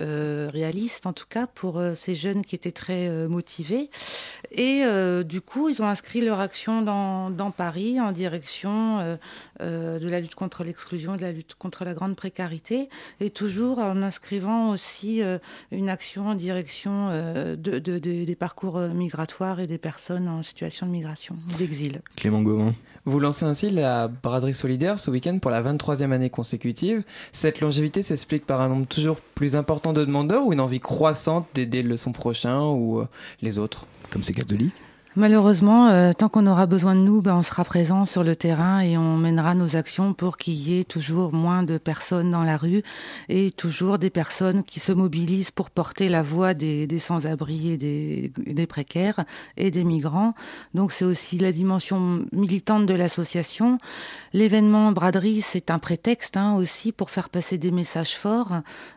euh, 0.02 0.50
réaliste, 0.52 1.06
en 1.06 1.14
tout 1.14 1.26
cas, 1.30 1.48
pour 1.48 1.80
euh, 1.80 1.96
ces 1.96 2.16
jeunes 2.16 2.44
qui 2.44 2.56
étaient 2.56 2.74
très 2.74 3.08
euh, 3.08 3.30
motivés. 3.30 3.90
Et 4.52 4.82
euh, 4.84 5.24
du 5.24 5.40
coup, 5.40 5.70
ils 5.70 5.82
ont 5.82 5.88
inscrit 5.88 6.20
leur 6.20 6.42
action 6.42 6.82
dans, 6.82 7.30
dans 7.30 7.52
Paris 7.52 8.02
en 8.02 8.12
direction 8.12 9.00
euh, 9.00 9.16
euh, 9.62 10.00
de 10.00 10.10
la 10.10 10.20
lutte 10.20 10.36
contre 10.36 10.66
l'exclusion, 10.66 11.16
de 11.16 11.22
la 11.22 11.32
lutte 11.32 11.56
contre 11.56 11.77
la 11.86 11.94
grande 11.94 12.16
précarité, 12.16 12.90
et 13.20 13.30
toujours 13.30 13.80
en 13.80 14.02
inscrivant 14.02 14.70
aussi 14.72 15.22
euh, 15.22 15.38
une 15.72 15.90
action 15.90 16.28
en 16.30 16.36
direction 16.36 17.10
euh, 17.10 17.56
de, 17.56 17.80
de- 17.80 18.00
de- 18.00 18.26
des 18.26 18.36
parcours 18.36 18.78
euh, 18.78 18.90
migratoires 18.90 19.60
et 19.60 19.68
des 19.68 19.78
personnes 19.78 20.28
en 20.28 20.44
situation 20.44 20.86
de 20.88 20.92
migration, 20.92 21.36
d'exil. 21.58 22.02
Clément 22.16 22.42
Gauvin. 22.42 22.74
Vous 23.06 23.20
lancez 23.22 23.46
ainsi 23.46 23.70
la 23.70 24.08
braderie 24.10 24.54
solidaire 24.54 25.00
ce 25.00 25.10
week-end 25.12 25.40
pour 25.40 25.50
la 25.50 25.62
23e 25.64 26.12
année 26.12 26.30
consécutive. 26.30 27.04
Cette 27.32 27.62
longévité 27.62 28.02
s'explique 28.04 28.46
par 28.46 28.60
un 28.60 28.68
nombre 28.70 28.86
toujours 28.86 29.22
plus 29.22 29.56
important 29.56 29.94
de 29.94 30.04
demandeurs 30.04 30.46
ou 30.46 30.52
une 30.52 30.60
envie 30.60 30.82
croissante 30.82 31.48
d'aider 31.54 31.84
le 31.84 31.96
son 31.96 32.12
prochain 32.12 32.62
ou 32.64 33.02
les 33.42 33.60
autres? 33.60 33.86
Comme 34.10 34.24
c'est 34.24 34.34
catholique 34.34 34.74
Malheureusement, 35.18 35.88
euh, 35.88 36.14
tant 36.14 36.30
qu'on 36.30 36.46
aura 36.46 36.68
besoin 36.68 36.94
de 36.94 37.00
nous, 37.00 37.24
ben, 37.24 37.38
on 37.38 37.42
sera 37.42 37.64
présent 37.64 38.06
sur 38.06 38.24
le 38.24 38.36
terrain 38.36 38.82
et 38.82 39.00
on 39.00 39.18
mènera 39.18 39.56
nos 39.56 39.76
actions 39.76 40.14
pour 40.14 40.38
qu'il 40.38 40.54
y 40.54 40.80
ait 40.80 40.84
toujours 40.84 41.34
moins 41.34 41.64
de 41.64 41.80
personnes 41.80 42.30
dans 42.30 42.44
la 42.44 42.56
rue 42.56 42.84
et 43.28 43.50
toujours 43.50 43.98
des 43.98 44.12
personnes 44.12 44.62
qui 44.62 44.80
se 44.80 44.92
mobilisent 44.92 45.50
pour 45.50 45.72
porter 45.72 46.08
la 46.08 46.22
voix 46.22 46.54
des, 46.54 46.86
des 46.86 47.00
sans-abri 47.00 47.72
et 47.72 47.78
des, 47.78 48.32
des 48.46 48.68
précaires 48.68 49.26
et 49.58 49.72
des 49.72 49.84
migrants. 49.84 50.36
Donc 50.76 50.92
c'est 50.92 51.04
aussi 51.04 51.40
la 51.40 51.52
dimension 51.52 52.24
militante 52.32 52.86
de 52.86 52.94
l'association. 52.94 53.80
L'événement 54.34 54.92
braderie, 54.92 55.42
c'est 55.42 55.72
un 55.72 55.80
prétexte 55.80 56.38
hein, 56.38 56.54
aussi 56.54 56.92
pour 56.92 57.10
faire 57.10 57.30
passer 57.30 57.58
des 57.58 57.72
messages 57.72 58.16
forts. 58.16 58.54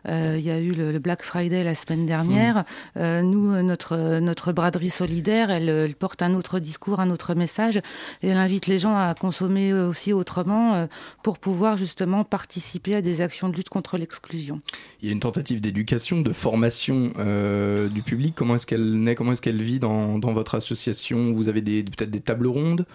Euh, 0.07 0.35
Il 0.37 0.45
y 0.45 0.51
a 0.51 0.59
eu 0.59 0.69
le, 0.69 0.91
le 0.91 0.99
Black 0.99 1.23
Friday 1.23 1.63
la 1.63 1.73
semaine 1.73 2.05
dernière. 2.05 2.63
Euh, 2.95 3.23
nous, 3.23 3.51
euh, 3.51 3.63
notre, 3.63 4.19
notre 4.19 4.53
braderie 4.53 4.91
solidaire, 4.91 5.49
elle, 5.49 5.69
elle 5.69 5.95
porte 5.95 6.10
un 6.19 6.33
autre 6.33 6.59
discours, 6.59 6.99
un 6.99 7.09
autre 7.09 7.33
message, 7.35 7.77
et 8.21 8.27
elle 8.27 8.37
invite 8.37 8.67
les 8.67 8.79
gens 8.79 8.95
à 8.95 9.13
consommer 9.13 9.71
euh, 9.71 9.89
aussi 9.89 10.13
autrement 10.13 10.73
euh, 10.73 10.87
pour 11.23 11.39
pouvoir 11.39 11.77
justement 11.77 12.23
participer 12.23 12.95
à 12.95 13.01
des 13.01 13.21
actions 13.21 13.49
de 13.49 13.55
lutte 13.55 13.69
contre 13.69 13.97
l'exclusion. 13.97 14.61
Il 15.01 15.07
y 15.07 15.09
a 15.09 15.13
une 15.13 15.19
tentative 15.19 15.61
d'éducation, 15.61 16.21
de 16.21 16.33
formation 16.33 17.11
euh, 17.17 17.87
du 17.89 18.01
public. 18.01 18.33
Comment 18.35 18.55
est-ce 18.55 18.67
qu'elle 18.67 19.01
naît? 19.01 19.15
Comment 19.15 19.33
est-ce 19.33 19.41
qu'elle 19.41 19.61
vit 19.61 19.79
dans, 19.79 20.19
votre 20.19 20.55
association? 20.55 21.33
Vous 21.33 21.47
avez 21.49 21.61
peut-être 21.61 22.11
des 22.11 22.21
tables 22.21 22.47
rondes? 22.47 22.85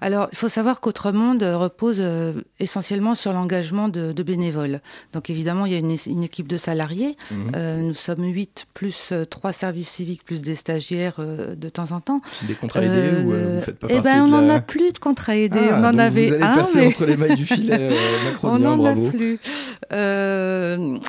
Alors, 0.00 0.28
il 0.32 0.36
faut 0.38 0.48
savoir 0.48 0.80
qu'Autre 0.80 1.12
Monde 1.12 1.42
euh, 1.42 1.56
repose 1.56 1.96
euh, 1.98 2.32
essentiellement 2.60 3.14
sur 3.14 3.32
l'engagement 3.32 3.88
de, 3.88 4.12
de 4.12 4.22
bénévoles. 4.22 4.80
Donc, 5.12 5.30
évidemment, 5.30 5.66
il 5.66 5.72
y 5.72 5.76
a 5.76 5.78
une, 5.78 5.96
une 6.06 6.22
équipe 6.22 6.46
de 6.46 6.56
salariés. 6.58 7.16
Mhm. 7.30 7.52
Euh, 7.56 7.76
nous 7.78 7.94
sommes 7.94 8.24
huit, 8.24 8.66
plus 8.74 9.10
euh, 9.12 9.24
trois 9.24 9.52
services 9.52 9.88
civiques, 9.90 10.24
plus 10.24 10.40
des 10.40 10.54
stagiaires 10.54 11.16
euh, 11.18 11.54
de 11.54 11.68
temps 11.68 11.92
en 11.92 12.00
temps. 12.00 12.20
Des 12.42 12.54
contrats 12.54 12.82
aidés 12.82 13.22
ou, 13.24 13.32
vous 13.32 13.60
faites 13.60 13.78
pas 13.78 13.86
Eh 13.90 14.00
ben, 14.00 14.18
de 14.18 14.22
on 14.22 14.26
n'en 14.28 14.40
la- 14.42 14.54
a 14.54 14.60
plus 14.60 14.92
de 14.92 14.98
contrats 14.98 15.36
aidés. 15.36 15.58
Ah, 15.70 15.78
on 15.80 15.84
en 15.84 15.98
avait 15.98 16.26
vous 16.28 16.34
allez 16.34 16.42
un, 16.44 16.54
passer 16.54 16.78
mais- 16.80 16.86
entre 16.86 17.04
les 17.06 17.16
mailles 17.16 17.36
du 17.36 17.46
filet, 17.46 17.90
on 18.42 18.58
n'en 18.58 18.84
a 18.84 18.94
plus. 18.94 19.38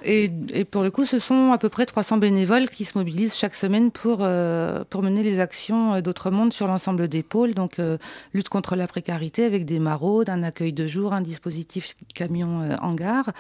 Et, 0.04 0.30
et 0.54 0.66
pour 0.66 0.84
le 0.84 0.92
coup, 0.92 1.06
ce 1.06 1.20
sont 1.20 1.52
à 1.52 1.58
peu 1.58 1.70
près 1.70 1.86
300 1.86 2.18
bénévoles 2.18 2.70
qui 2.70 2.86
se 2.86 2.98
mobilisent 2.98 3.36
chaque 3.36 3.56
semaine 3.56 3.92
pour, 3.92 4.18
pour 4.90 5.04
mener 5.04 5.24
les 5.24 5.40
actions 5.40 6.00
d'Autre 6.02 6.32
Monde 6.32 6.54
sur 6.54 6.68
l'ensemble 6.68 7.08
des 7.08 7.24
pôles. 7.24 7.54
Donc, 7.54 7.78
lutte 8.34 8.50
contre 8.50 8.76
la 8.80 8.88
précarité 8.88 9.44
avec 9.44 9.66
des 9.66 9.80
maraudes, 9.80 10.30
un 10.30 10.42
accueil 10.42 10.74
de 10.74 10.88
jour, 10.88 11.14
un 11.14 11.22
dispositif 11.22 11.96
camion 12.16 12.62
euh, 12.62 12.76
en 12.82 12.94
gare. 12.94 13.32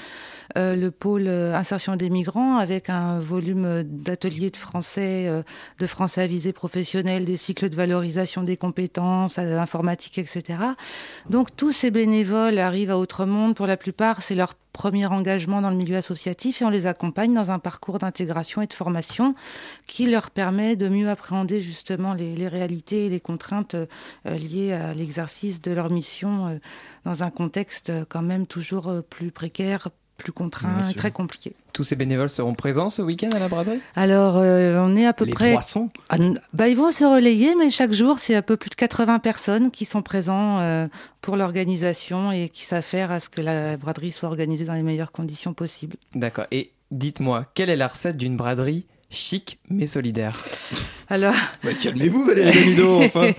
Euh, 0.57 0.75
le 0.75 0.91
pôle 0.91 1.27
euh, 1.27 1.55
insertion 1.55 1.95
des 1.95 2.09
migrants 2.09 2.57
avec 2.57 2.89
un 2.89 3.19
volume 3.19 3.83
d'ateliers 3.83 4.51
de 4.51 4.57
français, 4.57 5.43
de 5.79 5.87
français 5.87 6.21
à 6.21 6.27
visée 6.27 6.53
professionnelle, 6.53 7.25
des 7.25 7.37
cycles 7.37 7.69
de 7.69 7.75
valorisation 7.75 8.43
des 8.43 8.57
compétences, 8.57 9.39
informatique, 9.39 10.17
etc. 10.17 10.59
Donc 11.29 11.55
tous 11.55 11.71
ces 11.71 11.91
bénévoles 11.91 12.59
arrivent 12.59 12.91
à 12.91 12.97
Autre 12.97 13.25
Monde. 13.25 13.55
Pour 13.55 13.67
la 13.67 13.77
plupart, 13.77 14.21
c'est 14.21 14.35
leur 14.35 14.53
premier 14.79 15.07
engagement 15.07 15.61
dans 15.61 15.71
le 15.71 15.75
milieu 15.75 15.97
associatif 15.97 16.61
et 16.61 16.65
on 16.65 16.69
les 16.69 16.85
accompagne 16.85 17.33
dans 17.33 17.51
un 17.51 17.59
parcours 17.59 17.99
d'intégration 17.99 18.61
et 18.61 18.65
de 18.65 18.73
formation 18.73 19.35
qui 19.85 20.05
leur 20.05 20.31
permet 20.31 20.77
de 20.77 20.87
mieux 20.87 21.09
appréhender 21.09 21.59
justement 21.59 22.13
les, 22.13 22.33
les 22.33 22.47
réalités 22.47 23.05
et 23.05 23.09
les 23.09 23.19
contraintes 23.19 23.75
euh, 23.75 23.87
liées 24.25 24.71
à 24.71 24.93
l'exercice 24.93 25.61
de 25.61 25.73
leur 25.73 25.91
mission 25.91 26.47
euh, 26.47 26.59
dans 27.03 27.23
un 27.23 27.29
contexte 27.29 27.89
euh, 27.89 28.05
quand 28.07 28.21
même 28.21 28.47
toujours 28.47 28.89
plus 29.09 29.31
précaire, 29.31 29.89
plus 30.19 30.31
contraint, 30.31 30.87
et 30.89 30.93
très 30.93 31.09
compliqué. 31.11 31.53
Tous 31.73 31.83
ces 31.83 31.95
bénévoles 31.95 32.29
seront 32.29 32.53
présents 32.53 32.89
ce 32.89 33.01
week-end 33.01 33.29
à 33.35 33.39
la 33.39 33.47
braderie 33.47 33.79
Alors, 33.95 34.37
euh, 34.37 34.77
on 34.79 34.95
est 34.95 35.05
à 35.05 35.13
peu 35.13 35.25
Les 35.25 35.31
près. 35.31 35.51
300 35.53 35.89
Ah, 36.09 36.17
bah, 36.53 36.67
Ils 36.67 36.75
vont 36.77 36.91
se 36.91 37.03
relayer, 37.03 37.55
mais 37.55 37.69
chaque 37.71 37.93
jour, 37.93 38.19
c'est 38.19 38.35
un 38.35 38.41
peu 38.41 38.57
plus 38.57 38.69
de 38.69 38.75
80 38.75 39.19
personnes 39.19 39.71
qui 39.71 39.85
sont 39.85 40.01
présents 40.01 40.59
euh, 40.59 40.87
pour 41.21 41.37
l'organisation 41.37 42.31
et 42.31 42.49
qui 42.49 42.65
s'affairent 42.65 43.11
à 43.11 43.19
ce 43.19 43.29
que 43.29 43.41
la 43.41 43.77
braderie 43.77 44.11
soit 44.11 44.29
organisée 44.29 44.65
dans 44.65 44.73
les 44.73 44.83
meilleures 44.83 45.11
conditions 45.11 45.53
possibles. 45.53 45.95
D'accord. 46.13 46.45
Et 46.51 46.71
dites-moi, 46.91 47.45
quelle 47.53 47.69
est 47.69 47.75
la 47.75 47.87
recette 47.87 48.17
d'une 48.17 48.35
braderie 48.35 48.85
chic 49.09 49.59
mais 49.69 49.87
solidaire 49.87 50.43
Alors. 51.09 51.33
Bah, 51.63 51.71
Calmez-vous, 51.73 52.23
Valérie 52.25 52.53
Damido, 52.59 53.01
enfin. 53.03 53.31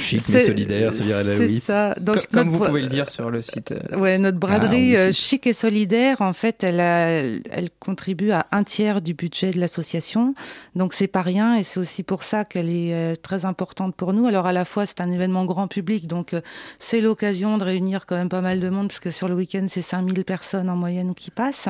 Chic 0.00 0.22
mais 0.28 0.38
C'est- 0.40 0.46
solidaire, 0.46 0.90
la 0.92 1.36
C'est 1.36 1.38
oui. 1.46 1.62
ça. 1.64 1.94
Donc, 2.00 2.16
Co- 2.16 2.22
Comme 2.32 2.48
vous 2.48 2.64
pouvez 2.64 2.80
le 2.82 2.88
dire 2.88 3.10
sur 3.10 3.30
le 3.30 3.42
site. 3.42 3.72
euh, 3.72 3.96
Ouais, 3.98 4.18
notre 4.18 4.38
braderie 4.38 4.96
Ah, 4.96 5.00
euh, 5.00 5.12
chic 5.12 5.46
et 5.46 5.52
solidaire, 5.52 6.20
en 6.22 6.32
fait, 6.32 6.62
elle, 6.64 6.80
a- 6.80 7.10
elle 7.50 7.68
contribue 7.80 8.30
à 8.30 8.46
un 8.52 8.62
tiers 8.62 9.00
du 9.02 9.12
budget 9.14 9.50
de 9.50 9.58
l'association. 9.60 10.34
Donc 10.76 10.94
c'est 10.94 11.08
pas 11.08 11.22
rien 11.22 11.56
et 11.56 11.64
c'est 11.64 11.80
aussi 11.80 12.02
pour 12.04 12.22
ça 12.22 12.44
qu'elle 12.44 12.70
est 12.70 12.94
euh, 12.94 13.14
très 13.16 13.44
importante 13.44 13.94
pour 13.96 14.12
nous. 14.12 14.26
Alors 14.26 14.46
à 14.46 14.52
la 14.52 14.64
fois 14.64 14.86
c'est 14.86 15.00
un 15.00 15.10
événement 15.10 15.44
grand 15.44 15.66
public, 15.68 16.06
donc 16.06 16.32
euh, 16.34 16.40
c'est 16.78 17.00
l'occasion 17.00 17.58
de 17.58 17.64
réunir 17.64 18.06
quand 18.06 18.16
même 18.16 18.28
pas 18.28 18.40
mal 18.40 18.60
de 18.60 18.68
monde 18.68 18.88
puisque 18.88 19.12
sur 19.12 19.28
le 19.28 19.34
week-end 19.34 19.66
c'est 19.68 19.82
5000 19.82 20.24
personnes 20.24 20.70
en 20.70 20.76
moyenne 20.76 21.14
qui 21.16 21.30
passent. 21.32 21.68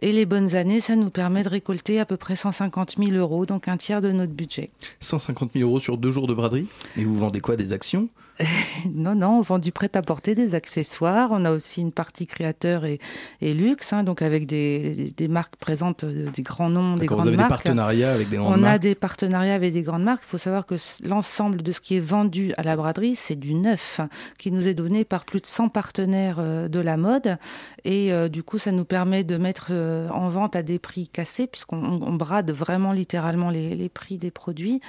Et 0.00 0.12
les 0.12 0.24
bonnes 0.26 0.54
années, 0.54 0.80
ça 0.80 0.94
nous 0.96 1.10
permet 1.10 1.42
de 1.42 1.48
récolter 1.48 1.98
à 2.00 2.06
peu 2.06 2.16
près 2.16 2.36
150 2.36 2.75
000 2.98 3.12
euros, 3.12 3.46
donc 3.46 3.68
un 3.68 3.76
tiers 3.76 4.00
de 4.00 4.12
notre 4.12 4.32
budget. 4.32 4.70
150 5.00 5.52
000 5.54 5.68
euros 5.68 5.80
sur 5.80 5.96
deux 5.98 6.10
jours 6.10 6.26
de 6.26 6.34
braderie 6.34 6.66
Mais 6.96 7.04
vous 7.04 7.16
vendez 7.18 7.40
quoi 7.40 7.56
Des 7.56 7.72
actions? 7.72 8.08
Non, 8.94 9.14
non, 9.14 9.38
on 9.38 9.42
vend 9.42 9.58
du 9.58 9.72
prêt-à-porter, 9.72 10.34
des 10.34 10.54
accessoires. 10.54 11.30
On 11.32 11.44
a 11.44 11.50
aussi 11.52 11.80
une 11.80 11.92
partie 11.92 12.26
créateur 12.26 12.84
et, 12.84 12.98
et 13.40 13.52
luxe, 13.54 13.92
hein, 13.92 14.02
donc 14.04 14.22
avec 14.22 14.46
des, 14.46 15.12
des 15.16 15.28
marques 15.28 15.56
présentes, 15.56 16.04
euh, 16.04 16.30
des 16.30 16.42
grands 16.42 16.68
noms, 16.70 16.94
des 16.94 17.06
grandes 17.06 17.20
vous 17.22 17.28
avez 17.28 17.36
des 17.36 17.42
marques. 17.42 17.50
partenariats 17.50 18.12
avec 18.12 18.28
des 18.28 18.36
grandes 18.36 18.60
On 18.60 18.64
a 18.64 18.78
des 18.78 18.94
partenariats 18.94 19.54
avec 19.54 19.72
des 19.72 19.82
grandes 19.82 20.04
marques. 20.04 20.22
Il 20.26 20.30
faut 20.30 20.38
savoir 20.38 20.66
que 20.66 20.76
l'ensemble 21.04 21.62
de 21.62 21.72
ce 21.72 21.80
qui 21.80 21.96
est 21.96 22.00
vendu 22.00 22.52
à 22.58 22.62
la 22.62 22.76
braderie, 22.76 23.14
c'est 23.16 23.36
du 23.36 23.54
neuf 23.54 24.00
hein, 24.00 24.08
qui 24.38 24.52
nous 24.52 24.68
est 24.68 24.74
donné 24.74 25.04
par 25.04 25.24
plus 25.24 25.40
de 25.40 25.46
100 25.46 25.68
partenaires 25.70 26.36
euh, 26.38 26.68
de 26.68 26.78
la 26.80 26.96
mode. 26.96 27.38
Et 27.84 28.12
euh, 28.12 28.28
du 28.28 28.42
coup, 28.42 28.58
ça 28.58 28.70
nous 28.72 28.84
permet 28.84 29.24
de 29.24 29.36
mettre 29.36 29.68
euh, 29.70 30.08
en 30.10 30.28
vente 30.28 30.54
à 30.56 30.62
des 30.62 30.78
prix 30.78 31.08
cassés, 31.08 31.46
puisqu'on 31.46 31.82
on- 31.82 32.02
on 32.06 32.12
brade 32.14 32.50
vraiment 32.52 32.92
littéralement 32.92 33.50
les, 33.50 33.74
les 33.74 33.88
prix 33.88 34.16
des 34.18 34.30
produits 34.30 34.80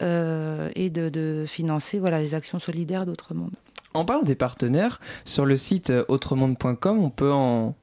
et 0.00 0.90
de, 0.90 1.08
de 1.08 1.44
financer 1.46 1.98
voilà, 1.98 2.20
les 2.20 2.34
actions 2.34 2.58
solidaires 2.58 2.89
d'autres 3.06 3.34
mondes. 3.34 3.56
En 3.94 4.04
parlant 4.04 4.22
des 4.22 4.34
partenaires, 4.34 5.00
sur 5.24 5.46
le 5.46 5.56
site 5.56 5.90
euh, 5.90 6.04
autremonde.com, 6.08 6.98
on 6.98 7.10
peut 7.10 7.32
en 7.32 7.74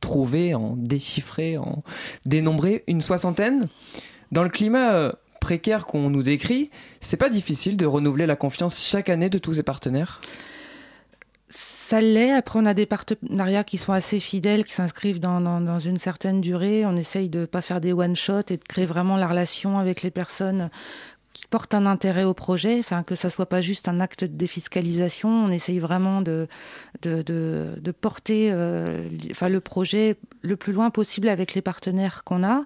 trouver, 0.00 0.54
en 0.54 0.76
déchiffrer, 0.76 1.58
en 1.58 1.82
dénombrer 2.24 2.84
une 2.86 3.00
soixantaine. 3.00 3.68
Dans 4.30 4.44
le 4.44 4.50
climat 4.50 4.94
euh, 4.94 5.12
précaire 5.40 5.86
qu'on 5.86 6.10
nous 6.10 6.22
décrit, 6.22 6.70
c'est 7.00 7.16
pas 7.16 7.28
difficile 7.28 7.76
de 7.76 7.86
renouveler 7.86 8.26
la 8.26 8.36
confiance 8.36 8.82
chaque 8.82 9.08
année 9.08 9.30
de 9.30 9.38
tous 9.38 9.54
ces 9.54 9.62
partenaires? 9.62 10.20
Ça 11.48 12.00
l'est. 12.00 12.32
Après, 12.32 12.58
on 12.58 12.66
a 12.66 12.74
des 12.74 12.86
partenariats 12.86 13.62
qui 13.62 13.78
sont 13.78 13.92
assez 13.92 14.18
fidèles, 14.18 14.64
qui 14.64 14.72
s'inscrivent 14.72 15.20
dans, 15.20 15.40
dans, 15.40 15.60
dans 15.60 15.78
une 15.78 15.98
certaine 15.98 16.40
durée. 16.40 16.84
On 16.84 16.96
essaye 16.96 17.28
de 17.28 17.46
pas 17.46 17.62
faire 17.62 17.80
des 17.80 17.92
one-shots 17.92 18.50
et 18.50 18.56
de 18.56 18.64
créer 18.64 18.86
vraiment 18.86 19.16
la 19.16 19.28
relation 19.28 19.78
avec 19.78 20.02
les 20.02 20.10
personnes 20.10 20.70
portent 21.50 21.74
un 21.74 21.86
intérêt 21.86 22.24
au 22.24 22.34
projet, 22.34 22.78
enfin 22.78 23.02
que 23.02 23.14
ça 23.14 23.30
soit 23.30 23.46
pas 23.46 23.60
juste 23.60 23.88
un 23.88 24.00
acte 24.00 24.24
de 24.24 24.36
défiscalisation. 24.36 25.28
On 25.28 25.50
essaye 25.50 25.78
vraiment 25.78 26.22
de 26.22 26.48
de, 27.02 27.22
de, 27.22 27.90
porter 27.92 28.50
euh, 28.52 29.08
enfin 29.30 29.48
le 29.48 29.60
projet 29.60 30.16
le 30.42 30.56
plus 30.56 30.72
loin 30.72 30.90
possible 30.90 31.28
avec 31.28 31.54
les 31.54 31.62
partenaires 31.62 32.24
qu'on 32.24 32.44
a. 32.44 32.62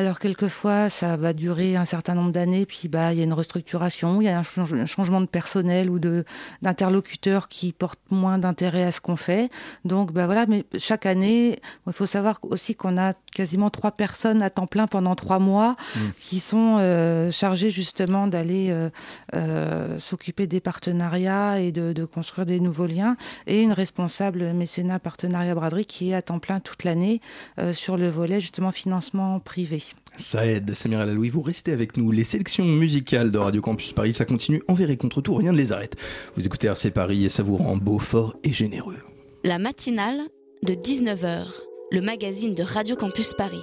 Alors 0.00 0.20
quelquefois 0.20 0.88
ça 0.90 1.16
va 1.16 1.32
durer 1.32 1.74
un 1.74 1.84
certain 1.84 2.14
nombre 2.14 2.30
d'années, 2.30 2.66
puis 2.66 2.86
bah 2.86 3.12
il 3.12 3.18
y 3.18 3.20
a 3.20 3.24
une 3.24 3.32
restructuration, 3.32 4.20
il 4.20 4.26
y 4.26 4.28
a 4.28 4.38
un, 4.38 4.44
change- 4.44 4.72
un 4.72 4.86
changement 4.86 5.20
de 5.20 5.26
personnel 5.26 5.90
ou 5.90 5.98
de 5.98 6.24
d'interlocuteurs 6.62 7.48
qui 7.48 7.72
portent 7.72 7.98
moins 8.08 8.38
d'intérêt 8.38 8.84
à 8.84 8.92
ce 8.92 9.00
qu'on 9.00 9.16
fait. 9.16 9.50
Donc 9.84 10.12
bah 10.12 10.26
voilà, 10.26 10.46
mais 10.46 10.64
chaque 10.78 11.04
année, 11.04 11.58
il 11.88 11.92
faut 11.92 12.06
savoir 12.06 12.38
aussi 12.42 12.76
qu'on 12.76 12.96
a 12.96 13.12
quasiment 13.32 13.70
trois 13.70 13.90
personnes 13.90 14.40
à 14.40 14.50
temps 14.50 14.68
plein 14.68 14.86
pendant 14.86 15.16
trois 15.16 15.40
mois 15.40 15.74
qui 16.20 16.38
sont 16.38 16.76
euh, 16.78 17.32
chargées 17.32 17.70
justement 17.70 18.28
d'aller 18.28 18.68
euh, 18.70 18.90
euh, 19.34 19.98
s'occuper 19.98 20.46
des 20.46 20.60
partenariats 20.60 21.58
et 21.58 21.72
de, 21.72 21.92
de 21.92 22.04
construire 22.04 22.46
des 22.46 22.60
nouveaux 22.60 22.86
liens, 22.86 23.16
et 23.48 23.62
une 23.62 23.72
responsable 23.72 24.52
mécénat 24.52 25.00
partenariat 25.00 25.56
braderie 25.56 25.86
qui 25.86 26.10
est 26.10 26.14
à 26.14 26.22
temps 26.22 26.38
plein 26.38 26.60
toute 26.60 26.84
l'année 26.84 27.20
sur 27.72 27.96
le 27.96 28.08
volet 28.08 28.40
justement 28.40 28.70
financement 28.70 29.40
privé. 29.40 29.82
Ça 30.16 30.44
aide, 30.46 30.74
Samira 30.74 31.06
Laloui, 31.06 31.28
vous 31.28 31.42
restez 31.42 31.72
avec 31.72 31.96
nous. 31.96 32.10
Les 32.10 32.24
sélections 32.24 32.64
musicales 32.64 33.30
de 33.30 33.38
Radio 33.38 33.60
Campus 33.60 33.92
Paris, 33.92 34.14
ça 34.14 34.24
continue 34.24 34.60
envers 34.66 34.90
et 34.90 34.96
contre 34.96 35.20
tout, 35.20 35.34
rien 35.34 35.52
ne 35.52 35.56
les 35.56 35.70
arrête. 35.72 35.94
Vous 36.36 36.44
écoutez 36.44 36.66
RC 36.66 36.90
Paris 36.90 37.24
et 37.24 37.28
ça 37.28 37.42
vous 37.42 37.56
rend 37.56 37.76
beau, 37.76 37.98
fort 37.98 38.36
et 38.42 38.52
généreux. 38.52 38.98
La 39.44 39.58
matinale 39.58 40.22
de 40.64 40.74
19h, 40.74 41.46
le 41.92 42.00
magazine 42.00 42.54
de 42.54 42.64
Radio 42.64 42.96
Campus 42.96 43.32
Paris. 43.32 43.62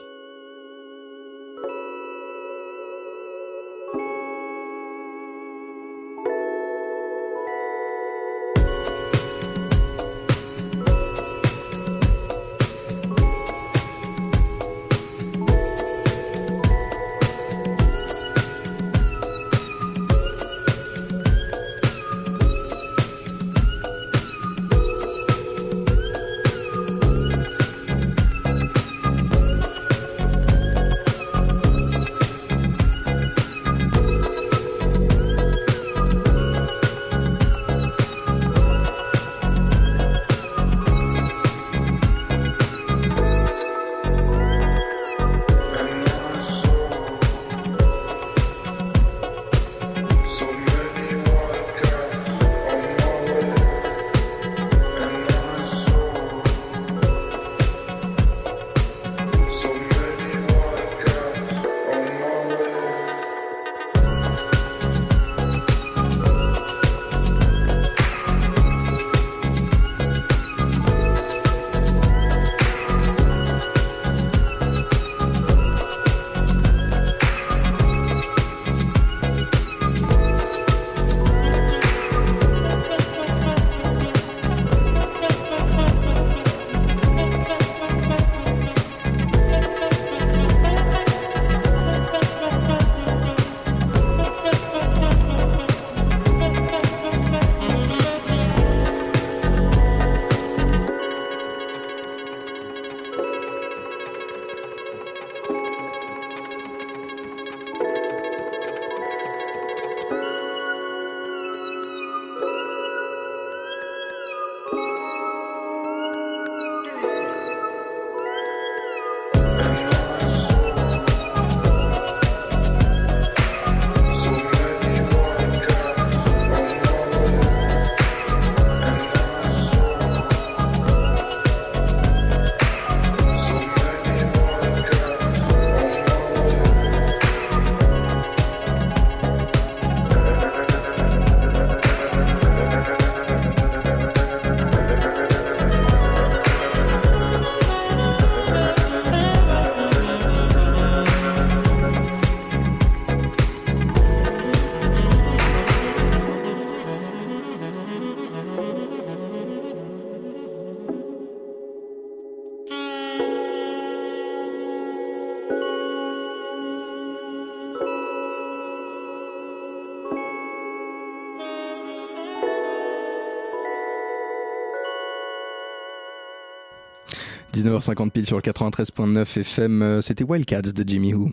19h50 177.65 178.11
pile 178.11 178.27
sur 178.27 178.35
le 178.35 178.43
93.9 178.43 179.39
FM, 179.39 179.81
euh, 179.81 180.01
c'était 180.01 180.23
Wildcats 180.23 180.61
de 180.61 180.87
Jimmy 180.87 181.15
Who. 181.15 181.31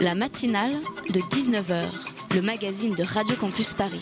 La 0.00 0.14
matinale 0.14 0.72
de 1.12 1.20
19h, 1.20 1.84
le 2.34 2.40
magazine 2.40 2.94
de 2.94 3.02
Radio 3.02 3.34
Campus 3.36 3.74
Paris. 3.74 4.00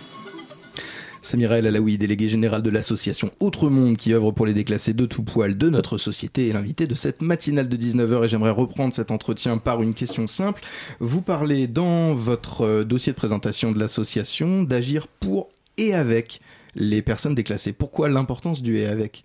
Samira 1.22 1.58
El 1.58 1.66
Alaoui, 1.66 1.98
déléguée 1.98 2.28
générale 2.28 2.62
de 2.62 2.70
l'association 2.70 3.32
Autre 3.40 3.68
Monde 3.68 3.96
qui 3.96 4.14
œuvre 4.14 4.30
pour 4.30 4.46
les 4.46 4.54
déclassés 4.54 4.94
de 4.94 5.04
tout 5.04 5.24
poil 5.24 5.58
de 5.58 5.68
notre 5.68 5.98
société, 5.98 6.48
est 6.48 6.52
l'invité 6.52 6.86
de 6.86 6.94
cette 6.94 7.22
matinale 7.22 7.68
de 7.68 7.76
19h 7.76 8.24
et 8.24 8.28
j'aimerais 8.28 8.50
reprendre 8.52 8.94
cet 8.94 9.10
entretien 9.10 9.58
par 9.58 9.82
une 9.82 9.94
question 9.94 10.28
simple. 10.28 10.62
Vous 11.00 11.22
parlez 11.22 11.66
dans 11.66 12.14
votre 12.14 12.60
euh, 12.60 12.84
dossier 12.84 13.10
de 13.10 13.16
présentation 13.16 13.72
de 13.72 13.80
l'association 13.80 14.62
d'agir 14.62 15.08
pour 15.08 15.48
et 15.76 15.92
avec 15.92 16.40
les 16.76 17.02
personnes 17.02 17.34
déclassées. 17.34 17.72
Pourquoi 17.72 18.08
l'importance 18.08 18.62
du 18.62 18.76
et 18.76 18.86
avec? 18.86 19.24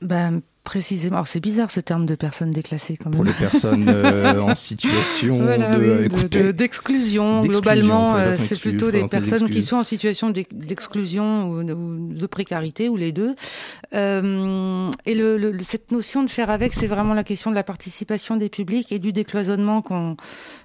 Ben, 0.00 0.40
précisément. 0.64 1.16
Alors, 1.16 1.28
c'est 1.28 1.40
bizarre 1.40 1.70
ce 1.70 1.78
terme 1.80 2.06
de 2.06 2.14
personnes 2.14 2.50
déclassées 2.50 2.96
quand 2.96 3.10
même. 3.10 3.14
Pour 3.16 3.24
les 3.24 3.32
personnes 3.32 3.88
euh, 3.88 4.40
en 4.40 4.54
situation 4.70 5.38
Voilà, 5.38 5.76
de, 5.76 5.80
oui, 5.82 5.86
de- 5.88 6.04
écoutez, 6.04 6.42
de- 6.42 6.52
d'exclusion. 6.52 7.42
Globalement, 7.42 8.16
euh, 8.16 8.34
c'est 8.36 8.58
plutôt 8.60 8.90
des 8.90 9.06
personnes 9.06 9.48
qui 9.48 9.62
sont 9.62 9.76
en 9.76 9.84
situation 9.84 10.30
d'ex- 10.30 10.48
d'exclusion 10.52 11.48
ou, 11.50 11.60
ou 11.60 12.14
de 12.14 12.26
précarité, 12.26 12.88
ou 12.88 12.96
les 12.96 13.12
deux. 13.12 13.34
Euh, 13.94 14.90
et 15.06 15.14
le, 15.14 15.36
le- 15.38 15.56
cette 15.68 15.92
notion 15.92 16.22
de 16.24 16.30
faire 16.30 16.50
avec, 16.50 16.72
c'est 16.74 16.86
vraiment 16.86 17.14
la 17.14 17.24
question 17.24 17.50
de 17.50 17.54
la 17.54 17.62
participation 17.64 18.36
des 18.36 18.48
publics 18.48 18.90
et 18.92 18.98
du 18.98 19.12
décloisonnement 19.12 19.82
qu'on 19.82 20.16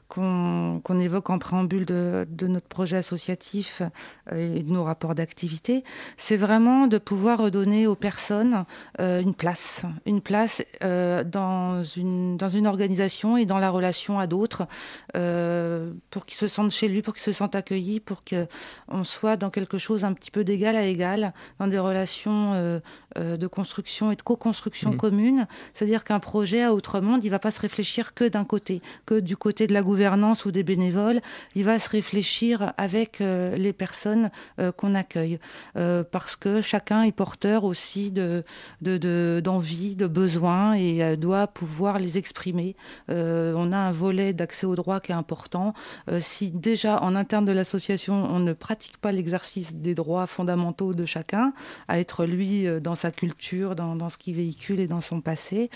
qu'on 0.09 0.99
évoque 0.99 1.29
en 1.29 1.37
préambule 1.37 1.85
de, 1.85 2.27
de 2.29 2.47
notre 2.47 2.67
projet 2.67 2.97
associatif 2.97 3.83
euh, 4.31 4.55
et 4.57 4.63
de 4.63 4.71
nos 4.71 4.83
rapports 4.83 5.13
d'activité, 5.13 5.83
c'est 6.17 6.35
vraiment 6.35 6.87
de 6.87 6.97
pouvoir 6.97 7.37
redonner 7.39 7.85
aux 7.85 7.95
personnes 7.95 8.65
euh, 8.99 9.21
une 9.21 9.35
place, 9.35 9.83
une 10.07 10.19
place 10.21 10.63
euh, 10.83 11.23
dans, 11.23 11.83
une, 11.83 12.37
dans 12.37 12.49
une 12.49 12.65
organisation 12.65 13.37
et 13.37 13.45
dans 13.45 13.59
la 13.59 13.69
relation 13.69 14.17
à 14.17 14.25
d'autres, 14.25 14.67
euh, 15.15 15.93
pour 16.09 16.25
qu'ils 16.25 16.37
se 16.39 16.47
sentent 16.47 16.71
chez 16.71 16.87
lui, 16.87 17.03
pour 17.03 17.13
qu'ils 17.13 17.23
se 17.23 17.31
sentent 17.31 17.53
accueillis, 17.55 17.99
pour 17.99 18.23
qu'on 18.23 19.03
soit 19.03 19.37
dans 19.37 19.51
quelque 19.51 19.77
chose 19.77 20.03
un 20.05 20.13
petit 20.13 20.31
peu 20.31 20.43
d'égal 20.43 20.75
à 20.75 20.85
égal, 20.85 21.33
dans 21.59 21.67
des 21.67 21.79
relations 21.79 22.79
de 23.15 23.47
construction 23.47 24.11
et 24.11 24.15
de 24.15 24.21
co-construction 24.23 24.89
Mhm. 24.91 24.97
commune. 24.97 25.47
C'est-à-dire 25.73 26.03
qu'un 26.03 26.19
projet 26.19 26.63
à 26.63 26.73
autre 26.73 26.99
monde, 26.99 27.23
il 27.23 27.29
va 27.29 27.39
pas 27.39 27.51
se 27.51 27.61
réfléchir 27.61 28.13
que 28.15 28.27
d'un 28.27 28.45
côté, 28.45 28.81
que 29.05 29.19
du 29.19 29.37
côté 29.37 29.67
de 29.67 29.73
la 29.73 29.81
gouvernance 29.81 29.98
ou 30.45 30.51
des 30.51 30.63
bénévoles. 30.63 31.21
Il 31.55 31.63
va 31.65 31.77
se 31.79 31.89
réfléchir 31.89 32.73
avec 32.77 33.21
euh, 33.21 33.55
les 33.57 33.73
personnes 33.73 34.29
euh, 34.59 34.71
qu'on 34.71 34.95
accueille, 34.95 35.39
Euh, 35.77 36.03
parce 36.03 36.35
que 36.35 36.61
chacun 36.61 37.03
est 37.03 37.11
porteur 37.11 37.63
aussi 37.63 38.11
de 38.11 38.43
de- 38.81 38.97
de- 38.97 39.41
d'envie, 39.43 39.95
de, 39.95 40.07
besoins 40.07 40.73
et 40.73 41.17
doit 41.17 41.47
pouvoir 41.47 41.99
les 41.99 42.17
exprimer. 42.17 42.75
On 43.09 43.71
a 43.71 43.77
un 43.89 43.91
volet 43.91 44.33
d'accès 44.33 44.65
au 44.65 44.75
droit 44.75 44.99
qui 44.99 45.11
est 45.11 45.15
important. 45.25 45.73
Si 46.19 46.45
déjà 46.69 46.93
en 47.07 47.15
interne 47.15 47.45
de 47.45 47.51
l'association 47.59 48.15
on 48.35 48.39
ne 48.39 48.53
pratique 48.53 48.97
pas 48.97 49.11
l'exercice 49.11 49.69
des 49.75 49.95
droits 50.01 50.27
fondamentaux 50.27 50.93
de 51.01 51.05
chacun, 51.05 51.53
à 51.87 51.99
être 52.03 52.25
lui 52.25 52.65
dans 52.87 52.95
sa 53.03 53.11
culture, 53.11 53.75
dans, 53.75 53.95
dans 54.01 54.09
ce 54.09 54.17
qu'il 54.21 54.35
véhicule 54.35 54.79
et 54.79 54.87
dans 54.87 55.01
son 55.01 55.19
passé, 55.21 55.69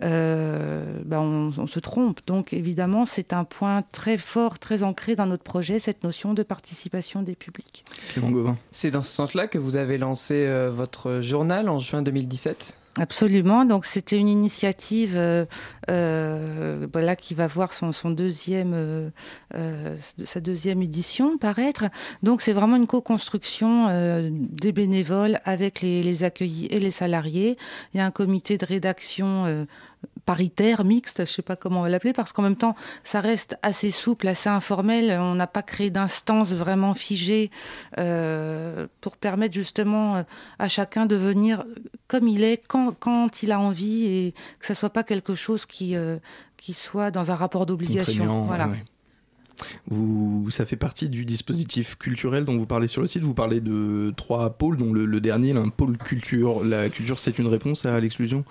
ben, 0.00 1.18
on, 1.30 1.50
on 1.64 1.66
se 1.66 1.80
trompe. 1.80 2.20
Donc 2.26 2.52
évidemment, 2.52 3.04
c'est 3.14 3.32
un 3.32 3.44
point 3.44 3.63
très 3.92 4.18
fort, 4.18 4.58
très 4.58 4.82
ancré 4.82 5.16
dans 5.16 5.26
notre 5.26 5.42
projet, 5.42 5.78
cette 5.78 6.04
notion 6.04 6.34
de 6.34 6.42
participation 6.42 7.22
des 7.22 7.34
publics. 7.34 7.84
Clément 8.08 8.30
Gauvin. 8.30 8.56
C'est 8.70 8.90
dans 8.90 9.02
ce 9.02 9.12
sens-là 9.12 9.46
que 9.46 9.58
vous 9.58 9.76
avez 9.76 9.98
lancé 9.98 10.34
euh, 10.34 10.70
votre 10.70 11.20
journal 11.20 11.68
en 11.68 11.78
juin 11.78 12.02
2017 12.02 12.76
Absolument. 12.96 13.64
Donc 13.64 13.86
c'était 13.86 14.16
une 14.16 14.28
initiative 14.28 15.14
euh, 15.16 15.46
euh, 15.90 16.86
voilà, 16.92 17.16
qui 17.16 17.34
va 17.34 17.48
voir 17.48 17.72
son, 17.72 17.90
son 17.90 18.10
deuxième, 18.10 18.72
euh, 18.72 19.10
euh, 19.56 19.96
sa 20.24 20.40
deuxième 20.40 20.80
édition 20.80 21.36
paraître. 21.36 21.84
Donc 22.22 22.40
c'est 22.40 22.52
vraiment 22.52 22.76
une 22.76 22.86
co-construction 22.86 23.88
euh, 23.88 24.28
des 24.30 24.70
bénévoles 24.70 25.40
avec 25.44 25.80
les, 25.80 26.04
les 26.04 26.22
accueillis 26.22 26.66
et 26.66 26.78
les 26.78 26.92
salariés. 26.92 27.56
Il 27.92 27.98
y 27.98 28.00
a 28.00 28.06
un 28.06 28.12
comité 28.12 28.58
de 28.58 28.66
rédaction. 28.66 29.66
Paritaire, 30.24 30.84
mixte, 30.84 31.26
je 31.26 31.30
sais 31.30 31.42
pas 31.42 31.56
comment 31.56 31.80
on 31.80 31.82
va 31.82 31.88
l'appeler, 31.88 32.12
parce 32.12 32.32
qu'en 32.32 32.42
même 32.42 32.56
temps, 32.56 32.74
ça 33.02 33.20
reste 33.20 33.56
assez 33.62 33.90
souple, 33.90 34.26
assez 34.28 34.48
informel. 34.48 35.18
On 35.20 35.34
n'a 35.34 35.46
pas 35.46 35.62
créé 35.62 35.90
d'instance 35.90 36.52
vraiment 36.52 36.94
figée 36.94 37.50
euh, 37.98 38.86
pour 39.00 39.16
permettre 39.16 39.54
justement 39.54 40.16
euh, 40.16 40.22
à 40.58 40.68
chacun 40.68 41.06
de 41.06 41.16
venir 41.16 41.64
comme 42.08 42.28
il 42.28 42.42
est, 42.42 42.62
quand, 42.66 42.94
quand 42.98 43.42
il 43.42 43.52
a 43.52 43.60
envie, 43.60 44.06
et 44.06 44.34
que 44.58 44.66
ça 44.66 44.74
soit 44.74 44.90
pas 44.90 45.04
quelque 45.04 45.34
chose 45.34 45.66
qui, 45.66 45.94
euh, 45.94 46.16
qui 46.56 46.72
soit 46.72 47.10
dans 47.10 47.30
un 47.30 47.34
rapport 47.34 47.66
d'obligation. 47.66 48.44
Voilà. 48.44 48.68
ouais. 48.68 48.84
Vous, 49.86 50.50
ça 50.50 50.66
fait 50.66 50.76
partie 50.76 51.08
du 51.08 51.24
dispositif 51.24 51.96
culturel 51.96 52.44
dont 52.44 52.56
vous 52.56 52.66
parlez 52.66 52.88
sur 52.88 53.00
le 53.00 53.06
site. 53.06 53.22
Vous 53.22 53.34
parlez 53.34 53.60
de 53.60 54.12
trois 54.16 54.50
pôles, 54.50 54.76
dont 54.76 54.92
le, 54.92 55.06
le 55.06 55.20
dernier, 55.20 55.52
là, 55.52 55.60
un 55.60 55.68
pôle 55.68 55.96
culture. 55.96 56.64
La 56.64 56.88
culture, 56.88 57.18
c'est 57.18 57.38
une 57.38 57.46
réponse 57.46 57.86
à 57.86 58.00
l'exclusion? 58.00 58.44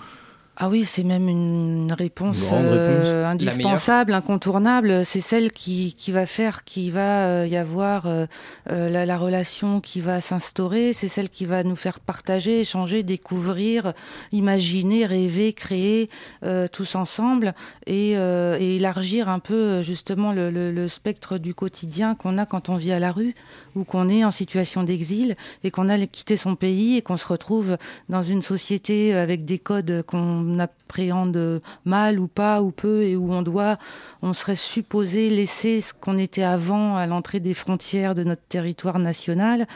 Ah 0.56 0.70
oui, 0.70 0.84
c'est 0.86 1.02
même 1.04 1.28
une 1.28 1.92
réponse, 1.98 2.52
euh, 2.54 3.28
réponse. 3.28 3.32
indispensable, 3.32 4.14
incontournable. 4.14 5.04
C'est 5.04 5.20
celle 5.20 5.52
qui, 5.52 5.96
qui 5.98 6.12
va 6.12 6.28
faire 6.28 6.64
qu'il 6.64 6.92
va 6.92 7.26
euh, 7.26 7.48
y 7.48 7.58
avoir 7.58 8.06
euh, 8.06 8.28
la, 8.70 9.04
la 9.08 9.18
relation 9.18 9.82
qui 9.82 10.00
va 10.00 10.22
s'instaurer. 10.22 10.94
C'est 10.94 11.08
celle 11.08 11.30
qui 11.30 11.46
va 11.46 11.64
nous 11.64 11.76
faire 11.76 12.00
partager, 12.00 12.60
échanger, 12.62 13.02
découvrir, 13.02 13.94
imaginer, 14.32 15.08
rêver, 15.08 15.54
créer 15.54 16.10
euh, 16.46 16.68
tous 16.72 16.94
ensemble 16.96 17.56
et, 17.88 18.14
euh, 18.16 18.56
et 18.60 18.76
élargir 18.76 19.30
un 19.30 19.40
peu 19.40 19.82
justement 19.82 20.34
le, 20.34 20.52
le- 20.52 20.72
le 20.72 20.88
spectre 20.88 21.40
du 21.40 21.56
quotidien 21.56 22.14
qu'on 22.14 22.38
a 22.38 22.46
quand 22.46 22.70
on 22.70 22.76
vit 22.76 22.92
à 22.92 23.00
la 23.00 23.12
rue 23.12 23.34
ou 23.76 23.84
qu'on 23.84 24.10
est 24.10 24.24
en 24.24 24.32
situation 24.32 24.84
d'exil 24.84 25.36
et 25.64 25.72
qu'on 25.72 25.90
a 25.90 25.98
quitté 26.06 26.38
son 26.38 26.56
pays 26.56 26.98
et 26.98 27.02
qu'on 27.02 27.18
se 27.18 27.28
retrouve 27.28 27.78
dans 28.10 28.24
une 28.24 28.42
société 28.42 29.14
avec 29.14 29.46
des 29.46 29.60
codes 29.60 30.04
qu'on 30.08 30.60
appréhende 30.60 31.62
mal 31.86 32.20
ou 32.20 32.28
pas 32.28 32.62
ou 32.62 32.72
peu 32.72 33.04
et 33.04 33.16
où 33.16 33.34
on 33.34 33.42
doit, 33.42 33.78
on 34.22 34.34
serait 34.34 34.56
supposé 34.56 35.30
laisser 35.30 35.82
ce 35.82 35.94
qu'on 35.94 36.18
était 36.18 36.44
avant 36.44 36.96
à 36.96 37.06
l'entrée 37.08 37.40
des 37.40 37.54
frontières 37.54 38.16
de 38.16 38.24
notre 38.24 38.44
territoire 38.50 39.00
national. 39.00 39.68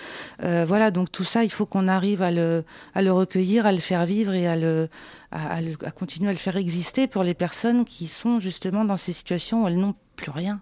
Euh, 0.43 0.65
voilà, 0.67 0.91
donc 0.91 1.11
tout 1.11 1.23
ça, 1.23 1.43
il 1.43 1.51
faut 1.51 1.65
qu'on 1.65 1.87
arrive 1.87 2.21
à 2.21 2.31
le, 2.31 2.63
à 2.93 3.01
le 3.01 3.11
recueillir, 3.11 3.65
à 3.65 3.71
le 3.71 3.79
faire 3.79 4.05
vivre 4.05 4.33
et 4.33 4.47
à 4.47 4.55
le, 4.55 4.89
à, 5.31 5.61
le- 5.61 5.77
à 5.85 5.91
continuer 5.91 6.29
à 6.29 6.33
le 6.33 6.37
faire 6.37 6.57
exister 6.57 7.07
pour 7.07 7.23
les 7.23 7.33
personnes 7.33 7.83
qui 7.85 8.07
sont 8.07 8.39
justement 8.39 8.85
dans 8.85 8.97
ces 8.97 9.13
situations 9.13 9.63
où 9.63 9.67
elles 9.67 9.77
n'ont 9.79 9.95
plus 10.15 10.31
rien. 10.31 10.59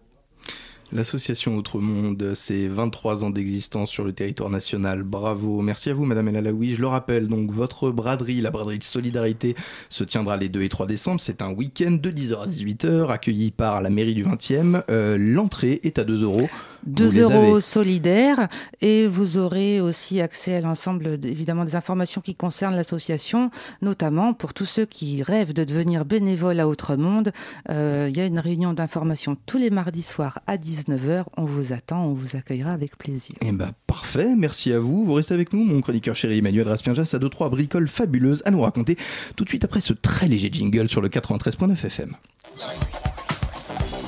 L'association 0.94 1.58
Autre 1.58 1.80
Monde, 1.80 2.34
c'est 2.36 2.68
23 2.68 3.24
ans 3.24 3.30
d'existence 3.32 3.90
sur 3.90 4.04
le 4.04 4.14
territoire 4.14 4.50
national. 4.50 5.04
Bravo. 5.04 5.62
Merci 5.62 5.90
à 5.90 5.94
vous, 5.94 6.06
Madame 6.06 6.28
El 6.28 6.38
Alaoui. 6.38 6.76
Je 6.76 6.82
le 6.82 6.88
rappelle, 6.88 7.28
donc, 7.28 7.52
votre 7.52 7.90
braderie, 7.92 8.40
la 8.40 8.52
braderie 8.52 8.78
de 8.78 8.84
solidarité, 8.84 9.56
se 9.90 10.04
tiendra 10.04 10.38
les 10.38 10.48
2 10.48 10.62
et 10.62 10.70
3 10.70 10.86
décembre. 10.86 11.20
C'est 11.20 11.42
un 11.42 11.52
week-end 11.52 11.98
de 12.02 12.12
10h 12.12 12.44
à 12.44 12.48
18h, 12.48 13.10
accueilli 13.10 13.52
par 13.52 13.82
la 13.82 13.90
mairie 13.90 14.14
du 14.14 14.24
20e. 14.24 14.84
Euh, 14.90 15.18
L'entrée 15.20 15.80
est 15.84 15.98
à 15.98 16.04
2 16.04 16.24
euros. 16.24 16.48
2 16.86 17.06
Vous 17.06 17.12
les 17.12 17.22
euros 17.22 17.62
solidaires 17.62 18.48
et 18.82 19.08
vous 19.08 19.38
aurez 19.38 19.82
aussi 19.82 20.22
accès 20.22 20.56
à 20.56 20.62
l'ensemble 20.62 21.20
évidemment 21.24 21.66
des 21.66 21.76
informations 21.76 22.22
qui 22.22 22.36
concernent 22.36 22.76
l'association, 22.76 23.50
notamment 23.82 24.34
pour 24.34 24.54
tous 24.54 24.66
ceux 24.66 24.86
qui 24.86 25.24
rêvent 25.24 25.54
de 25.54 25.64
devenir 25.64 26.06
bénévoles 26.06 26.60
à 26.60 26.68
Autre 26.68 26.96
Monde. 26.96 27.32
Euh, 27.72 28.08
Il 28.10 28.18
y 28.18 28.22
a 28.22 28.26
une 28.26 28.40
réunion 28.40 28.74
d'information 28.74 29.36
tous 29.48 29.58
les 29.58 29.72
mardis 29.72 30.04
soirs 30.04 30.40
à 30.46 30.58
19h. 30.76 31.24
On 31.38 31.46
vous 31.46 31.74
attend, 31.74 32.06
on 32.06 32.14
vous 32.14 32.36
accueillera 32.36 32.72
avec 32.72 32.98
plaisir. 32.98 33.36
Eh 33.42 33.52
ben, 33.52 33.72
parfait. 33.88 34.36
Merci 34.36 34.74
à 34.74 34.80
vous. 34.80 35.06
Vous 35.06 35.14
restez 35.14 35.34
avec 35.34 35.54
nous. 35.54 35.64
Mon 35.64 35.82
chroniqueur 35.82 36.16
chéri 36.16 36.40
Emmanuel 36.40 36.68
Raspienjas 36.68 37.12
a 37.14 37.20
deux, 37.20 37.30
trois 37.30 37.50
bricoles 37.50 37.88
fabuleuses 37.88 38.42
à 38.46 38.52
nous 38.52 38.62
raconter 38.62 38.98
tout 39.36 39.44
de 39.44 39.50
suite 39.50 39.64
après 39.64 39.82
ce 39.82 39.94
très 39.94 40.28
léger 40.28 40.50
jingle 40.52 40.90
sur 40.90 41.02
le 41.02 41.10
93.9 41.10 41.86
FM. 41.86 42.16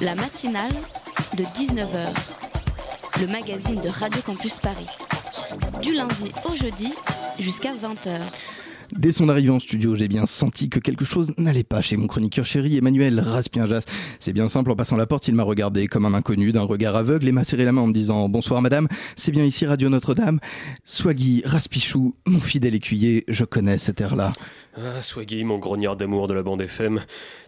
La 0.02 0.16
matinale 0.16 0.74
de 1.38 1.44
19h, 1.44 2.08
le 3.22 3.28
magazine 3.28 3.82
de 3.82 3.90
Radio 3.90 4.22
Campus 4.22 4.60
Paris. 4.60 4.88
Du 5.82 5.94
lundi 5.94 6.32
au 6.46 6.56
jeudi 6.56 6.94
jusqu'à 7.40 7.74
20h. 7.74 8.20
Dès 8.98 9.12
son 9.12 9.30
arrivée 9.30 9.52
en 9.52 9.60
studio, 9.60 9.96
j'ai 9.96 10.08
bien 10.08 10.26
senti 10.26 10.70
que 10.70 10.80
quelque 10.80 11.06
chose 11.06 11.32
n'allait 11.38 11.64
pas 11.64 11.82
chez 11.82 11.98
mon 11.98 12.08
chroniqueur 12.08 12.48
chéri 12.48 12.78
Emmanuel 12.78 13.20
Raspienjas. 13.20 13.86
C'est 14.20 14.34
bien 14.34 14.50
simple, 14.50 14.72
en 14.72 14.76
passant 14.76 14.98
la 14.98 15.06
porte, 15.06 15.28
il 15.28 15.36
m'a 15.36 15.44
regardé 15.44 15.86
comme 15.88 16.06
un 16.06 16.16
inconnu 16.16 16.52
d'un 16.52 16.64
regard 16.64 16.96
aveugle 16.96 17.28
et 17.28 17.32
m'a 17.32 17.44
serré 17.44 17.64
la 17.64 17.72
main 17.72 17.82
en 17.82 17.88
me 17.88 17.94
disant 17.94 18.28
Bonsoir 18.28 18.60
madame, 18.64 18.88
c'est 19.16 19.32
bien 19.32 19.44
ici 19.44 19.68
Radio 19.68 19.90
Notre-Dame. 19.90 20.40
Swaggy 20.84 21.44
Raspichou, 21.46 22.16
mon 22.26 22.40
fidèle 22.40 22.74
écuyer, 22.74 23.24
je 23.28 23.46
connais 23.46 23.78
cet 23.78 24.02
air-là. 24.02 24.34
Ah, 24.76 25.00
Swaggy, 25.02 25.44
mon 25.44 25.60
grognard 25.60 25.96
d'amour 25.96 26.28
de 26.28 26.34
la 26.34 26.42
bande 26.42 26.62
FM. 26.62 27.02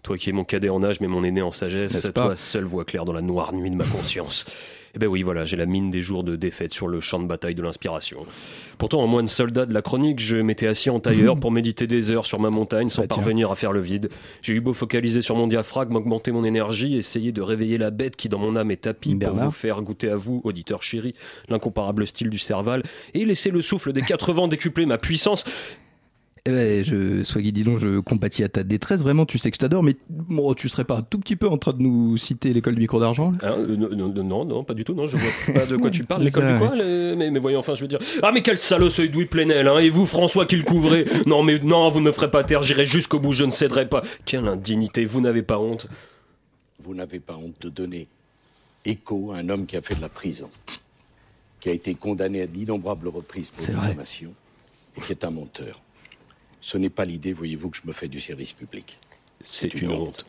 Toi 0.04 0.18
qui 0.18 0.30
es 0.30 0.32
mon 0.32 0.44
cadet 0.44 0.68
en 0.68 0.84
âge 0.84 1.00
mais 1.00 1.08
mon 1.08 1.24
aîné 1.24 1.42
en 1.42 1.50
sagesse, 1.50 2.10
toi 2.14 2.36
seul 2.36 2.64
voix 2.64 2.84
claire 2.84 3.04
dans 3.04 3.12
la 3.12 3.22
noire 3.22 3.52
nuit 3.52 3.70
de 3.70 3.76
ma 3.76 3.84
conscience. 3.84 4.44
Eh 4.94 4.98
ben 4.98 5.06
oui, 5.06 5.22
voilà, 5.22 5.44
j'ai 5.44 5.56
la 5.56 5.66
mine 5.66 5.90
des 5.90 6.00
jours 6.00 6.24
de 6.24 6.34
défaite 6.36 6.72
sur 6.72 6.88
le 6.88 7.00
champ 7.00 7.20
de 7.20 7.26
bataille 7.26 7.54
de 7.54 7.62
l'inspiration. 7.62 8.26
Pourtant, 8.78 9.00
en 9.00 9.06
moins 9.06 9.22
de 9.22 9.28
soldats 9.28 9.66
de 9.66 9.72
la 9.72 9.82
chronique, 9.82 10.20
je 10.20 10.36
m'étais 10.36 10.66
assis 10.66 10.90
en 10.90 10.98
tailleur 10.98 11.36
pour 11.40 11.52
méditer 11.52 11.86
des 11.86 12.10
heures 12.10 12.26
sur 12.26 12.40
ma 12.40 12.50
montagne 12.50 12.90
sans 12.90 13.02
Bah, 13.02 13.08
parvenir 13.08 13.50
à 13.50 13.54
faire 13.54 13.72
le 13.72 13.80
vide. 13.80 14.08
J'ai 14.42 14.54
eu 14.54 14.60
beau 14.60 14.74
focaliser 14.74 15.22
sur 15.22 15.36
mon 15.36 15.46
diaphragme, 15.46 15.94
augmenter 15.94 16.32
mon 16.32 16.44
énergie, 16.44 16.96
essayer 16.96 17.30
de 17.30 17.42
réveiller 17.42 17.78
la 17.78 17.90
bête 17.90 18.16
qui 18.16 18.28
dans 18.28 18.38
mon 18.38 18.56
âme 18.56 18.70
est 18.70 18.82
tapie 18.82 19.14
pour 19.14 19.32
vous 19.34 19.50
faire 19.50 19.80
goûter 19.82 20.10
à 20.10 20.16
vous, 20.16 20.40
auditeurs 20.44 20.82
chéris, 20.82 21.14
l'incomparable 21.48 22.06
style 22.06 22.30
du 22.30 22.38
Serval, 22.38 22.82
et 23.14 23.24
laisser 23.24 23.50
le 23.50 23.60
souffle 23.60 23.92
des 23.92 24.02
quatre 24.02 24.32
vents 24.32 24.48
décupler 24.48 24.86
ma 24.86 24.98
puissance. 24.98 25.44
Eh 26.46 26.50
ben, 26.50 26.84
je, 26.84 27.22
Swaggy, 27.22 27.52
dis 27.52 27.64
donc, 27.64 27.78
je 27.78 28.00
compatis 28.00 28.42
à 28.42 28.48
ta 28.48 28.62
détresse. 28.62 29.00
Vraiment, 29.00 29.26
tu 29.26 29.38
sais 29.38 29.50
que 29.50 29.56
je 29.56 29.60
t'adore, 29.60 29.82
mais 29.82 29.94
bon, 30.08 30.54
tu 30.54 30.70
serais 30.70 30.84
pas 30.84 30.96
un 30.96 31.02
tout 31.02 31.18
petit 31.18 31.36
peu 31.36 31.48
en 31.48 31.58
train 31.58 31.72
de 31.72 31.82
nous 31.82 32.16
citer 32.16 32.54
l'école 32.54 32.74
du 32.74 32.80
micro 32.80 32.98
d'argent 32.98 33.32
là? 33.32 33.50
Hein, 33.50 33.66
euh, 33.68 33.76
non, 33.76 34.44
non, 34.44 34.64
pas 34.64 34.72
du 34.72 34.84
tout, 34.84 34.94
non, 34.94 35.06
je 35.06 35.18
vois 35.18 35.54
pas 35.54 35.66
de 35.66 35.76
quoi 35.76 35.90
tu 35.90 36.04
parles. 36.04 36.22
L'école 36.24 36.52
du 36.52 36.58
quoi 36.58 36.74
mais, 36.74 37.30
mais 37.30 37.38
voyons, 37.38 37.58
enfin, 37.58 37.74
je 37.74 37.82
veux 37.82 37.88
dire. 37.88 37.98
Ah, 38.22 38.30
mais 38.32 38.42
quel 38.42 38.56
salaud 38.56 38.88
ce 38.88 39.02
Edoui 39.02 39.26
Plenel, 39.26 39.68
hein, 39.68 39.78
et 39.78 39.90
vous, 39.90 40.06
François, 40.06 40.46
qui 40.46 40.56
le 40.56 40.62
couvrez 40.62 41.04
Non, 41.26 41.42
mais 41.42 41.58
non, 41.58 41.88
vous 41.90 42.00
ne 42.00 42.06
me 42.06 42.12
ferez 42.12 42.30
pas 42.30 42.42
taire, 42.42 42.62
j'irai 42.62 42.86
jusqu'au 42.86 43.20
bout, 43.20 43.32
je 43.32 43.44
ne 43.44 43.50
céderai 43.50 43.86
pas. 43.88 44.02
Quelle 44.24 44.48
indignité, 44.48 45.04
vous 45.04 45.20
n'avez 45.20 45.42
pas 45.42 45.58
honte. 45.58 45.88
Vous 46.78 46.94
n'avez 46.94 47.20
pas 47.20 47.36
honte 47.36 47.60
de 47.60 47.68
donner 47.68 48.08
écho 48.86 49.32
à 49.32 49.36
un 49.36 49.48
homme 49.50 49.66
qui 49.66 49.76
a 49.76 49.82
fait 49.82 49.94
de 49.94 50.00
la 50.00 50.08
prison, 50.08 50.50
qui 51.60 51.68
a 51.68 51.72
été 51.72 51.94
condamné 51.94 52.40
à 52.40 52.46
d'innombrables 52.46 53.08
reprises 53.08 53.50
pour 53.50 53.66
diffamation 53.66 54.32
et 54.96 55.00
qui 55.02 55.12
est 55.12 55.24
un 55.24 55.30
menteur. 55.30 55.80
Ce 56.60 56.78
n'est 56.78 56.90
pas 56.90 57.04
l'idée, 57.04 57.32
voyez-vous, 57.32 57.70
que 57.70 57.76
je 57.76 57.86
me 57.86 57.92
fais 57.92 58.08
du 58.08 58.20
service 58.20 58.52
public. 58.52 58.98
C'est 59.42 59.80
une 59.80 59.92
honte. 59.92 60.24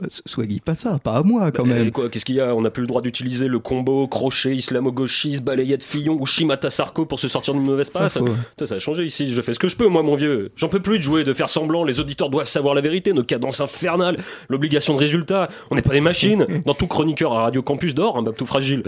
Ouais, 0.00 0.06
Swaggy, 0.26 0.60
pas 0.60 0.76
ça, 0.76 1.00
pas 1.00 1.14
à 1.16 1.22
moi 1.24 1.50
quand 1.50 1.64
Eh, 1.66 1.68
même. 1.68 1.90
quoi, 1.90 2.08
qu'est-ce 2.08 2.24
qu'il 2.24 2.36
y 2.36 2.40
a? 2.40 2.54
On 2.54 2.60
n'a 2.60 2.70
plus 2.70 2.82
le 2.82 2.86
droit 2.86 3.02
d'utiliser 3.02 3.48
le 3.48 3.58
combo 3.58 4.06
crochet 4.06 4.54
islamo-gauchiste, 4.56 5.42
balayette 5.42 5.82
Fillon 5.82 6.16
ou 6.20 6.26
Shimata 6.26 6.70
Sarko 6.70 7.06
pour 7.06 7.18
se 7.18 7.26
sortir 7.26 7.52
d'une 7.52 7.64
mauvaise 7.64 7.90
passe. 7.90 8.18
Ça 8.64 8.74
a 8.76 8.78
changé 8.78 9.04
ici, 9.04 9.32
je 9.32 9.42
fais 9.42 9.52
ce 9.52 9.58
que 9.58 9.66
je 9.68 9.76
peux, 9.76 9.88
moi, 9.88 10.02
mon 10.04 10.14
vieux. 10.14 10.52
J'en 10.56 10.68
peux 10.68 10.80
plus 10.80 10.98
de 10.98 11.02
jouer, 11.02 11.24
de 11.24 11.32
faire 11.32 11.48
semblant. 11.48 11.82
Les 11.84 11.98
auditeurs 11.98 12.30
doivent 12.30 12.46
savoir 12.48 12.74
la 12.74 12.80
vérité, 12.80 13.12
nos 13.12 13.24
cadences 13.24 13.60
infernales, 13.60 14.16
l'obligation 14.48 14.94
de 14.94 15.00
résultat. 15.00 15.48
On 15.72 15.74
n'est 15.74 15.82
pas 15.82 15.92
des 15.92 16.00
machines. 16.00 16.46
Dans 16.64 16.74
tout 16.74 16.86
chroniqueur 16.86 17.32
à 17.32 17.42
Radio 17.42 17.62
Campus 17.62 17.94
d'or, 17.94 18.16
un 18.16 18.32
tout 18.32 18.46
fragile. 18.46 18.84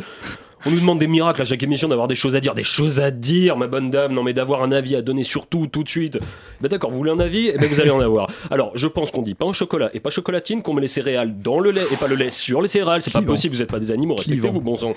On 0.66 0.70
nous 0.70 0.80
demande 0.80 0.98
des 0.98 1.06
miracles 1.06 1.42
à 1.42 1.44
chaque 1.44 1.62
émission 1.62 1.88
d'avoir 1.88 2.08
des 2.08 2.14
choses 2.14 2.36
à 2.36 2.40
dire, 2.40 2.54
des 2.54 2.62
choses 2.62 3.00
à 3.00 3.10
dire, 3.10 3.56
ma 3.56 3.66
bonne 3.66 3.90
dame. 3.90 4.12
Non, 4.12 4.22
mais 4.22 4.32
d'avoir 4.32 4.62
un 4.62 4.72
avis 4.72 4.96
à 4.96 5.02
donner 5.02 5.22
sur 5.24 5.46
tout, 5.46 5.66
tout 5.66 5.82
de 5.82 5.88
suite. 5.88 6.18
Ben 6.60 6.68
d'accord, 6.68 6.90
vous 6.90 6.96
voulez 6.96 7.10
un 7.10 7.18
avis? 7.20 7.50
Eh 7.54 7.58
ben 7.58 7.68
vous 7.68 7.80
allez 7.80 7.90
en 7.90 8.00
avoir. 8.00 8.28
Alors, 8.50 8.72
je 8.74 8.86
pense 8.88 9.10
qu'on 9.10 9.22
dit 9.22 9.34
pain 9.34 9.46
au 9.46 9.52
chocolat 9.52 9.90
et 9.94 10.00
pas 10.00 10.10
chocolatine, 10.10 10.62
qu'on 10.62 10.72
met 10.74 10.80
les 10.82 10.88
céréales 10.88 11.34
dans 11.42 11.58
le 11.60 11.70
lait 11.70 11.82
et 11.92 11.96
pas 11.96 12.08
le 12.08 12.14
lait 12.16 12.30
sur 12.30 12.62
les 12.62 12.68
céréales. 12.68 13.02
C'est 13.02 13.12
pas 13.12 13.22
possible, 13.22 13.54
vous 13.54 13.62
êtes 13.62 13.70
pas 13.70 13.78
des 13.80 13.92
animaux, 13.92 14.14
respectez-vous, 14.14 14.60
bon 14.60 14.76
sang. 14.76 14.94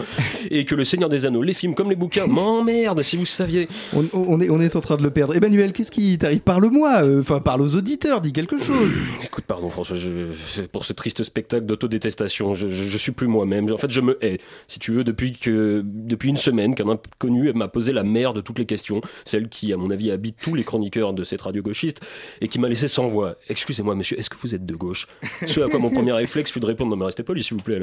Et 0.52 0.64
que 0.66 0.76
le 0.76 0.84
Seigneur 0.86 1.10
des 1.10 1.26
Anneaux, 1.26 1.44
les 1.44 1.54
films 1.54 1.76
comme 1.76 1.90
les 1.90 1.96
bouquins, 1.96 2.28
m'emmerde 2.28 3.02
si 3.04 3.18
vous 3.18 3.26
saviez. 3.26 3.68
On, 3.96 4.06
on 4.14 4.40
est, 4.40 4.50
on 4.50 4.62
est 4.62 4.76
en 4.76 4.82
train 4.82 4.96
de 4.98 5.04
le 5.04 5.10
perdre. 5.12 5.36
Emmanuel, 5.36 5.74
qu'est-ce 5.74 5.92
qui 5.92 6.18
t'arrive? 6.18 6.40
Parle-moi, 6.40 7.02
euh, 7.04 7.20
enfin 7.22 7.40
parle 7.40 7.62
aux 7.62 7.76
auditeurs, 7.76 8.22
dis 8.22 8.32
quelque 8.34 8.58
chose. 8.58 8.90
Écoute, 9.24 9.44
pardon 9.48 9.70
François, 9.70 9.98
je- 9.98 10.62
pour 10.72 10.86
ce 10.86 10.94
triste 10.94 11.24
spectacle 11.24 11.66
d'autodétestation, 11.66 12.54
je, 12.54 12.68
je, 12.68 12.84
je 12.84 12.98
suis 12.98 13.12
plus 13.12 13.28
moi-même. 13.28 13.72
En 13.72 13.78
fait, 13.78 13.92
je 13.92 14.02
me 14.02 14.18
hais, 14.24 14.38
si 14.68 14.80
tu 14.80 14.92
veux, 14.94 15.04
depuis 15.04 15.32
que 15.34 15.57
depuis 15.84 16.30
une 16.30 16.38
semaine 16.38 16.76
qu'un 16.76 16.90
inconnu 16.90 17.52
m'a 17.54 17.68
posé 17.68 17.94
la 17.94 18.04
mère 18.04 18.34
de 18.34 18.42
toutes 18.42 18.60
les 18.60 18.66
questions, 18.66 19.02
celle 19.26 19.50
qui, 19.50 19.74
à 19.74 19.78
mon 19.78 19.90
avis, 19.90 20.12
habite 20.12 20.38
tous 20.42 20.56
les 20.56 20.64
chroniqueurs 20.64 21.14
de 21.14 21.24
cette 21.24 21.42
radio 21.42 21.62
gauchiste 21.62 22.02
et 22.42 22.48
qui 22.48 22.60
m'a 22.60 22.70
laissé 22.70 22.88
sans 22.88 23.08
voix. 23.08 23.36
Excusez-moi, 23.50 23.96
monsieur, 23.96 24.18
est-ce 24.20 24.30
que 24.30 24.38
vous 24.42 24.56
êtes 24.56 24.66
de 24.66 24.76
gauche? 24.76 25.08
Ce 25.46 25.60
à 25.60 25.70
quoi 25.70 25.80
mon 25.80 25.90
premier 25.90 26.14
réflexe 26.14 26.52
fut 26.52 26.60
de 26.60 26.66
répondre 26.66 26.92
non 26.92 26.98
mais 26.98 27.06
restez 27.06 27.24
poli, 27.24 27.44
s'il 27.44 27.58
vous 27.58 27.64
plaît. 27.64 27.82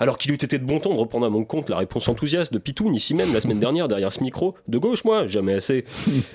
Alors 0.00 0.16
qu'il 0.16 0.32
eût 0.32 0.34
été 0.34 0.58
de 0.58 0.64
bon 0.64 0.80
ton 0.80 0.94
de 0.94 0.98
reprendre 0.98 1.26
à 1.26 1.30
mon 1.30 1.44
compte 1.44 1.68
la 1.68 1.76
réponse 1.76 2.08
enthousiaste 2.08 2.54
de 2.54 2.58
Pitoun 2.58 2.94
ici 2.94 3.12
même 3.12 3.34
la 3.34 3.40
semaine 3.42 3.60
dernière 3.60 3.86
derrière 3.86 4.12
ce 4.12 4.22
micro. 4.22 4.54
De 4.66 4.78
gauche, 4.78 5.04
moi, 5.04 5.26
jamais 5.26 5.52
assez. 5.52 5.84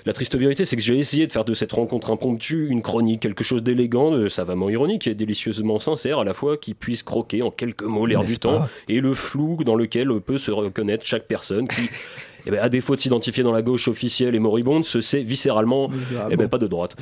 La 0.06 0.14
triste 0.14 0.36
vérité, 0.38 0.66
c'est 0.66 0.76
que 0.76 0.84
j'ai 0.84 1.00
essayé 1.00 1.26
de 1.26 1.32
faire 1.32 1.46
de 1.46 1.54
cette 1.56 1.72
rencontre 1.72 2.12
impromptue 2.12 2.68
une 2.70 2.84
chronique, 2.84 3.22
quelque 3.22 3.44
chose 3.44 3.64
d'élégant, 3.64 4.12
de 4.12 4.28
savamment 4.28 4.70
ironique 4.70 5.08
et 5.08 5.16
délicieusement 5.16 5.80
sincère 5.80 6.20
à 6.20 6.24
la 6.24 6.36
fois, 6.36 6.58
qui 6.58 6.76
puisse 6.76 7.02
croquer 7.02 7.42
en 7.42 7.50
quelques 7.50 7.84
mots 7.84 8.06
l'air 8.06 8.24
du 8.24 8.38
temps 8.38 8.68
et 8.88 9.02
le 9.02 9.16
flou 9.16 9.58
dans 9.66 9.76
lequel 9.76 10.10
peut 10.22 10.38
se 10.38 10.52
reconnaître 10.52 11.04
chaque 11.04 11.26
personne 11.26 11.68
qui. 11.68 11.90
eh 12.46 12.52
ben, 12.52 12.60
à 12.60 12.70
défaut 12.70 12.96
de 12.96 13.00
s'identifier 13.00 13.42
dans 13.42 13.52
la 13.52 13.64
gauche 13.64 13.88
officielle 13.88 14.36
et 14.36 14.40
moribonde, 14.40 14.86
se 14.86 15.02
sait 15.02 15.24
viscéralement, 15.24 15.90
eh 16.30 16.36
ben, 16.36 16.48
pas 16.48 16.60
de 16.60 16.68
droite. 16.68 16.96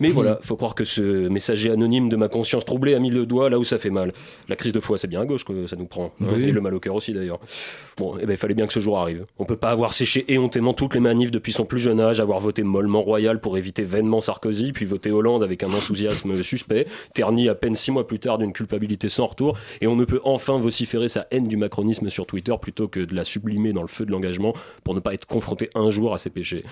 Mais 0.00 0.10
voilà, 0.10 0.38
faut 0.42 0.56
croire 0.56 0.74
que 0.74 0.84
ce 0.84 1.28
messager 1.28 1.70
anonyme 1.70 2.08
de 2.08 2.16
ma 2.16 2.28
conscience 2.28 2.64
troublée 2.64 2.94
a 2.94 2.98
mis 2.98 3.10
le 3.10 3.26
doigt 3.26 3.50
là 3.50 3.58
où 3.58 3.64
ça 3.64 3.78
fait 3.78 3.90
mal. 3.90 4.12
La 4.48 4.56
crise 4.56 4.72
de 4.72 4.80
foi, 4.80 4.98
c'est 4.98 5.08
bien 5.08 5.20
à 5.20 5.26
gauche 5.26 5.44
que 5.44 5.66
ça 5.66 5.76
nous 5.76 5.86
prend. 5.86 6.12
hein, 6.20 6.26
Oui. 6.32 6.44
Et 6.44 6.52
le 6.52 6.60
mal 6.60 6.74
au 6.74 6.80
cœur 6.80 6.94
aussi 6.94 7.12
d'ailleurs. 7.12 7.40
Bon, 7.96 8.16
eh 8.20 8.26
ben, 8.26 8.32
il 8.32 8.36
fallait 8.36 8.54
bien 8.54 8.66
que 8.66 8.72
ce 8.72 8.80
jour 8.80 8.98
arrive. 8.98 9.24
On 9.38 9.44
peut 9.44 9.56
pas 9.56 9.70
avoir 9.70 9.92
séché 9.92 10.24
éhontément 10.28 10.72
toutes 10.74 10.94
les 10.94 11.00
manifs 11.00 11.30
depuis 11.30 11.52
son 11.52 11.64
plus 11.64 11.80
jeune 11.80 12.00
âge, 12.00 12.20
avoir 12.20 12.38
voté 12.40 12.62
mollement 12.62 13.02
royal 13.02 13.40
pour 13.40 13.58
éviter 13.58 13.82
vainement 13.82 14.20
Sarkozy, 14.20 14.72
puis 14.72 14.84
voter 14.84 15.10
Hollande 15.10 15.42
avec 15.42 15.62
un 15.64 15.68
enthousiasme 15.68 16.42
suspect, 16.42 16.86
terni 17.14 17.48
à 17.48 17.54
peine 17.54 17.74
six 17.74 17.90
mois 17.90 18.06
plus 18.06 18.18
tard 18.20 18.38
d'une 18.38 18.52
culpabilité 18.52 19.08
sans 19.08 19.26
retour, 19.26 19.58
et 19.80 19.86
on 19.86 19.96
ne 19.96 20.04
peut 20.04 20.20
enfin 20.24 20.58
vociférer 20.58 21.08
sa 21.08 21.26
haine 21.30 21.48
du 21.48 21.56
macronisme 21.56 22.08
sur 22.08 22.26
Twitter 22.26 22.54
plutôt 22.60 22.86
que 22.88 23.00
de 23.00 23.14
la 23.14 23.24
sublimer 23.24 23.72
dans 23.72 23.82
le 23.82 23.88
feu 23.88 24.06
de 24.06 24.12
l'engagement 24.12 24.54
pour 24.84 24.94
ne 24.94 25.00
pas 25.00 25.14
être 25.14 25.26
confronté 25.26 25.70
un 25.74 25.90
jour 25.90 26.14
à 26.14 26.18
ses 26.18 26.30
péchés. 26.30 26.64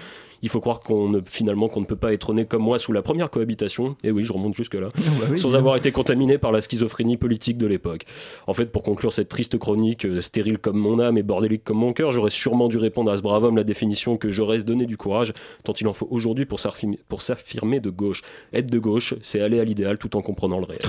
Il 0.43 0.49
faut 0.51 0.61
croire 0.61 0.81
qu'on 0.81 1.09
ne, 1.09 1.21
finalement 1.25 1.69
qu'on 1.69 1.81
ne 1.81 1.87
peut 1.87 1.97
pas 1.97 2.13
être 2.13 2.35
né 2.35 2.45
comme 2.45 2.63
moi 2.63 2.79
sous 2.79 2.93
la 2.93 3.03
première 3.03 3.16
cohabitation, 3.31 3.97
et 4.05 4.11
oui, 4.11 4.25
je 4.25 4.33
remonte 4.33 4.55
jusque 4.55 4.75
là, 4.75 4.89
bah 4.95 5.27
oui, 5.31 5.39
sans 5.39 5.49
bien. 5.49 5.59
avoir 5.59 5.77
été 5.77 5.91
contaminé 5.93 6.39
par 6.39 6.53
la 6.53 6.61
schizophrénie 6.61 7.17
politique 7.17 7.59
de 7.59 7.67
l'époque. 7.67 8.05
En 8.47 8.53
fait, 8.53 8.67
pour 8.67 8.83
conclure 8.83 9.13
cette 9.13 9.29
triste 9.29 9.59
chronique, 9.59 10.05
euh, 10.05 10.21
stérile 10.21 10.59
comme 10.59 10.77
mon 10.79 11.01
âme 11.01 11.19
et 11.19 11.23
bordélique 11.23 11.65
comme 11.65 11.79
mon 11.79 11.93
cœur, 11.93 12.13
j'aurais 12.13 12.31
sûrement 12.31 12.69
dû 12.69 12.79
répondre 12.79 13.11
à 13.11 13.17
ce 13.17 13.23
brave 13.23 13.45
homme 13.45 13.57
la 13.57 13.65
définition 13.65 14.17
que 14.17 14.31
j'aurais 14.31 14.59
donné 14.63 14.87
du 14.87 14.97
courage, 14.97 15.33
tant 15.65 15.73
il 15.73 15.89
en 15.89 15.93
faut 15.93 16.09
aujourd'hui 16.11 16.45
pour 16.47 16.61
s'affirmer- 16.61 17.01
pour 17.09 17.23
s'affirmer 17.23 17.81
de 17.81 17.91
gauche. 17.91 18.23
Être 18.53 18.71
de 18.71 18.79
gauche, 18.79 19.15
c'est 19.23 19.41
aller 19.41 19.61
à 19.61 19.65
l'idéal 19.65 19.99
tout 19.99 20.17
en 20.17 20.23
comprenant 20.23 20.59
le 20.59 20.67
réel. 20.67 20.81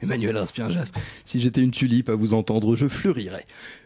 Emmanuel 0.00 0.36
Raspienjas, 0.36 0.92
si 1.24 1.40
j'étais 1.40 1.60
une 1.60 1.72
tulipe 1.72 2.08
à 2.08 2.14
vous 2.14 2.32
entendre, 2.32 2.76
je 2.76 2.86
fleurirais. 2.86 3.44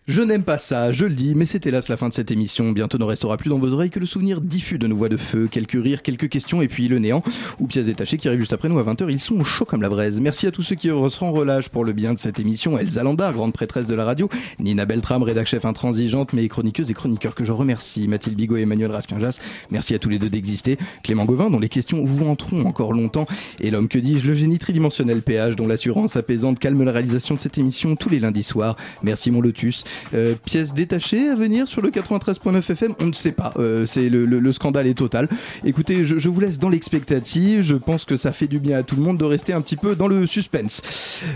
Je 0.09 0.21
n'aime 0.21 0.43
pas 0.43 0.59
ça, 0.59 0.91
je 0.91 1.05
le 1.05 1.15
dis, 1.15 1.37
mais 1.37 1.47
c'est 1.47 1.65
hélas 1.65 1.87
la 1.87 1.97
fin 1.97 2.09
de 2.09 2.13
cette 2.13 2.33
émission. 2.33 2.73
Bientôt 2.73 2.99
ne 2.99 3.05
restera 3.05 3.37
plus 3.37 3.51
dans 3.51 3.61
vos 3.61 3.73
oreilles 3.73 3.89
que 3.89 4.01
le 4.01 4.07
souvenir 4.07 4.41
diffus 4.41 4.77
de 4.77 4.89
nos 4.89 4.97
voix 4.97 5.09
de 5.09 5.17
feu, 5.17 5.47
quelques 5.49 5.81
rires, 5.81 6.03
quelques 6.03 6.29
questions 6.29 6.61
et 6.61 6.67
puis 6.67 6.89
le 6.89 6.99
néant, 6.99 7.23
ou 7.61 7.69
pièces 7.69 7.85
détachées 7.85 8.17
qui 8.17 8.27
arrivent 8.27 8.41
juste 8.41 8.53
après 8.53 8.69
nous 8.69 8.81
à 8.81 8.83
20h. 8.83 9.09
Ils 9.09 9.21
sont 9.21 9.39
au 9.39 9.45
chaud 9.45 9.65
comme 9.65 9.81
la 9.81 9.89
braise. 9.89 10.19
Merci 10.21 10.49
à 10.49 10.51
tous 10.51 10.63
ceux 10.63 10.75
qui 10.75 10.89
seront 10.89 11.31
relâche 11.31 11.69
pour 11.69 11.85
le 11.85 11.93
bien 11.93 12.15
de 12.15 12.19
cette 12.19 12.41
émission. 12.41 12.77
Elsa 12.77 13.05
Landard, 13.05 13.33
grande 13.33 13.53
prêtresse 13.53 13.87
de 13.87 13.95
la 13.95 14.05
radio, 14.05 14.29
Nina 14.59 14.87
Beltram, 14.87 15.23
rédac 15.23 15.47
chef 15.47 15.65
intransigeante, 15.65 16.33
mais 16.33 16.49
chroniqueuse 16.49 16.91
et 16.91 16.95
chroniqueurs 16.95 17.37
que 17.37 17.45
je 17.45 17.53
remercie, 17.53 18.09
Mathilde 18.09 18.37
Bigot 18.37 18.57
et 18.57 18.63
Emmanuel 18.63 18.91
Raspienjas. 18.91 19.39
Merci 19.71 19.95
à 19.95 20.01
tous 20.01 20.09
les 20.09 20.19
deux 20.19 20.31
d'exister. 20.31 20.79
Clément 21.05 21.27
Gauvin, 21.27 21.49
dont 21.49 21.61
les 21.61 21.69
questions 21.69 22.05
vous 22.05 22.27
hanteront 22.27 22.67
encore 22.67 22.93
longtemps, 22.93 23.27
et 23.61 23.71
l'homme 23.71 23.87
que 23.87 24.01
dis-je, 24.01 24.27
le 24.27 24.35
génie 24.35 24.59
tridimensionnel 24.59 25.23
PH, 25.23 25.55
dont 25.55 25.69
l'assurance 25.69 26.17
apaisante 26.17 26.59
calme 26.59 26.83
la 26.83 26.91
réalisation 26.91 27.37
de 27.37 27.41
cette 27.41 27.57
émission 27.57 27.95
tous 27.95 28.09
les 28.09 28.19
lundis 28.19 28.43
soirs. 28.43 28.75
Merci 29.05 29.31
mon 29.31 29.41
Lotus. 29.41 29.85
Euh, 30.15 30.35
pièce 30.45 30.73
détachée 30.75 31.29
à 31.29 31.35
venir 31.35 31.69
sur 31.69 31.83
le 31.83 31.91
93.9 31.91 32.59
FM 32.73 32.95
On 33.01 33.07
ne 33.07 33.13
sait 33.13 33.33
pas. 33.33 33.53
Euh, 33.59 33.87
c'est 33.87 34.09
le, 34.09 34.25
le- 34.27 34.41
le 34.41 34.53
scandale 34.53 34.87
est 34.87 34.95
total. 34.95 35.29
Écoutez, 35.65 36.05
je, 36.05 36.29
vous 36.29 36.41
laisse 36.41 36.59
dans 36.59 36.69
l'expectative. 36.69 37.63
Je 37.63 37.77
pense 37.77 38.05
que 38.05 38.17
ça 38.17 38.33
fait 38.33 38.47
du 38.49 38.59
bien 38.59 38.79
à 38.79 38.83
tout 38.83 38.97
le 38.97 39.03
monde 39.03 39.19
de 39.19 39.25
rester 39.25 39.53
un 39.53 39.61
petit 39.61 39.77
peu 39.77 39.95
dans 39.95 40.09
le 40.09 40.27
suspense. 40.27 40.83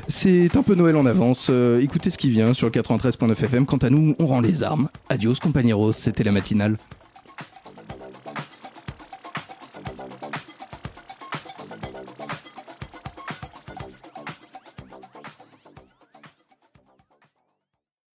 C'est 0.09 0.57
un 0.57 0.63
peu 0.63 0.75
Noël 0.75 0.97
en 0.97 1.07
avance. 1.07 1.49
Euh, 1.51 1.81
écoutez 1.81 2.11
ce 2.11 2.19
qui 2.19 2.31
vient 2.31 2.55
sur 2.55 2.67
le 2.67 2.73
93.9 2.73 3.33
FM. 3.33 3.67
Quant 3.67 3.77
à 3.79 3.91
nous, 3.91 4.15
on 4.19 4.27
rend 4.27 4.41
les 4.41 4.63
armes. 4.63 4.89
Adios, 5.09 5.35
compañeros. 5.41 5.93
C'était 5.93 6.25
la 6.25 6.33
matinale. 6.33 6.77